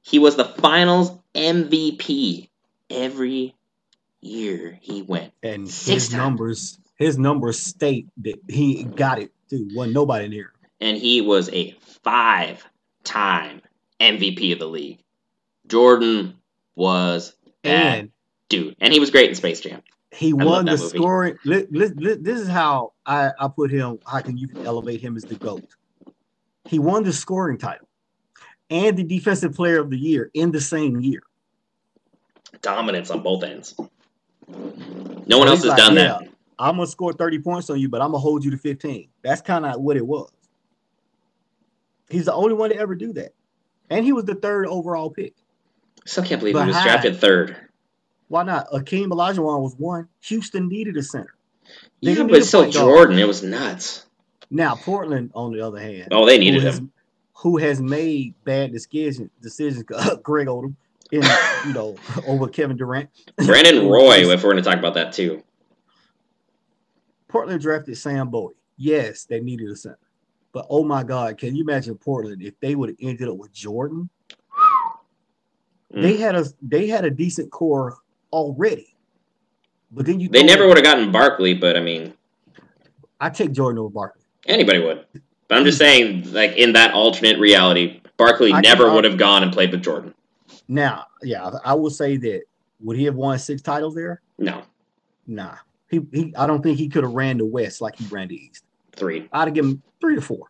He 0.00 0.18
was 0.18 0.36
the 0.36 0.44
Finals 0.44 1.12
MVP 1.34 2.48
every 2.90 3.54
year 4.20 4.78
he 4.80 5.02
went. 5.02 5.32
And 5.42 5.68
Six 5.68 5.86
his 6.04 6.08
times. 6.08 6.18
numbers, 6.18 6.78
his 7.02 7.18
numbers 7.18 7.58
state 7.58 8.06
that 8.18 8.38
he 8.48 8.84
got 8.84 9.18
it 9.18 9.32
too. 9.50 9.68
Wasn't 9.74 9.94
nobody 9.94 10.28
near 10.28 10.52
and 10.82 10.96
he 10.96 11.20
was 11.20 11.48
a 11.50 11.74
five-time 12.02 13.62
MVP 14.00 14.52
of 14.52 14.58
the 14.58 14.66
league. 14.66 14.98
Jordan 15.68 16.34
was 16.74 17.34
that 17.62 17.70
And 17.70 18.10
dude, 18.48 18.74
and 18.80 18.92
he 18.92 18.98
was 18.98 19.10
great 19.10 19.28
in 19.28 19.34
Space 19.36 19.60
Jam. 19.60 19.80
he 20.10 20.32
love 20.32 20.46
won 20.46 20.64
the 20.64 20.76
movie. 20.76 20.98
scoring. 20.98 21.38
Li, 21.44 21.66
li, 21.70 21.88
li- 21.96 22.18
this 22.20 22.40
is 22.40 22.48
how 22.48 22.92
I, 23.06 23.30
I 23.38 23.48
put 23.48 23.70
him. 23.70 24.00
How 24.06 24.20
can 24.20 24.36
you 24.36 24.48
can 24.48 24.66
elevate 24.66 25.00
him 25.00 25.16
as 25.16 25.24
the 25.24 25.36
GOAT? 25.36 25.64
He 26.64 26.80
won 26.80 27.04
the 27.04 27.12
scoring 27.12 27.58
title 27.58 27.88
and 28.68 28.96
the 28.96 29.04
defensive 29.04 29.54
player 29.54 29.78
of 29.80 29.88
the 29.88 29.98
year 29.98 30.30
in 30.34 30.50
the 30.50 30.60
same 30.60 31.00
year. 31.00 31.22
Dominance 32.60 33.10
on 33.10 33.22
both 33.22 33.44
ends. 33.44 33.74
No 35.26 35.38
one 35.38 35.46
else 35.48 35.60
has 35.60 35.66
like, 35.66 35.76
done 35.78 35.94
yeah, 35.94 36.18
that. 36.18 36.28
I'm 36.62 36.76
gonna 36.76 36.86
score 36.86 37.12
30 37.12 37.40
points 37.40 37.70
on 37.70 37.78
you, 37.80 37.88
but 37.88 38.00
I'm 38.00 38.08
gonna 38.12 38.18
hold 38.18 38.44
you 38.44 38.50
to 38.52 38.56
15. 38.58 39.08
That's 39.22 39.40
kind 39.42 39.66
of 39.66 39.80
what 39.80 39.96
it 39.96 40.06
was. 40.06 40.30
He's 42.08 42.26
the 42.26 42.34
only 42.34 42.54
one 42.54 42.70
to 42.70 42.76
ever 42.76 42.94
do 42.94 43.12
that. 43.14 43.32
And 43.90 44.04
he 44.04 44.12
was 44.12 44.24
the 44.24 44.34
third 44.34 44.66
overall 44.66 45.10
pick. 45.10 45.34
Still 46.06 46.24
can't 46.24 46.40
believe 46.40 46.58
he 46.58 46.66
was 46.66 46.82
drafted 46.82 47.16
third. 47.16 47.56
Why 48.28 48.44
not? 48.44 48.68
Akeem 48.70 49.08
Olajuwon 49.08 49.60
was 49.62 49.74
one. 49.76 50.08
Houston 50.22 50.68
needed 50.68 50.96
a 50.96 51.02
center. 51.02 51.34
They 52.02 52.12
Yeah, 52.12 52.22
but 52.24 52.32
need 52.32 52.44
still 52.44 52.62
point 52.62 52.74
guard. 52.74 52.86
Jordan. 52.86 53.18
It 53.18 53.26
was 53.28 53.42
nuts. 53.42 54.06
Now 54.50 54.74
Portland, 54.74 55.30
on 55.34 55.52
the 55.52 55.60
other 55.60 55.78
hand, 55.80 56.08
Oh, 56.12 56.26
they 56.26 56.34
who 56.36 56.40
needed 56.44 56.62
has, 56.62 56.78
him. 56.78 56.92
who 57.34 57.56
has 57.58 57.80
made 57.80 58.34
bad 58.44 58.72
decisions, 58.72 59.30
decisions 59.40 59.84
Greg 60.22 60.46
Oden, 60.48 60.74
in 61.10 61.22
you 61.66 61.72
know, 61.74 61.96
over 62.26 62.48
Kevin 62.48 62.76
Durant. 62.76 63.08
Brandon 63.36 63.88
Roy, 63.90 64.30
if 64.30 64.42
we're 64.42 64.52
going 64.52 64.62
to 64.62 64.68
talk 64.68 64.78
about 64.78 64.94
that 64.94 65.12
too. 65.12 65.42
Portland 67.32 67.62
drafted 67.62 67.96
Sam 67.96 68.28
Bowie. 68.28 68.54
Yes, 68.76 69.24
they 69.24 69.40
needed 69.40 69.70
a 69.70 69.76
center. 69.76 69.98
But 70.52 70.66
oh 70.68 70.84
my 70.84 71.02
God, 71.02 71.38
can 71.38 71.56
you 71.56 71.62
imagine 71.62 71.96
Portland 71.96 72.42
if 72.42 72.60
they 72.60 72.74
would 72.74 72.90
have 72.90 72.98
ended 73.00 73.26
up 73.26 73.38
with 73.38 73.52
Jordan? 73.54 74.10
Mm. 75.94 76.02
They 76.02 76.16
had 76.18 76.34
a 76.34 76.44
they 76.60 76.86
had 76.86 77.06
a 77.06 77.10
decent 77.10 77.50
core 77.50 77.96
already. 78.32 78.94
But 79.90 80.04
then 80.04 80.20
you 80.20 80.28
They 80.28 80.42
never 80.42 80.68
would 80.68 80.76
have 80.76 80.84
gotten 80.84 81.10
Barkley, 81.10 81.54
but 81.54 81.76
I 81.76 81.80
mean, 81.80 82.12
I 83.18 83.30
take 83.30 83.52
Jordan 83.52 83.78
over 83.78 83.88
Barkley. 83.90 84.22
anybody 84.46 84.80
would. 84.80 85.06
But 85.48 85.58
I'm 85.58 85.64
just 85.64 85.78
saying, 85.78 86.32
like 86.32 86.52
in 86.56 86.74
that 86.74 86.92
alternate 86.92 87.38
reality, 87.38 88.00
Barkley 88.18 88.52
I 88.52 88.60
never 88.60 88.92
would 88.92 89.04
have 89.04 89.16
gone 89.16 89.42
and 89.42 89.50
played 89.52 89.70
with 89.70 89.82
Jordan. 89.82 90.14
Now, 90.68 91.06
yeah, 91.22 91.50
I 91.64 91.72
will 91.74 91.90
say 91.90 92.18
that 92.18 92.42
would 92.80 92.96
he 92.98 93.04
have 93.04 93.14
won 93.14 93.38
six 93.38 93.62
titles 93.62 93.94
there? 93.94 94.20
No, 94.38 94.62
Nah. 95.26 95.56
He, 95.92 96.00
he 96.12 96.34
I 96.36 96.46
don't 96.48 96.62
think 96.62 96.78
he 96.78 96.88
could 96.88 97.04
have 97.04 97.12
ran 97.12 97.38
the 97.38 97.44
West 97.44 97.80
like 97.80 97.94
he 97.96 98.06
ran 98.06 98.26
the 98.28 98.34
East. 98.34 98.64
three. 98.96 99.28
I'd 99.32 99.46
have 99.46 99.54
given 99.54 99.70
him 99.72 99.82
three 100.00 100.16
to 100.16 100.20
four. 100.22 100.46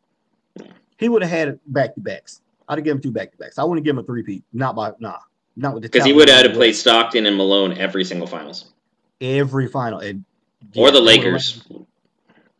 He 0.98 1.08
would 1.10 1.20
have 1.22 1.30
had 1.30 1.58
back 1.66 1.94
to 1.94 2.00
backs. 2.00 2.40
I'd 2.68 2.78
have 2.78 2.84
given 2.84 2.98
him 2.98 3.02
two 3.02 3.10
back 3.10 3.32
to 3.32 3.36
backs. 3.38 3.58
I 3.58 3.64
wouldn't 3.64 3.84
give 3.84 3.94
him 3.94 3.98
a 3.98 4.04
three 4.04 4.22
peat. 4.22 4.44
Not 4.54 4.74
by 4.76 4.92
nah. 5.00 5.18
Not 5.56 5.74
with 5.74 5.82
the 5.82 5.88
Because 5.90 6.06
he 6.06 6.12
would 6.14 6.28
have 6.30 6.42
had 6.44 6.48
to 6.52 6.54
play 6.56 6.72
Stockton 6.72 7.26
and 7.26 7.36
Malone 7.36 7.76
every 7.76 8.04
single 8.04 8.26
finals. 8.26 8.72
every 9.20 9.66
final 9.68 9.98
and 9.98 10.24
Or 10.76 10.90
the 10.92 11.00
Lakers. 11.00 11.62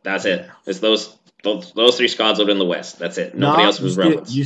That's 0.03 0.25
it. 0.25 0.45
It's 0.67 0.79
those 0.79 1.17
those, 1.43 1.71
those 1.73 1.97
three 1.97 2.07
squads 2.07 2.39
lived 2.39 2.51
in 2.51 2.59
the 2.59 2.65
West. 2.65 2.99
That's 2.99 3.17
it. 3.17 3.35
Nobody 3.35 3.63
Nah, 3.63 3.67
else 3.67 3.79
was 3.79 3.97
relevant. 3.97 4.29
You, 4.29 4.45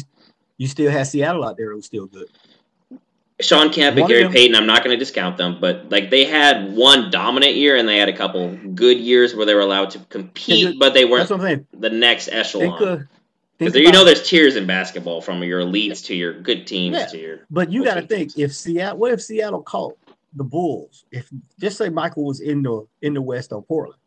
you 0.57 0.67
still 0.67 0.89
had 0.91 1.03
Seattle 1.07 1.43
out 1.43 1.55
there 1.57 1.69
who 1.71 1.75
was 1.75 1.85
still 1.85 2.05
good. 2.07 2.27
Shawn 3.39 3.71
Kemp 3.71 3.97
and 3.97 4.07
Gary 4.07 4.23
them- 4.23 4.31
Payton, 4.31 4.55
I'm 4.55 4.65
not 4.65 4.83
going 4.83 4.97
to 4.97 4.99
discount 4.99 5.37
them, 5.37 5.57
but 5.61 5.91
like 5.91 6.09
they 6.09 6.25
had 6.25 6.73
one 6.73 7.11
dominant 7.11 7.55
year 7.55 7.75
and 7.75 7.87
they 7.87 7.97
had 7.97 8.09
a 8.09 8.17
couple 8.17 8.55
good 8.73 8.97
years 8.99 9.35
where 9.35 9.45
they 9.45 9.53
were 9.53 9.61
allowed 9.61 9.91
to 9.91 9.99
compete, 9.99 10.79
but 10.79 10.93
they 10.93 11.05
weren't 11.05 11.29
the 11.79 11.89
next 11.89 12.29
echelon. 12.29 13.07
Because 13.59 13.75
you 13.75 13.91
know 13.91 14.05
there's 14.05 14.27
tiers 14.27 14.55
in 14.55 14.67
basketball 14.67 15.19
from 15.21 15.43
your 15.43 15.61
elites 15.61 16.05
to 16.05 16.15
your 16.15 16.33
good 16.33 16.67
teams 16.67 16.95
Yeah. 16.97 17.05
to 17.07 17.17
your 17.19 17.39
But 17.49 17.71
you 17.71 17.83
got 17.83 17.95
to 17.95 18.03
think 18.03 18.37
if 18.37 18.53
Seattle, 18.55 18.97
what 18.99 19.11
if 19.11 19.21
Seattle 19.21 19.61
caught 19.63 19.97
the 20.35 20.43
Bulls? 20.43 21.05
If 21.11 21.29
just 21.59 21.77
say 21.77 21.89
Michael 21.89 22.25
was 22.25 22.39
in 22.39 22.61
the 22.63 22.87
in 23.01 23.13
the 23.15 23.21
West 23.21 23.51
on 23.53 23.63
Portland, 23.63 23.99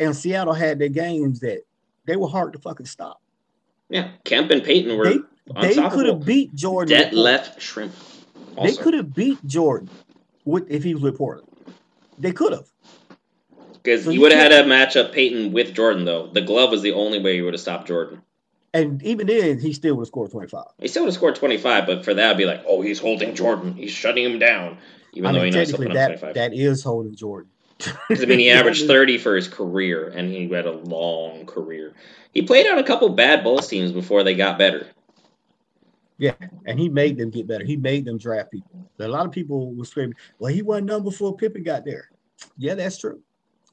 and 0.00 0.14
Seattle 0.16 0.54
had 0.54 0.78
their 0.80 0.88
games 0.88 1.38
that 1.40 1.62
they 2.06 2.16
were 2.16 2.28
hard 2.28 2.52
to 2.54 2.58
fucking 2.58 2.86
stop. 2.86 3.20
yeah. 3.88 4.10
Kemp 4.24 4.50
and 4.50 4.62
Payton 4.62 4.96
were 4.96 5.04
They 5.04 5.18
they 5.60 5.74
could 5.88 6.06
have 6.06 6.24
beat 6.24 6.52
Jordan. 6.54 6.96
Debt 6.96 7.12
left 7.14 7.60
shrimp. 7.62 7.92
They 8.62 8.74
could 8.74 8.94
have 8.94 9.14
beat 9.14 9.44
Jordan 9.46 9.90
with 10.44 10.70
if 10.70 10.82
he 10.84 10.94
was 10.94 11.02
with 11.02 11.18
Portland. 11.18 11.48
They 12.18 12.32
could 12.32 12.52
have. 12.52 12.66
Because 13.82 14.04
So 14.04 14.10
you 14.10 14.20
would 14.20 14.32
have 14.32 14.40
had 14.40 14.52
can't- 14.52 14.64
to 14.64 14.68
match 14.68 14.96
up 14.96 15.12
Payton 15.12 15.52
with 15.52 15.72
Jordan, 15.74 16.04
though. 16.04 16.26
The 16.26 16.42
glove 16.42 16.70
was 16.70 16.82
the 16.82 16.92
only 16.92 17.18
way 17.20 17.36
you 17.36 17.44
would 17.44 17.54
have 17.54 17.60
stopped 17.60 17.88
Jordan. 17.88 18.22
And 18.72 19.02
even 19.02 19.26
then, 19.26 19.58
he 19.58 19.72
still 19.72 19.96
would 19.96 20.02
have 20.02 20.08
scored 20.08 20.30
25. 20.30 20.64
He 20.78 20.86
still 20.88 21.02
would 21.02 21.08
have 21.08 21.14
scored 21.14 21.34
25, 21.34 21.86
but 21.86 22.04
for 22.04 22.14
that, 22.14 22.26
it'd 22.26 22.38
be 22.38 22.44
like, 22.44 22.62
oh, 22.68 22.82
he's 22.82 23.00
holding 23.00 23.34
Jordan. 23.34 23.72
He's 23.74 23.90
shutting 23.90 24.24
him 24.24 24.38
down. 24.38 24.78
Even 25.12 25.30
I 25.30 25.32
though 25.32 25.38
mean, 25.42 25.52
he 25.52 25.58
knows 25.58 25.70
technically, 25.70 25.88
up 25.88 25.94
that 25.94 26.06
25. 26.20 26.34
that 26.34 26.54
is 26.54 26.84
holding 26.84 27.16
Jordan. 27.16 27.50
I 28.10 28.26
mean, 28.26 28.38
he 28.38 28.50
averaged 28.50 28.86
30 28.86 29.18
for 29.18 29.34
his 29.34 29.48
career, 29.48 30.08
and 30.14 30.30
he 30.30 30.48
had 30.48 30.66
a 30.66 30.72
long 30.72 31.46
career. 31.46 31.94
He 32.32 32.42
played 32.42 32.68
on 32.68 32.78
a 32.78 32.84
couple 32.84 33.08
bad 33.08 33.42
Bulls 33.42 33.66
teams 33.66 33.90
before 33.90 34.22
they 34.22 34.34
got 34.34 34.56
better. 34.58 34.86
And 36.66 36.78
he 36.78 36.88
made 36.88 37.16
them 37.16 37.30
get 37.30 37.46
better. 37.46 37.64
He 37.64 37.76
made 37.76 38.04
them 38.04 38.18
draft 38.18 38.50
people. 38.50 38.70
A 38.98 39.08
lot 39.08 39.26
of 39.26 39.32
people 39.32 39.72
were 39.74 39.84
screaming, 39.84 40.14
"Well, 40.38 40.52
he 40.52 40.62
wasn't 40.62 40.88
done 40.88 41.02
before 41.02 41.36
Pippen 41.36 41.62
got 41.62 41.84
there." 41.84 42.10
Yeah, 42.58 42.74
that's 42.74 42.98
true. 42.98 43.20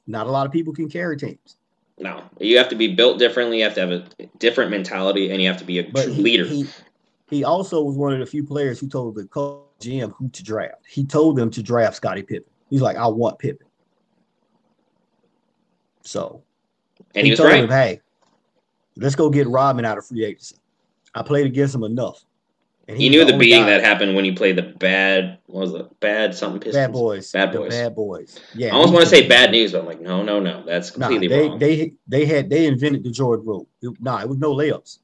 Not 0.06 0.26
a 0.26 0.30
lot 0.30 0.46
of 0.46 0.52
people 0.52 0.72
can 0.72 0.88
carry 0.88 1.16
teams, 1.16 1.56
No, 1.98 2.22
you 2.38 2.56
have 2.56 2.68
to 2.70 2.76
be 2.76 2.94
built 2.94 3.18
differently. 3.18 3.58
You 3.58 3.64
have 3.64 3.74
to 3.74 3.80
have 3.80 3.90
a 3.90 4.06
different 4.38 4.70
mentality, 4.70 5.30
and 5.30 5.42
you 5.42 5.48
have 5.48 5.58
to 5.58 5.64
be 5.64 5.78
a 5.78 5.82
but 5.84 6.04
true 6.04 6.14
he, 6.14 6.22
leader. 6.22 6.44
he 6.46 6.66
he 7.28 7.44
also 7.44 7.82
was 7.82 7.96
one 7.96 8.14
of 8.14 8.20
the 8.20 8.26
few 8.26 8.42
players 8.42 8.80
who 8.80 8.88
told 8.88 9.14
the 9.14 9.24
coach 9.26 9.62
GM 9.80 10.12
who 10.14 10.28
to 10.30 10.42
draft. 10.42 10.86
He 10.88 11.04
told 11.04 11.36
them 11.36 11.50
to 11.50 11.62
draft 11.62 11.96
Scottie 11.96 12.22
Pippen. 12.22 12.50
He's 12.70 12.80
like, 12.80 12.96
"I 12.96 13.06
want 13.06 13.38
Pippen." 13.38 13.66
So 16.02 16.42
and 17.14 17.26
he 17.26 17.32
was 17.32 17.38
told 17.38 17.50
right. 17.50 17.64
him, 17.64 17.70
"Hey, 17.70 18.00
let's 18.96 19.14
go 19.14 19.28
get 19.28 19.46
Rodman 19.46 19.84
out 19.84 19.98
of 19.98 20.06
free 20.06 20.24
agency." 20.24 20.56
I 21.14 21.22
played 21.22 21.46
against 21.46 21.74
him 21.74 21.84
enough. 21.84 22.24
And 22.88 22.96
He 22.96 23.08
was 23.08 23.10
knew 23.16 23.24
the 23.26 23.32
only 23.34 23.44
beating 23.46 23.62
guy- 23.64 23.70
that 23.70 23.84
happened 23.84 24.14
when 24.16 24.24
he 24.24 24.32
played 24.32 24.56
the 24.56 24.62
bad, 24.62 25.38
what 25.46 25.60
was 25.60 25.74
it? 25.74 26.00
Bad 26.00 26.34
something 26.34 26.58
Pistons. 26.60 26.86
Bad 26.86 26.92
boys. 26.92 27.30
Bad 27.32 27.52
the 27.52 27.58
boys. 27.58 27.68
Bad 27.74 27.94
boys. 27.94 28.40
Yeah. 28.54 28.68
I 28.68 28.76
almost 28.76 28.94
want 28.94 29.04
to 29.04 29.10
say 29.10 29.28
bad 29.28 29.50
news, 29.50 29.72
but 29.72 29.80
I'm 29.80 29.86
like, 29.86 30.00
no, 30.00 30.22
no, 30.22 30.40
no. 30.40 30.62
That's 30.64 30.96
Nah, 30.96 31.08
completely 31.08 31.28
they, 31.36 31.48
wrong. 31.48 31.58
they 31.58 31.92
they 32.08 32.24
had 32.24 32.48
they 32.48 32.64
invented 32.66 33.04
the 33.04 33.10
Jordan 33.10 33.44
rule. 33.46 33.68
It, 33.82 33.92
nah, 34.00 34.20
it 34.22 34.28
was 34.28 34.38
no 34.38 34.54
layups. 34.54 34.98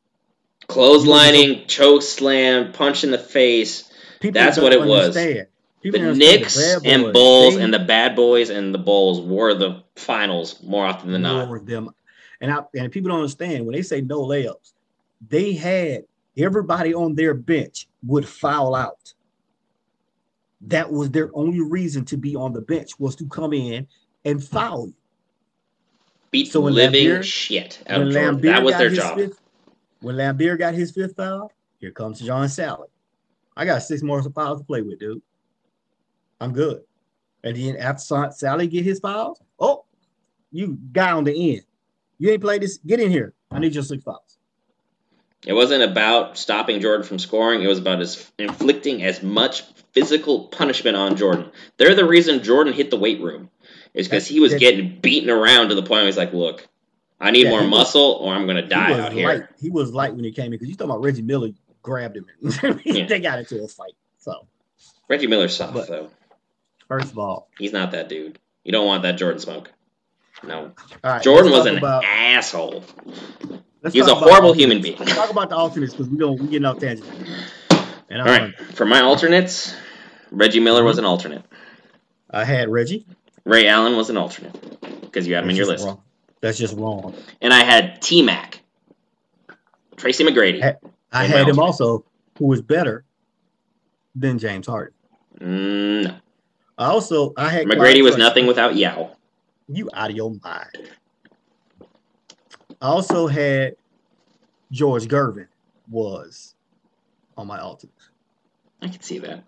Clotheslining, 0.69 1.67
choke 1.69 2.03
slam, 2.03 2.73
punch 2.73 3.05
in 3.05 3.11
the 3.11 3.19
face. 3.19 3.91
People 4.21 4.41
That's 4.41 4.59
what 4.59 4.73
it 4.73 4.81
was. 4.81 5.09
understand. 5.17 5.49
People 5.83 6.01
The 6.01 6.15
Knicks 6.15 6.57
bad 6.57 6.87
and 6.87 7.13
Bulls 7.13 7.57
they 7.57 7.63
and 7.63 7.75
the 7.75 7.79
bad 7.79 8.17
boys 8.17 8.49
and 8.49 8.73
the 8.75 8.79
Bulls 8.79 9.21
were 9.21 9.53
the 9.53 9.83
finals 9.97 10.63
more 10.63 10.87
often 10.87 11.13
than 11.13 11.21
not. 11.23 11.67
them. 11.67 11.91
And 12.41 12.51
I, 12.51 12.61
and 12.75 12.91
people 12.91 13.11
don't 13.11 13.19
understand 13.21 13.67
when 13.67 13.75
they 13.75 13.83
say 13.83 14.01
no 14.01 14.23
layups, 14.23 14.73
they 15.29 15.53
had 15.53 16.05
everybody 16.37 16.95
on 16.95 17.15
their 17.15 17.35
bench 17.35 17.89
would 18.07 18.27
foul 18.29 18.75
out. 18.75 19.13
That 20.63 20.91
was 20.91 21.11
their 21.11 21.31
only 21.35 21.61
reason 21.61 22.05
to 22.07 22.17
be 22.17 22.35
on 22.37 22.53
the 22.53 22.63
bench 22.63 22.99
was 22.99 23.17
to 23.17 23.27
come 23.27 23.53
in 23.53 23.87
and 24.25 24.43
foul 24.43 24.87
you. 24.87 24.95
Beat 26.31 26.51
So 26.51 26.61
living 26.61 27.07
Laimbeer- 27.07 27.23
shit 27.23 27.83
out 27.87 27.99
When 27.99 28.09
of 28.09 28.15
Laimbeer 28.15 28.43
That 28.43 28.63
was 28.63 28.73
got 28.73 28.79
their 28.79 28.89
his 28.91 28.99
job. 28.99 29.19
fifth, 29.19 29.41
when 30.01 30.17
Laimbeer 30.17 30.59
got 30.59 30.75
his 30.75 30.91
fifth 30.91 31.17
foul, 31.17 31.53
here 31.79 31.91
comes 31.91 32.21
John 32.21 32.49
Salley. 32.49 32.87
I 33.57 33.65
got 33.65 33.83
six 33.83 34.03
more 34.03 34.23
fouls 34.23 34.61
to 34.61 34.65
play 34.65 34.83
with, 34.83 34.99
dude. 34.99 35.23
I'm 36.41 36.53
good. 36.53 36.83
And 37.45 37.57
then 37.57 37.77
after 37.77 38.31
Sally 38.33 38.67
get 38.67 38.85
his 38.85 38.99
fouls, 39.01 39.41
oh, 39.61 39.85
you 40.51 40.79
guy 40.93 41.13
on 41.13 41.25
the 41.25 41.55
end. 41.57 41.63
You 42.19 42.31
ain't 42.31 42.41
played 42.41 42.63
this. 42.63 42.79
Get 42.79 43.01
in 43.01 43.11
here. 43.11 43.35
I 43.51 43.59
need 43.59 43.75
your 43.75 43.85
six 43.85 44.03
fouls. 44.03 44.34
It 45.47 45.53
wasn't 45.53 45.83
about 45.83 46.39
stopping 46.39 46.81
Jordan 46.81 47.07
from 47.07 47.19
scoring. 47.19 47.63
It 47.63 47.67
was 47.67 47.79
about 47.79 48.01
as 48.01 48.31
inflicting 48.39 49.03
as 49.03 49.23
much 49.23 49.63
physical 49.93 50.45
punishment 50.49 50.97
on 50.97 51.17
Jordan. 51.17 51.51
They're 51.77 51.95
the 51.95 52.07
reason 52.07 52.43
Jordan 52.43 52.73
hit 52.73 52.91
the 52.91 52.97
weight 52.97 53.21
room. 53.21 53.51
Is 53.93 54.09
because 54.09 54.27
he 54.27 54.41
was 54.41 54.55
getting 54.55 54.99
beaten 55.01 55.31
around 55.31 55.69
to 55.69 55.77
the 55.77 55.83
point 55.83 55.91
where 55.91 56.07
he's 56.07 56.17
like, 56.17 56.33
"Look, 56.33 56.67
I 57.21 57.31
need 57.31 57.45
yeah, 57.45 57.51
more 57.51 57.63
muscle, 57.63 58.19
was, 58.19 58.27
or 58.27 58.35
I'm 58.35 58.45
gonna 58.49 58.67
die 58.67 58.93
out 58.93 58.99
light. 58.99 59.13
here." 59.13 59.51
He 59.61 59.71
was 59.71 59.93
light 59.93 60.15
when 60.17 60.25
he 60.25 60.33
came 60.33 60.47
in 60.47 60.51
because 60.53 60.69
you 60.69 60.75
talking 60.75 60.91
about 60.91 61.03
Reggie 61.05 61.23
Miller 61.23 61.51
grabbed 61.81 62.17
him. 62.17 62.27
yeah. 62.85 63.07
they 63.07 63.21
got 63.21 63.39
into 63.39 63.63
a 63.63 63.69
fight. 63.69 63.95
So 64.19 64.49
Reggie 65.09 65.29
Miller's 65.29 65.57
soft 65.57 65.75
but, 65.75 65.87
though. 65.87 66.11
First 66.89 67.13
of 67.13 67.19
all, 67.19 67.49
he's 67.57 67.73
not 67.73 67.93
that 67.93 68.09
dude. 68.09 68.41
You 68.65 68.73
don't 68.73 68.87
want 68.87 69.05
that 69.05 69.17
Jordan 69.17 69.39
smoke. 69.39 69.71
No. 70.43 70.73
Jordan 71.23 71.53
was 71.53 71.67
an 71.67 71.79
about, 71.79 72.05
asshole. 72.05 72.85
He 73.93 74.01
was 74.01 74.11
a 74.11 74.15
horrible 74.15 74.53
human 74.53 74.81
being. 74.81 74.97
Let's 74.99 75.15
talk 75.15 75.31
about 75.31 75.51
the 75.51 75.57
alternates 75.57 75.93
because 75.93 76.09
we 76.09 76.17
don't 76.17 76.41
we 76.41 76.49
getting 76.49 76.65
off 76.65 76.79
tangent. 76.79 77.09
And 78.09 78.21
All 78.21 78.27
right, 78.27 78.55
for 78.75 78.85
my 78.85 79.01
alternates, 79.01 79.75
Reggie 80.31 80.61
Miller 80.61 80.85
was 80.85 80.99
an 80.99 81.05
alternate. 81.05 81.43
I 82.31 82.45
had 82.45 82.69
Reggie. 82.69 83.07
Ray 83.45 83.69
Allen 83.69 83.97
was 83.97 84.11
an 84.11 84.17
alternate 84.17 84.59
because 85.03 85.27
you 85.27 85.35
had 85.35 85.45
him 85.45 85.51
in 85.51 85.57
your 85.57 85.67
list. 85.67 85.85
Wrong. 85.85 86.01
That's 86.41 86.59
just 86.59 86.77
wrong. 86.77 87.15
And 87.41 87.53
I 87.53 87.63
had 87.65 88.01
T 88.03 88.23
Mac, 88.23 88.61
Tracy 89.97 90.25
McGrady. 90.25 90.63
I, 90.63 90.77
I 91.13 91.25
had 91.25 91.49
him 91.49 91.59
also, 91.59 92.05
who 92.39 92.47
was 92.47 92.63
better 92.63 93.05
than 94.15 94.39
James 94.39 94.67
Harden. 94.67 94.95
Mm, 95.41 96.05
no. 96.05 96.17
I 96.79 96.87
also 96.87 97.33
I 97.37 97.49
had 97.49 97.67
McGrady 97.67 98.03
was 98.03 98.17
nothing 98.17 98.47
without 98.47 98.77
Yao. 98.77 99.17
You 99.69 99.91
out 99.93 100.11
of 100.11 100.17
your 100.17 100.33
mind. 100.43 100.91
I 102.85 102.89
also 102.89 103.27
had 103.27 103.77
George 104.71 105.07
Gervin 105.07 105.47
was 105.91 106.55
on 107.35 107.47
my 107.47 107.59
alternates. 107.59 108.11
I 108.83 108.89
can 108.89 109.01
see 109.01 109.19
that. 109.21 109.45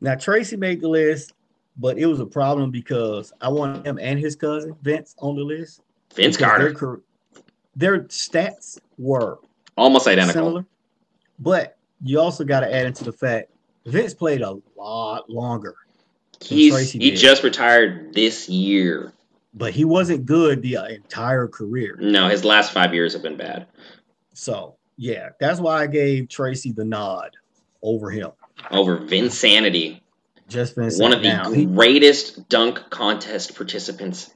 Now 0.00 0.14
Tracy 0.14 0.56
made 0.56 0.80
the 0.80 0.88
list, 0.88 1.34
but 1.76 1.98
it 1.98 2.06
was 2.06 2.20
a 2.20 2.26
problem 2.26 2.70
because 2.70 3.34
I 3.38 3.50
wanted 3.50 3.86
him 3.86 3.98
and 4.00 4.18
his 4.18 4.34
cousin 4.34 4.76
Vince 4.80 5.14
on 5.18 5.36
the 5.36 5.42
list. 5.42 5.82
Vince 6.14 6.38
Carter. 6.38 6.72
Their, 6.72 7.98
their, 7.98 8.04
stats 8.04 8.78
were 8.96 9.38
almost 9.76 10.06
identical. 10.06 10.42
Similar, 10.42 10.66
but 11.38 11.76
you 12.02 12.18
also 12.18 12.44
got 12.44 12.60
to 12.60 12.74
add 12.74 12.86
into 12.86 13.04
the 13.04 13.12
fact 13.12 13.50
Vince 13.84 14.14
played 14.14 14.40
a 14.40 14.56
lot 14.74 15.28
longer. 15.28 15.74
He's 16.40 16.92
he 16.92 17.10
did. 17.10 17.18
just 17.18 17.42
retired 17.42 18.14
this 18.14 18.48
year. 18.48 19.12
But 19.56 19.72
he 19.72 19.86
wasn't 19.86 20.26
good 20.26 20.60
the 20.60 20.76
entire 20.94 21.48
career. 21.48 21.96
No, 21.98 22.28
his 22.28 22.44
last 22.44 22.72
five 22.72 22.92
years 22.92 23.14
have 23.14 23.22
been 23.22 23.38
bad. 23.38 23.66
So 24.34 24.76
yeah, 24.98 25.30
that's 25.40 25.58
why 25.58 25.82
I 25.82 25.86
gave 25.86 26.28
Tracy 26.28 26.72
the 26.72 26.84
nod 26.84 27.30
over 27.82 28.10
him. 28.10 28.32
Over 28.70 28.98
Vinsanity. 28.98 30.00
Just 30.48 30.76
Vince. 30.76 30.98
One 30.98 31.12
of 31.12 31.22
the 31.22 31.28
now, 31.28 31.50
greatest 31.50 32.48
dunk 32.48 32.90
contest 32.90 33.56
participants 33.56 34.32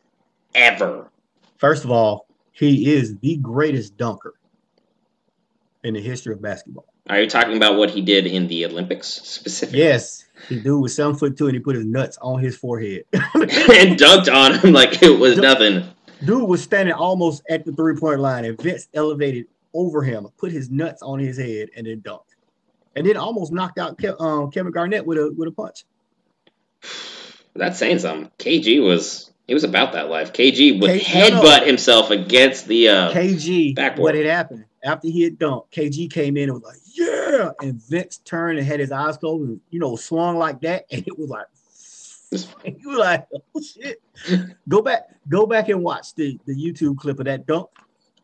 ever. 0.54 1.10
First 1.58 1.84
of 1.84 1.90
all, 1.90 2.26
he 2.52 2.92
is 2.92 3.16
the 3.18 3.36
greatest 3.36 3.96
dunker 3.96 4.34
in 5.84 5.94
the 5.94 6.00
history 6.00 6.34
of 6.34 6.42
basketball. 6.42 6.89
Are 7.08 7.20
you 7.20 7.28
talking 7.28 7.56
about 7.56 7.76
what 7.76 7.90
he 7.90 8.02
did 8.02 8.26
in 8.26 8.48
the 8.48 8.66
Olympics 8.66 9.08
specifically? 9.08 9.80
Yes. 9.80 10.24
The 10.48 10.60
dude 10.60 10.82
was 10.82 10.94
seven 10.94 11.16
foot 11.16 11.36
two 11.36 11.46
and 11.46 11.54
he 11.54 11.60
put 11.60 11.76
his 11.76 11.84
nuts 11.84 12.18
on 12.20 12.40
his 12.40 12.56
forehead. 12.56 13.04
and 13.12 13.22
dunked 13.34 14.32
on 14.32 14.58
him 14.58 14.72
like 14.72 15.02
it 15.02 15.18
was 15.18 15.34
dude, 15.34 15.42
nothing. 15.42 15.84
Dude 16.24 16.48
was 16.48 16.62
standing 16.62 16.94
almost 16.94 17.42
at 17.48 17.64
the 17.64 17.72
three 17.72 17.96
point 17.96 18.20
line 18.20 18.44
and 18.44 18.60
Vince 18.60 18.88
elevated 18.94 19.46
over 19.74 20.02
him, 20.02 20.28
put 20.36 20.52
his 20.52 20.70
nuts 20.70 21.02
on 21.02 21.18
his 21.18 21.38
head, 21.38 21.68
and 21.76 21.86
then 21.86 22.00
dunked. 22.00 22.24
And 22.96 23.06
then 23.06 23.16
almost 23.16 23.52
knocked 23.52 23.78
out 23.78 23.98
Ke- 23.98 24.20
um, 24.20 24.50
Kevin 24.50 24.72
Garnett 24.72 25.06
with 25.06 25.18
a 25.18 25.34
with 25.36 25.48
a 25.48 25.52
punch. 25.52 25.84
That's 27.54 27.78
saying 27.78 28.00
something. 28.00 28.30
KG 28.38 28.84
was 28.84 29.30
he 29.46 29.54
was 29.54 29.64
about 29.64 29.92
that 29.92 30.08
life. 30.08 30.32
KG 30.32 30.80
would 30.80 31.00
headbutt 31.00 31.30
no, 31.30 31.58
no. 31.58 31.64
himself 31.64 32.10
against 32.10 32.66
the 32.66 32.88
uh, 32.88 33.12
KG. 33.12 33.74
Backboard. 33.74 33.98
What 33.98 34.14
had 34.14 34.26
happened 34.26 34.64
after 34.82 35.08
he 35.08 35.22
had 35.22 35.38
dunked? 35.38 35.70
KG 35.70 36.10
came 36.10 36.36
in 36.36 36.50
and 36.50 36.54
was 36.54 36.62
like, 36.62 36.78
"Yeah," 36.94 37.52
and 37.60 37.82
Vince 37.82 38.18
turned 38.18 38.58
and 38.58 38.66
had 38.66 38.80
his 38.80 38.92
eyes 38.92 39.16
closed 39.16 39.48
and 39.48 39.60
you 39.70 39.80
know 39.80 39.96
swung 39.96 40.36
like 40.36 40.60
that, 40.62 40.86
and 40.90 41.06
it 41.06 41.18
was 41.18 41.28
like. 41.30 41.46
you 42.64 42.76
was 42.88 42.98
like, 42.98 43.26
oh 43.32 43.60
shit. 43.60 44.00
go 44.68 44.80
back, 44.82 45.08
go 45.28 45.46
back 45.46 45.68
and 45.68 45.82
watch 45.82 46.14
the, 46.14 46.38
the 46.46 46.54
YouTube 46.54 46.96
clip 46.96 47.18
of 47.18 47.24
that 47.24 47.44
dunk. 47.44 47.68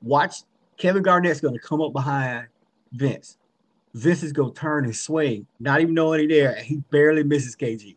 Watch 0.01 0.43
Kevin 0.77 1.03
Garnett's 1.03 1.41
gonna 1.41 1.59
come 1.59 1.81
up 1.81 1.93
behind 1.93 2.47
Vince. 2.93 3.37
Vince 3.95 4.23
is 4.23 4.33
gonna 4.33 4.53
turn 4.53 4.85
and 4.85 4.95
swing, 4.95 5.47
not 5.59 5.81
even 5.81 5.95
knowing 5.95 6.21
he 6.21 6.27
there, 6.27 6.53
and 6.53 6.65
he 6.65 6.77
barely 6.91 7.23
misses 7.23 7.57
KG. 7.57 7.97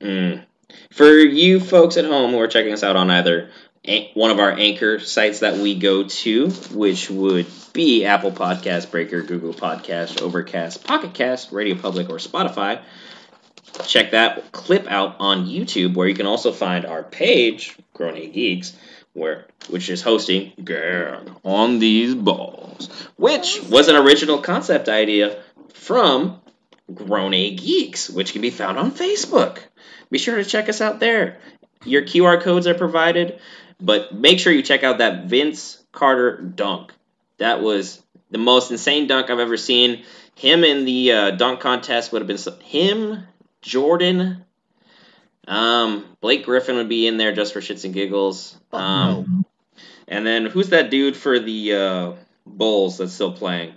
Mm. 0.00 0.44
For 0.90 1.10
you 1.10 1.60
folks 1.60 1.96
at 1.96 2.04
home 2.04 2.32
who 2.32 2.38
are 2.40 2.48
checking 2.48 2.72
us 2.72 2.82
out 2.82 2.96
on 2.96 3.10
either 3.10 3.50
one 4.14 4.30
of 4.30 4.38
our 4.38 4.52
anchor 4.52 5.00
sites 5.00 5.40
that 5.40 5.58
we 5.58 5.74
go 5.74 6.04
to, 6.04 6.50
which 6.72 7.10
would 7.10 7.46
be 7.72 8.04
Apple 8.04 8.30
Podcast, 8.30 8.90
Breaker, 8.90 9.22
Google 9.22 9.54
Podcast, 9.54 10.22
Overcast, 10.22 10.84
Pocket 10.84 11.14
Cast, 11.14 11.52
Radio 11.52 11.74
Public, 11.74 12.08
or 12.08 12.18
Spotify. 12.18 12.80
Check 13.86 14.12
that 14.12 14.52
clip 14.52 14.86
out 14.86 15.16
on 15.18 15.46
YouTube, 15.46 15.94
where 15.94 16.06
you 16.06 16.14
can 16.14 16.26
also 16.26 16.52
find 16.52 16.84
our 16.86 17.02
page, 17.02 17.76
Grown 17.94 18.16
A 18.16 18.26
Geeks, 18.26 18.76
where 19.14 19.46
which 19.68 19.88
is 19.88 20.02
hosting 20.02 20.52
Gang 20.62 21.36
on 21.44 21.78
These 21.78 22.14
Balls, 22.14 22.88
which 23.16 23.62
was 23.62 23.88
an 23.88 23.96
original 23.96 24.38
concept 24.38 24.88
idea 24.88 25.42
from 25.74 26.40
Grown 26.92 27.34
A 27.34 27.54
Geeks, 27.54 28.10
which 28.10 28.32
can 28.32 28.42
be 28.42 28.50
found 28.50 28.78
on 28.78 28.92
Facebook. 28.92 29.58
Be 30.10 30.18
sure 30.18 30.36
to 30.36 30.44
check 30.44 30.68
us 30.68 30.80
out 30.80 31.00
there. 31.00 31.38
Your 31.84 32.02
QR 32.02 32.40
codes 32.40 32.66
are 32.66 32.74
provided, 32.74 33.40
but 33.82 34.14
make 34.14 34.38
sure 34.38 34.52
you 34.52 34.62
check 34.62 34.84
out 34.84 34.98
that 34.98 35.26
Vince 35.26 35.82
Carter 35.92 36.40
dunk. 36.40 36.92
That 37.38 37.60
was 37.60 38.02
the 38.30 38.38
most 38.38 38.70
insane 38.70 39.06
dunk 39.06 39.28
I've 39.30 39.38
ever 39.38 39.56
seen. 39.56 40.04
Him 40.34 40.64
in 40.64 40.84
the 40.84 41.12
uh, 41.12 41.30
dunk 41.32 41.60
contest 41.60 42.12
would 42.12 42.22
have 42.22 42.28
been 42.28 42.60
him, 42.62 43.24
Jordan, 43.60 44.44
um, 45.46 46.16
Blake 46.20 46.44
Griffin 46.44 46.76
would 46.76 46.88
be 46.88 47.06
in 47.06 47.16
there 47.16 47.32
just 47.32 47.52
for 47.52 47.60
shits 47.60 47.84
and 47.84 47.92
giggles. 47.92 48.56
Um, 48.72 49.44
and 50.06 50.26
then 50.26 50.46
who's 50.46 50.70
that 50.70 50.90
dude 50.90 51.16
for 51.16 51.38
the 51.38 51.74
uh, 51.74 52.12
Bulls 52.46 52.98
that's 52.98 53.12
still 53.12 53.32
playing? 53.32 53.74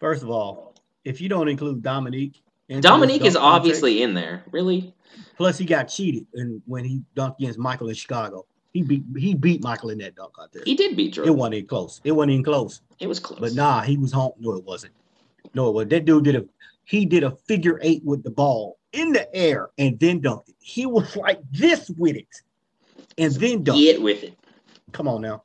First 0.00 0.22
of 0.22 0.30
all, 0.30 0.74
if 1.04 1.20
you 1.20 1.28
don't 1.28 1.48
include 1.48 1.82
Dominique, 1.82 2.42
Dominique 2.80 3.24
is 3.24 3.36
obviously 3.36 4.02
in 4.02 4.14
there. 4.14 4.44
Really? 4.50 4.94
Plus, 5.36 5.58
he 5.58 5.64
got 5.64 5.84
cheated 5.84 6.26
and 6.34 6.62
when 6.66 6.84
he 6.84 7.02
dunked 7.14 7.38
against 7.38 7.58
Michael 7.58 7.88
in 7.88 7.94
Chicago. 7.94 8.46
He 8.72 8.82
beat 8.82 9.02
he 9.16 9.34
beat 9.34 9.62
Michael 9.62 9.90
in 9.90 9.98
that 9.98 10.14
dunk 10.14 10.34
out 10.40 10.52
there. 10.52 10.62
He 10.64 10.74
did 10.74 10.96
beat 10.96 11.14
Jordan. 11.14 11.32
It 11.32 11.36
wasn't 11.36 11.54
even 11.54 11.68
close. 11.68 12.00
It 12.04 12.12
wasn't 12.12 12.32
even 12.32 12.44
close. 12.44 12.80
It 13.00 13.06
was 13.06 13.18
close. 13.18 13.40
But 13.40 13.54
nah, 13.54 13.80
he 13.80 13.96
was 13.96 14.12
home. 14.12 14.32
No, 14.38 14.54
it 14.56 14.64
wasn't. 14.64 14.92
No, 15.54 15.68
it 15.68 15.74
was. 15.74 15.88
That 15.88 16.04
dude 16.04 16.24
did 16.24 16.36
a 16.36 16.44
he 16.84 17.06
did 17.06 17.24
a 17.24 17.30
figure 17.30 17.78
eight 17.82 18.04
with 18.04 18.22
the 18.22 18.30
ball 18.30 18.78
in 18.92 19.12
the 19.12 19.34
air 19.34 19.70
and 19.78 19.98
then 19.98 20.20
dunked 20.20 20.48
it. 20.48 20.56
He 20.60 20.86
was 20.86 21.16
like 21.16 21.40
this 21.50 21.90
with 21.90 22.16
it, 22.16 22.28
and 23.16 23.32
then 23.34 23.64
dunked 23.64 23.82
it 23.82 24.02
with 24.02 24.22
it. 24.22 24.38
Come 24.92 25.08
on 25.08 25.22
now, 25.22 25.44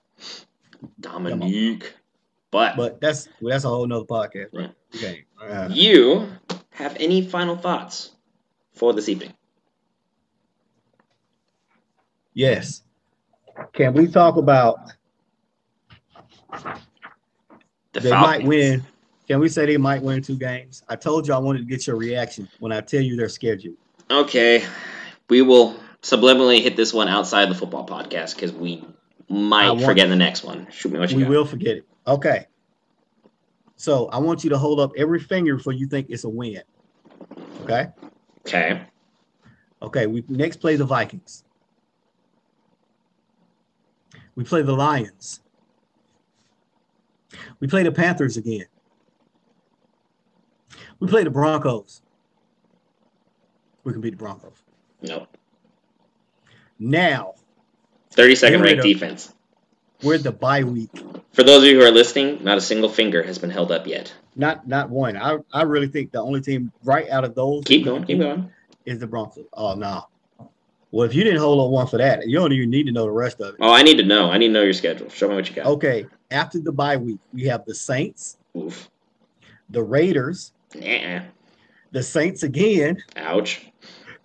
Dominique. 0.99 1.83
On. 1.83 1.89
But 2.51 2.77
but 2.77 3.01
that's 3.01 3.29
that's 3.41 3.63
a 3.63 3.69
whole 3.69 3.87
nother 3.87 4.05
podcast. 4.05 4.49
Right? 4.53 4.71
Okay. 4.95 5.25
Uh, 5.41 5.69
you 5.71 6.27
have 6.71 6.95
any 6.99 7.21
final 7.21 7.55
thoughts 7.55 8.11
for 8.73 8.93
this 8.93 9.09
evening? 9.09 9.33
Yes. 12.33 12.83
Can 13.73 13.93
we 13.93 14.07
talk 14.07 14.37
about 14.37 14.79
the 17.91 17.99
they 17.99 18.09
Falcons. 18.09 18.39
might 18.39 18.47
win 18.47 18.85
can 19.27 19.39
we 19.39 19.49
say 19.49 19.65
they 19.65 19.77
might 19.77 20.01
win 20.01 20.21
two 20.21 20.37
games? 20.37 20.83
I 20.89 20.95
told 20.95 21.27
you 21.27 21.33
I 21.33 21.37
wanted 21.37 21.59
to 21.59 21.65
get 21.65 21.87
your 21.87 21.95
reaction 21.95 22.49
when 22.59 22.71
I 22.71 22.81
tell 22.81 23.01
you 23.01 23.15
their 23.15 23.29
schedule. 23.29 23.73
Okay. 24.11 24.65
We 25.29 25.41
will 25.41 25.79
subliminally 26.01 26.61
hit 26.61 26.75
this 26.75 26.93
one 26.93 27.07
outside 27.07 27.49
the 27.49 27.55
football 27.55 27.87
podcast 27.87 28.35
because 28.35 28.51
we 28.51 28.85
might 29.29 29.81
forget 29.81 30.09
the 30.09 30.15
next 30.15 30.43
one. 30.43 30.67
Shoot 30.69 30.91
me 30.91 30.99
what 30.99 31.11
you 31.11 31.17
We 31.17 31.23
got. 31.23 31.29
will 31.29 31.45
forget 31.45 31.77
it. 31.77 31.87
Okay. 32.05 32.45
So 33.77 34.07
I 34.09 34.17
want 34.17 34.43
you 34.43 34.49
to 34.49 34.57
hold 34.57 34.79
up 34.79 34.91
every 34.97 35.19
finger 35.19 35.55
before 35.55 35.73
you 35.73 35.87
think 35.87 36.07
it's 36.09 36.25
a 36.25 36.29
win. 36.29 36.61
Okay? 37.63 37.87
Okay. 38.45 38.81
Okay, 39.81 40.07
we 40.07 40.23
next 40.27 40.57
play 40.57 40.75
the 40.75 40.85
Vikings. 40.85 41.43
We 44.35 44.43
play 44.43 44.61
the 44.61 44.73
Lions. 44.73 45.41
We 47.59 47.67
play 47.67 47.83
the 47.83 47.91
Panthers 47.91 48.37
again. 48.37 48.65
We 50.99 51.07
play 51.07 51.23
the 51.23 51.29
Broncos. 51.29 52.01
We 53.83 53.91
can 53.91 54.01
beat 54.01 54.11
the 54.11 54.17
Broncos. 54.17 54.53
Nope. 55.01 55.27
Now 56.79 57.33
32nd 58.15 58.49
Get 58.49 58.61
ranked 58.61 58.83
defense. 58.83 59.33
we're 60.01 60.17
the 60.17 60.31
bye 60.31 60.63
week. 60.63 60.91
For 61.33 61.43
those 61.43 61.63
of 61.63 61.69
you 61.69 61.79
who 61.79 61.85
are 61.85 61.91
listening, 61.91 62.43
not 62.43 62.57
a 62.57 62.61
single 62.61 62.89
finger 62.89 63.23
has 63.23 63.37
been 63.39 63.49
held 63.49 63.71
up 63.71 63.87
yet. 63.87 64.13
Not 64.35 64.67
not 64.67 64.89
one. 64.89 65.17
I, 65.17 65.37
I 65.51 65.63
really 65.63 65.87
think 65.87 66.11
the 66.11 66.21
only 66.21 66.41
team 66.41 66.71
right 66.83 67.09
out 67.09 67.23
of 67.23 67.35
those 67.35 67.63
Keep 67.65 67.85
going, 67.85 68.03
keep 68.05 68.19
going. 68.19 68.51
is 68.85 68.99
the 68.99 69.07
Broncos. 69.07 69.45
Oh 69.53 69.75
no. 69.75 70.05
Well, 70.93 71.07
if 71.07 71.15
you 71.15 71.23
didn't 71.23 71.39
hold 71.39 71.59
on 71.59 71.71
one 71.71 71.87
for 71.87 71.97
that, 71.97 72.27
you 72.29 72.37
don't 72.37 72.51
even 72.53 72.69
need 72.69 72.85
to 72.85 72.91
know 72.91 73.05
the 73.05 73.09
rest 73.11 73.41
of 73.41 73.55
it. 73.55 73.59
Oh, 73.59 73.73
I 73.73 73.81
need 73.81 73.97
to 73.97 74.03
know. 74.03 74.29
I 74.29 74.37
need 74.37 74.49
to 74.49 74.53
know 74.53 74.61
your 74.61 74.73
schedule. 74.73 75.09
Show 75.09 75.27
me 75.27 75.33
what 75.33 75.49
you 75.49 75.55
got. 75.55 75.65
Okay. 75.65 76.05
After 76.29 76.59
the 76.59 76.71
bye 76.71 76.97
week, 76.97 77.17
we 77.33 77.45
have 77.45 77.65
the 77.65 77.73
Saints, 77.73 78.37
Oof. 78.55 78.91
the 79.71 79.81
Raiders, 79.81 80.53
Nah. 80.75 81.21
the 81.91 82.03
Saints 82.03 82.43
again, 82.43 83.01
Ouch. 83.15 83.65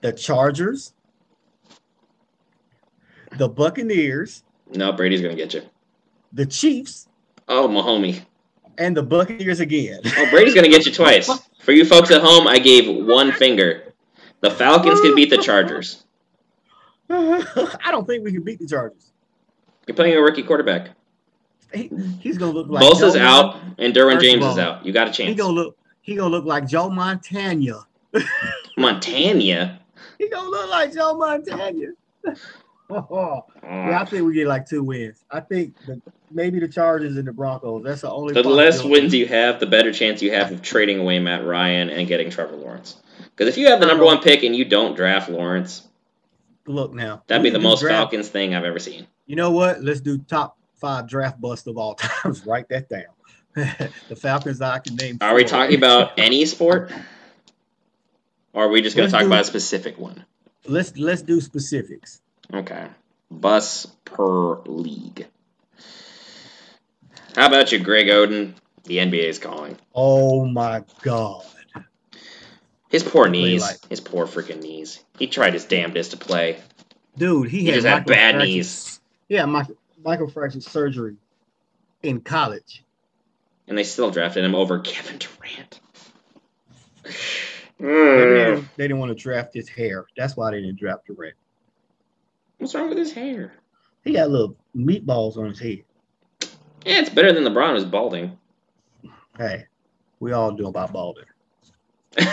the 0.02 0.12
Chargers, 0.12 0.92
the 3.38 3.48
Buccaneers, 3.48 4.44
No, 4.74 4.92
Brady's 4.92 5.22
gonna 5.22 5.36
get 5.36 5.54
you. 5.54 5.62
the 6.34 6.44
Chiefs, 6.44 7.08
Oh, 7.48 7.66
Mahomie. 7.66 8.20
and 8.76 8.94
the 8.94 9.02
Buccaneers 9.02 9.60
again. 9.60 10.00
Oh, 10.18 10.28
Brady's 10.30 10.54
gonna 10.54 10.68
get 10.68 10.84
you 10.84 10.92
twice. 10.92 11.30
For 11.60 11.72
you 11.72 11.86
folks 11.86 12.10
at 12.10 12.20
home, 12.20 12.46
I 12.46 12.58
gave 12.58 13.06
one 13.06 13.32
finger. 13.32 13.94
The 14.40 14.50
Falcons 14.50 15.00
can 15.00 15.14
beat 15.14 15.30
the 15.30 15.38
Chargers. 15.38 16.04
I 17.10 17.90
don't 17.90 18.06
think 18.06 18.24
we 18.24 18.32
can 18.32 18.42
beat 18.42 18.58
the 18.58 18.66
Chargers. 18.66 19.12
You're 19.86 19.94
playing 19.94 20.16
a 20.16 20.20
rookie 20.20 20.42
quarterback. 20.42 20.90
He, 21.72 21.90
he's 22.20 22.38
gonna 22.38 22.52
look 22.52 22.68
like 22.68 22.82
Bosa's 22.82 23.14
Joe 23.14 23.20
out, 23.20 23.56
and 23.78 23.94
Derwin 23.94 24.20
James 24.20 24.44
is 24.44 24.58
out. 24.58 24.84
You 24.84 24.92
got 24.92 25.08
a 25.08 25.10
chance. 25.10 25.28
He 25.28 25.34
gonna 25.34 25.52
look. 25.52 25.76
He 26.00 26.14
gonna 26.14 26.30
look 26.30 26.44
like 26.44 26.66
Joe 26.66 26.88
Montana. 26.88 27.86
Montana. 28.76 29.80
He 30.18 30.28
gonna 30.28 30.48
look 30.48 30.70
like 30.70 30.94
Joe 30.94 31.14
Montana. 31.14 31.92
oh, 32.90 33.44
yeah, 33.62 34.00
I 34.00 34.04
think 34.04 34.26
we 34.26 34.34
get 34.34 34.46
like 34.46 34.66
two 34.66 34.82
wins. 34.82 35.24
I 35.30 35.40
think 35.40 35.74
the, 35.86 36.00
maybe 36.30 36.58
the 36.60 36.68
Chargers 36.68 37.16
and 37.16 37.26
the 37.26 37.32
Broncos. 37.32 37.84
That's 37.84 38.02
the 38.02 38.10
only. 38.10 38.34
The 38.34 38.42
less 38.42 38.82
wins 38.82 39.14
you 39.14 39.26
have, 39.26 39.60
the 39.60 39.66
better 39.66 39.92
chance 39.92 40.22
you 40.22 40.32
have 40.32 40.52
of 40.52 40.62
trading 40.62 40.98
away 41.00 41.18
Matt 41.18 41.44
Ryan 41.44 41.90
and 41.90 42.08
getting 42.08 42.30
Trevor 42.30 42.56
Lawrence. 42.56 43.00
Because 43.30 43.48
if 43.48 43.58
you 43.58 43.68
have 43.68 43.80
the 43.80 43.86
number 43.86 44.04
one 44.04 44.20
pick 44.20 44.42
and 44.42 44.54
you 44.54 44.64
don't 44.64 44.96
draft 44.96 45.28
Lawrence, 45.28 45.86
Look 46.68 46.92
now. 46.94 47.22
that'd 47.26 47.42
be 47.42 47.50
the 47.50 47.58
most 47.58 47.80
draft- 47.80 47.96
Falcons 48.12 48.28
thing 48.28 48.54
I've 48.54 48.64
ever 48.64 48.78
seen. 48.78 49.06
You 49.26 49.36
know 49.36 49.50
what? 49.50 49.82
Let's 49.82 50.00
do 50.00 50.18
top 50.18 50.58
five 50.76 51.08
draft 51.08 51.40
bust 51.40 51.66
of 51.66 51.78
all 51.78 51.94
times. 51.96 52.44
Write 52.46 52.68
that 52.68 52.88
down. 52.88 53.04
the 54.08 54.16
Falcons 54.16 54.60
I 54.60 54.78
can 54.78 54.94
name. 54.96 55.18
Are 55.20 55.34
we 55.34 55.44
talking 55.44 55.76
about 55.76 56.12
any 56.18 56.44
sport? 56.44 56.92
Or 58.52 58.64
are 58.66 58.68
we 58.68 58.82
just 58.82 58.96
going 58.96 59.08
to 59.08 59.12
talk 59.12 59.22
do- 59.22 59.26
about 59.28 59.40
a 59.40 59.44
specific 59.44 59.98
one? 59.98 60.24
Let's 60.66 60.96
let's 60.98 61.22
do 61.22 61.40
specifics. 61.40 62.20
Okay. 62.52 62.86
Bus 63.30 63.86
per 64.04 64.60
league. 64.62 65.26
How 67.34 67.46
about 67.46 67.72
you, 67.72 67.78
Greg 67.78 68.08
Oden? 68.08 68.54
The 68.84 68.98
NBA 68.98 69.24
is 69.24 69.38
calling. 69.38 69.76
Oh 69.94 70.44
my 70.46 70.82
God. 71.02 71.44
His 72.88 73.02
poor 73.02 73.28
knees. 73.28 73.60
like- 73.62 73.88
His 73.88 74.00
poor 74.00 74.26
freaking 74.26 74.62
knees. 74.62 75.04
He 75.18 75.26
tried 75.26 75.52
his 75.54 75.64
damnedest 75.66 76.12
to 76.12 76.16
play. 76.16 76.58
Dude, 77.16 77.48
he, 77.50 77.60
He 77.60 77.66
had 77.66 77.74
just 77.74 77.86
had 77.86 78.06
bad 78.06 78.38
knees. 78.38 79.00
Yeah, 79.28 79.44
micro, 79.44 79.76
microfracture 80.04 80.62
surgery 80.62 81.16
in 82.02 82.20
college. 82.20 82.84
And 83.66 83.76
they 83.76 83.84
still 83.84 84.10
drafted 84.10 84.44
him 84.44 84.54
over 84.54 84.78
Kevin 84.80 85.18
Durant. 85.18 85.80
They, 87.02 87.84
Mm. 87.84 88.34
didn't, 88.54 88.68
they 88.76 88.84
didn't 88.84 88.98
want 88.98 89.10
to 89.10 89.14
draft 89.22 89.52
his 89.54 89.68
hair. 89.68 90.06
That's 90.16 90.36
why 90.36 90.50
they 90.52 90.60
didn't 90.60 90.78
draft 90.78 91.06
Durant. 91.06 91.34
What's 92.58 92.74
wrong 92.74 92.88
with 92.88 92.98
his 92.98 93.12
hair? 93.12 93.52
He 94.04 94.12
got 94.12 94.30
little 94.30 94.56
meatballs 94.74 95.36
on 95.36 95.48
his 95.50 95.58
head. 95.60 95.84
Yeah, 96.84 97.00
it's 97.00 97.10
better 97.10 97.32
than 97.32 97.44
LeBron 97.44 97.74
who's 97.74 97.84
balding. 97.84 98.38
Hey, 99.36 99.66
we 100.20 100.32
all 100.32 100.52
do 100.52 100.66
about 100.66 100.92
balding. 100.92 101.24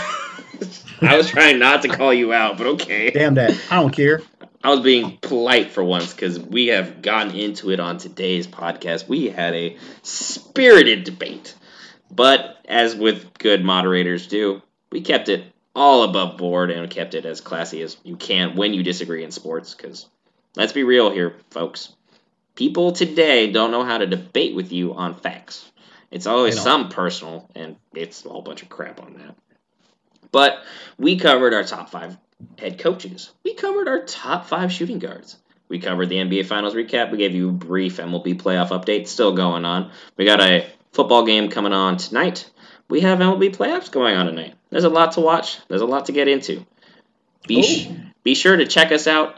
I 1.02 1.18
was 1.18 1.30
trying 1.30 1.60
not 1.60 1.82
to 1.84 1.88
call 1.90 2.14
you 2.14 2.34
out, 2.34 2.58
but 2.58 2.68
okay. 2.68 3.12
Damn 3.12 3.36
that. 3.36 3.60
I 3.70 3.76
don't 3.82 3.92
care. 3.92 4.22
I 4.64 4.70
was 4.70 4.80
being 4.80 5.18
polite 5.22 5.72
for 5.72 5.84
once 5.84 6.12
because 6.14 6.40
we 6.40 6.68
have 6.68 7.02
gotten 7.02 7.36
into 7.36 7.70
it 7.70 7.80
on 7.80 7.98
today's 7.98 8.48
podcast. 8.48 9.08
We 9.08 9.30
had 9.30 9.54
a 9.54 9.78
spirited 10.02 11.04
debate. 11.04 11.56
But 12.10 12.58
as 12.66 12.96
with 12.96 13.38
good 13.38 13.64
moderators 13.64 14.28
do, 14.28 14.62
we 14.92 15.02
kept 15.02 15.30
it 15.30 15.46
all 15.76 16.04
above 16.04 16.38
board 16.38 16.72
and 16.72 16.90
kept 16.90 17.14
it 17.14 17.26
as 17.26 17.42
classy 17.42 17.82
as 17.82 17.98
you 18.04 18.16
can 18.16 18.56
when 18.56 18.74
you 18.74 18.82
disagree 18.82 19.24
in 19.24 19.32
sports. 19.32 19.76
Because 19.76 20.08
let's 20.56 20.74
be 20.74 20.84
real 20.84 21.12
here, 21.12 21.36
folks. 21.52 21.94
People 22.56 22.94
today 22.94 23.52
don't 23.52 23.72
know 23.72 23.84
how 23.84 23.98
to 23.98 24.08
debate 24.08 24.56
with 24.56 24.72
you 24.72 24.94
on 24.94 25.14
facts. 25.14 25.70
It's 26.10 26.28
always 26.28 26.60
some 26.60 26.90
personal, 26.90 27.50
and 27.56 27.76
it's 27.94 28.26
a 28.26 28.30
whole 28.30 28.42
bunch 28.42 28.62
of 28.62 28.70
crap 28.70 29.02
on 29.02 29.18
that. 29.18 29.36
But 30.32 30.64
we 30.98 31.18
covered 31.18 31.54
our 31.54 31.64
top 31.64 31.90
five 31.90 32.18
head 32.58 32.80
coaches. 32.80 33.32
We 33.44 33.54
covered 33.54 33.88
our 33.88 34.04
top 34.04 34.46
five 34.46 34.72
shooting 34.72 35.00
guards. 35.00 35.38
We 35.68 35.80
covered 35.80 36.10
the 36.10 36.18
NBA 36.18 36.46
Finals 36.46 36.76
recap. 36.76 37.12
We 37.12 37.18
gave 37.18 37.34
you 37.34 37.50
a 37.50 37.54
brief 37.54 37.98
MLB 37.98 38.40
playoff 38.40 38.70
update 38.70 39.08
still 39.08 39.34
going 39.34 39.66
on. 39.66 39.92
We 40.16 40.26
got 40.26 40.42
a 40.42 40.68
football 40.92 41.26
game 41.26 41.50
coming 41.50 41.74
on 41.74 41.98
tonight. 41.98 42.50
We 42.88 43.02
have 43.02 43.20
MLB 43.20 43.56
playoffs 43.56 43.92
going 43.92 44.16
on 44.16 44.28
tonight. 44.28 44.54
There's 44.70 44.84
a 44.84 44.90
lot 44.90 45.14
to 45.14 45.22
watch. 45.22 45.60
There's 45.68 45.82
a 45.82 45.88
lot 45.88 46.06
to 46.06 46.12
get 46.12 46.28
into. 46.28 46.66
Be, 47.48 47.60
oh. 47.60 47.62
sh- 47.62 47.88
be 48.24 48.36
sure 48.36 48.56
to 48.56 48.68
check 48.68 48.92
us 48.92 49.08
out 49.08 49.36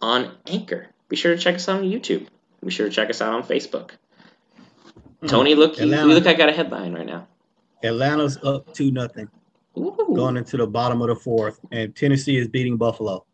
on 0.00 0.30
Anchor. 0.46 0.88
Be 1.08 1.16
sure 1.16 1.34
to 1.34 1.40
check 1.40 1.56
us 1.56 1.68
out 1.68 1.80
on 1.80 1.84
YouTube. 1.84 2.26
Be 2.64 2.70
sure 2.70 2.88
to 2.88 2.94
check 2.94 3.10
us 3.10 3.20
out 3.20 3.34
on 3.34 3.42
Facebook. 3.42 3.90
Mm. 5.22 5.28
Tony, 5.28 5.54
look, 5.54 5.78
you, 5.78 5.86
you 5.86 6.04
look 6.04 6.24
like 6.24 6.34
I 6.34 6.38
got 6.38 6.48
a 6.48 6.52
headline 6.52 6.94
right 6.94 7.06
now. 7.06 7.28
Atlanta's 7.82 8.38
up 8.42 8.72
two 8.72 8.90
nothing 8.90 9.28
Ooh. 9.76 10.14
going 10.14 10.36
into 10.36 10.56
the 10.56 10.66
bottom 10.66 11.02
of 11.02 11.08
the 11.08 11.16
fourth, 11.16 11.60
and 11.70 11.94
Tennessee 11.94 12.36
is 12.36 12.48
beating 12.48 12.76
Buffalo. 12.76 13.24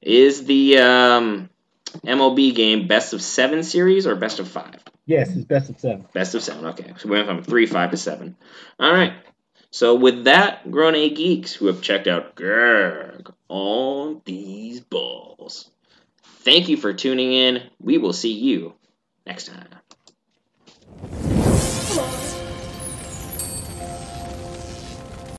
Is 0.00 0.44
the 0.44 0.78
um, 0.78 1.50
MLB 2.04 2.54
game 2.54 2.86
best 2.86 3.12
of 3.12 3.22
seven 3.22 3.62
series 3.62 4.06
or 4.06 4.16
best 4.16 4.38
of 4.38 4.48
five? 4.48 4.82
Yes, 5.06 5.30
it's 5.30 5.44
best 5.44 5.70
of 5.70 5.80
seven. 5.80 6.06
Best 6.12 6.34
of 6.34 6.42
seven. 6.42 6.66
Okay, 6.66 6.92
so 6.98 7.08
we 7.08 7.16
went 7.16 7.28
from 7.28 7.42
three, 7.42 7.66
five 7.66 7.90
to 7.90 7.96
seven. 7.96 8.36
All 8.78 8.92
right. 8.92 9.14
So 9.70 9.94
with 9.94 10.24
that, 10.24 10.70
grown 10.70 10.94
A 10.94 11.08
geeks 11.08 11.54
who 11.54 11.66
have 11.66 11.80
checked 11.80 12.06
out 12.06 12.34
Greg 12.34 13.30
on 13.48 14.20
these 14.24 14.80
balls. 14.80 15.70
Thank 16.22 16.68
you 16.68 16.76
for 16.76 16.92
tuning 16.92 17.32
in. 17.32 17.62
We 17.80 17.98
will 17.98 18.12
see 18.12 18.32
you 18.32 18.74
next 19.24 19.48
time. 19.48 19.68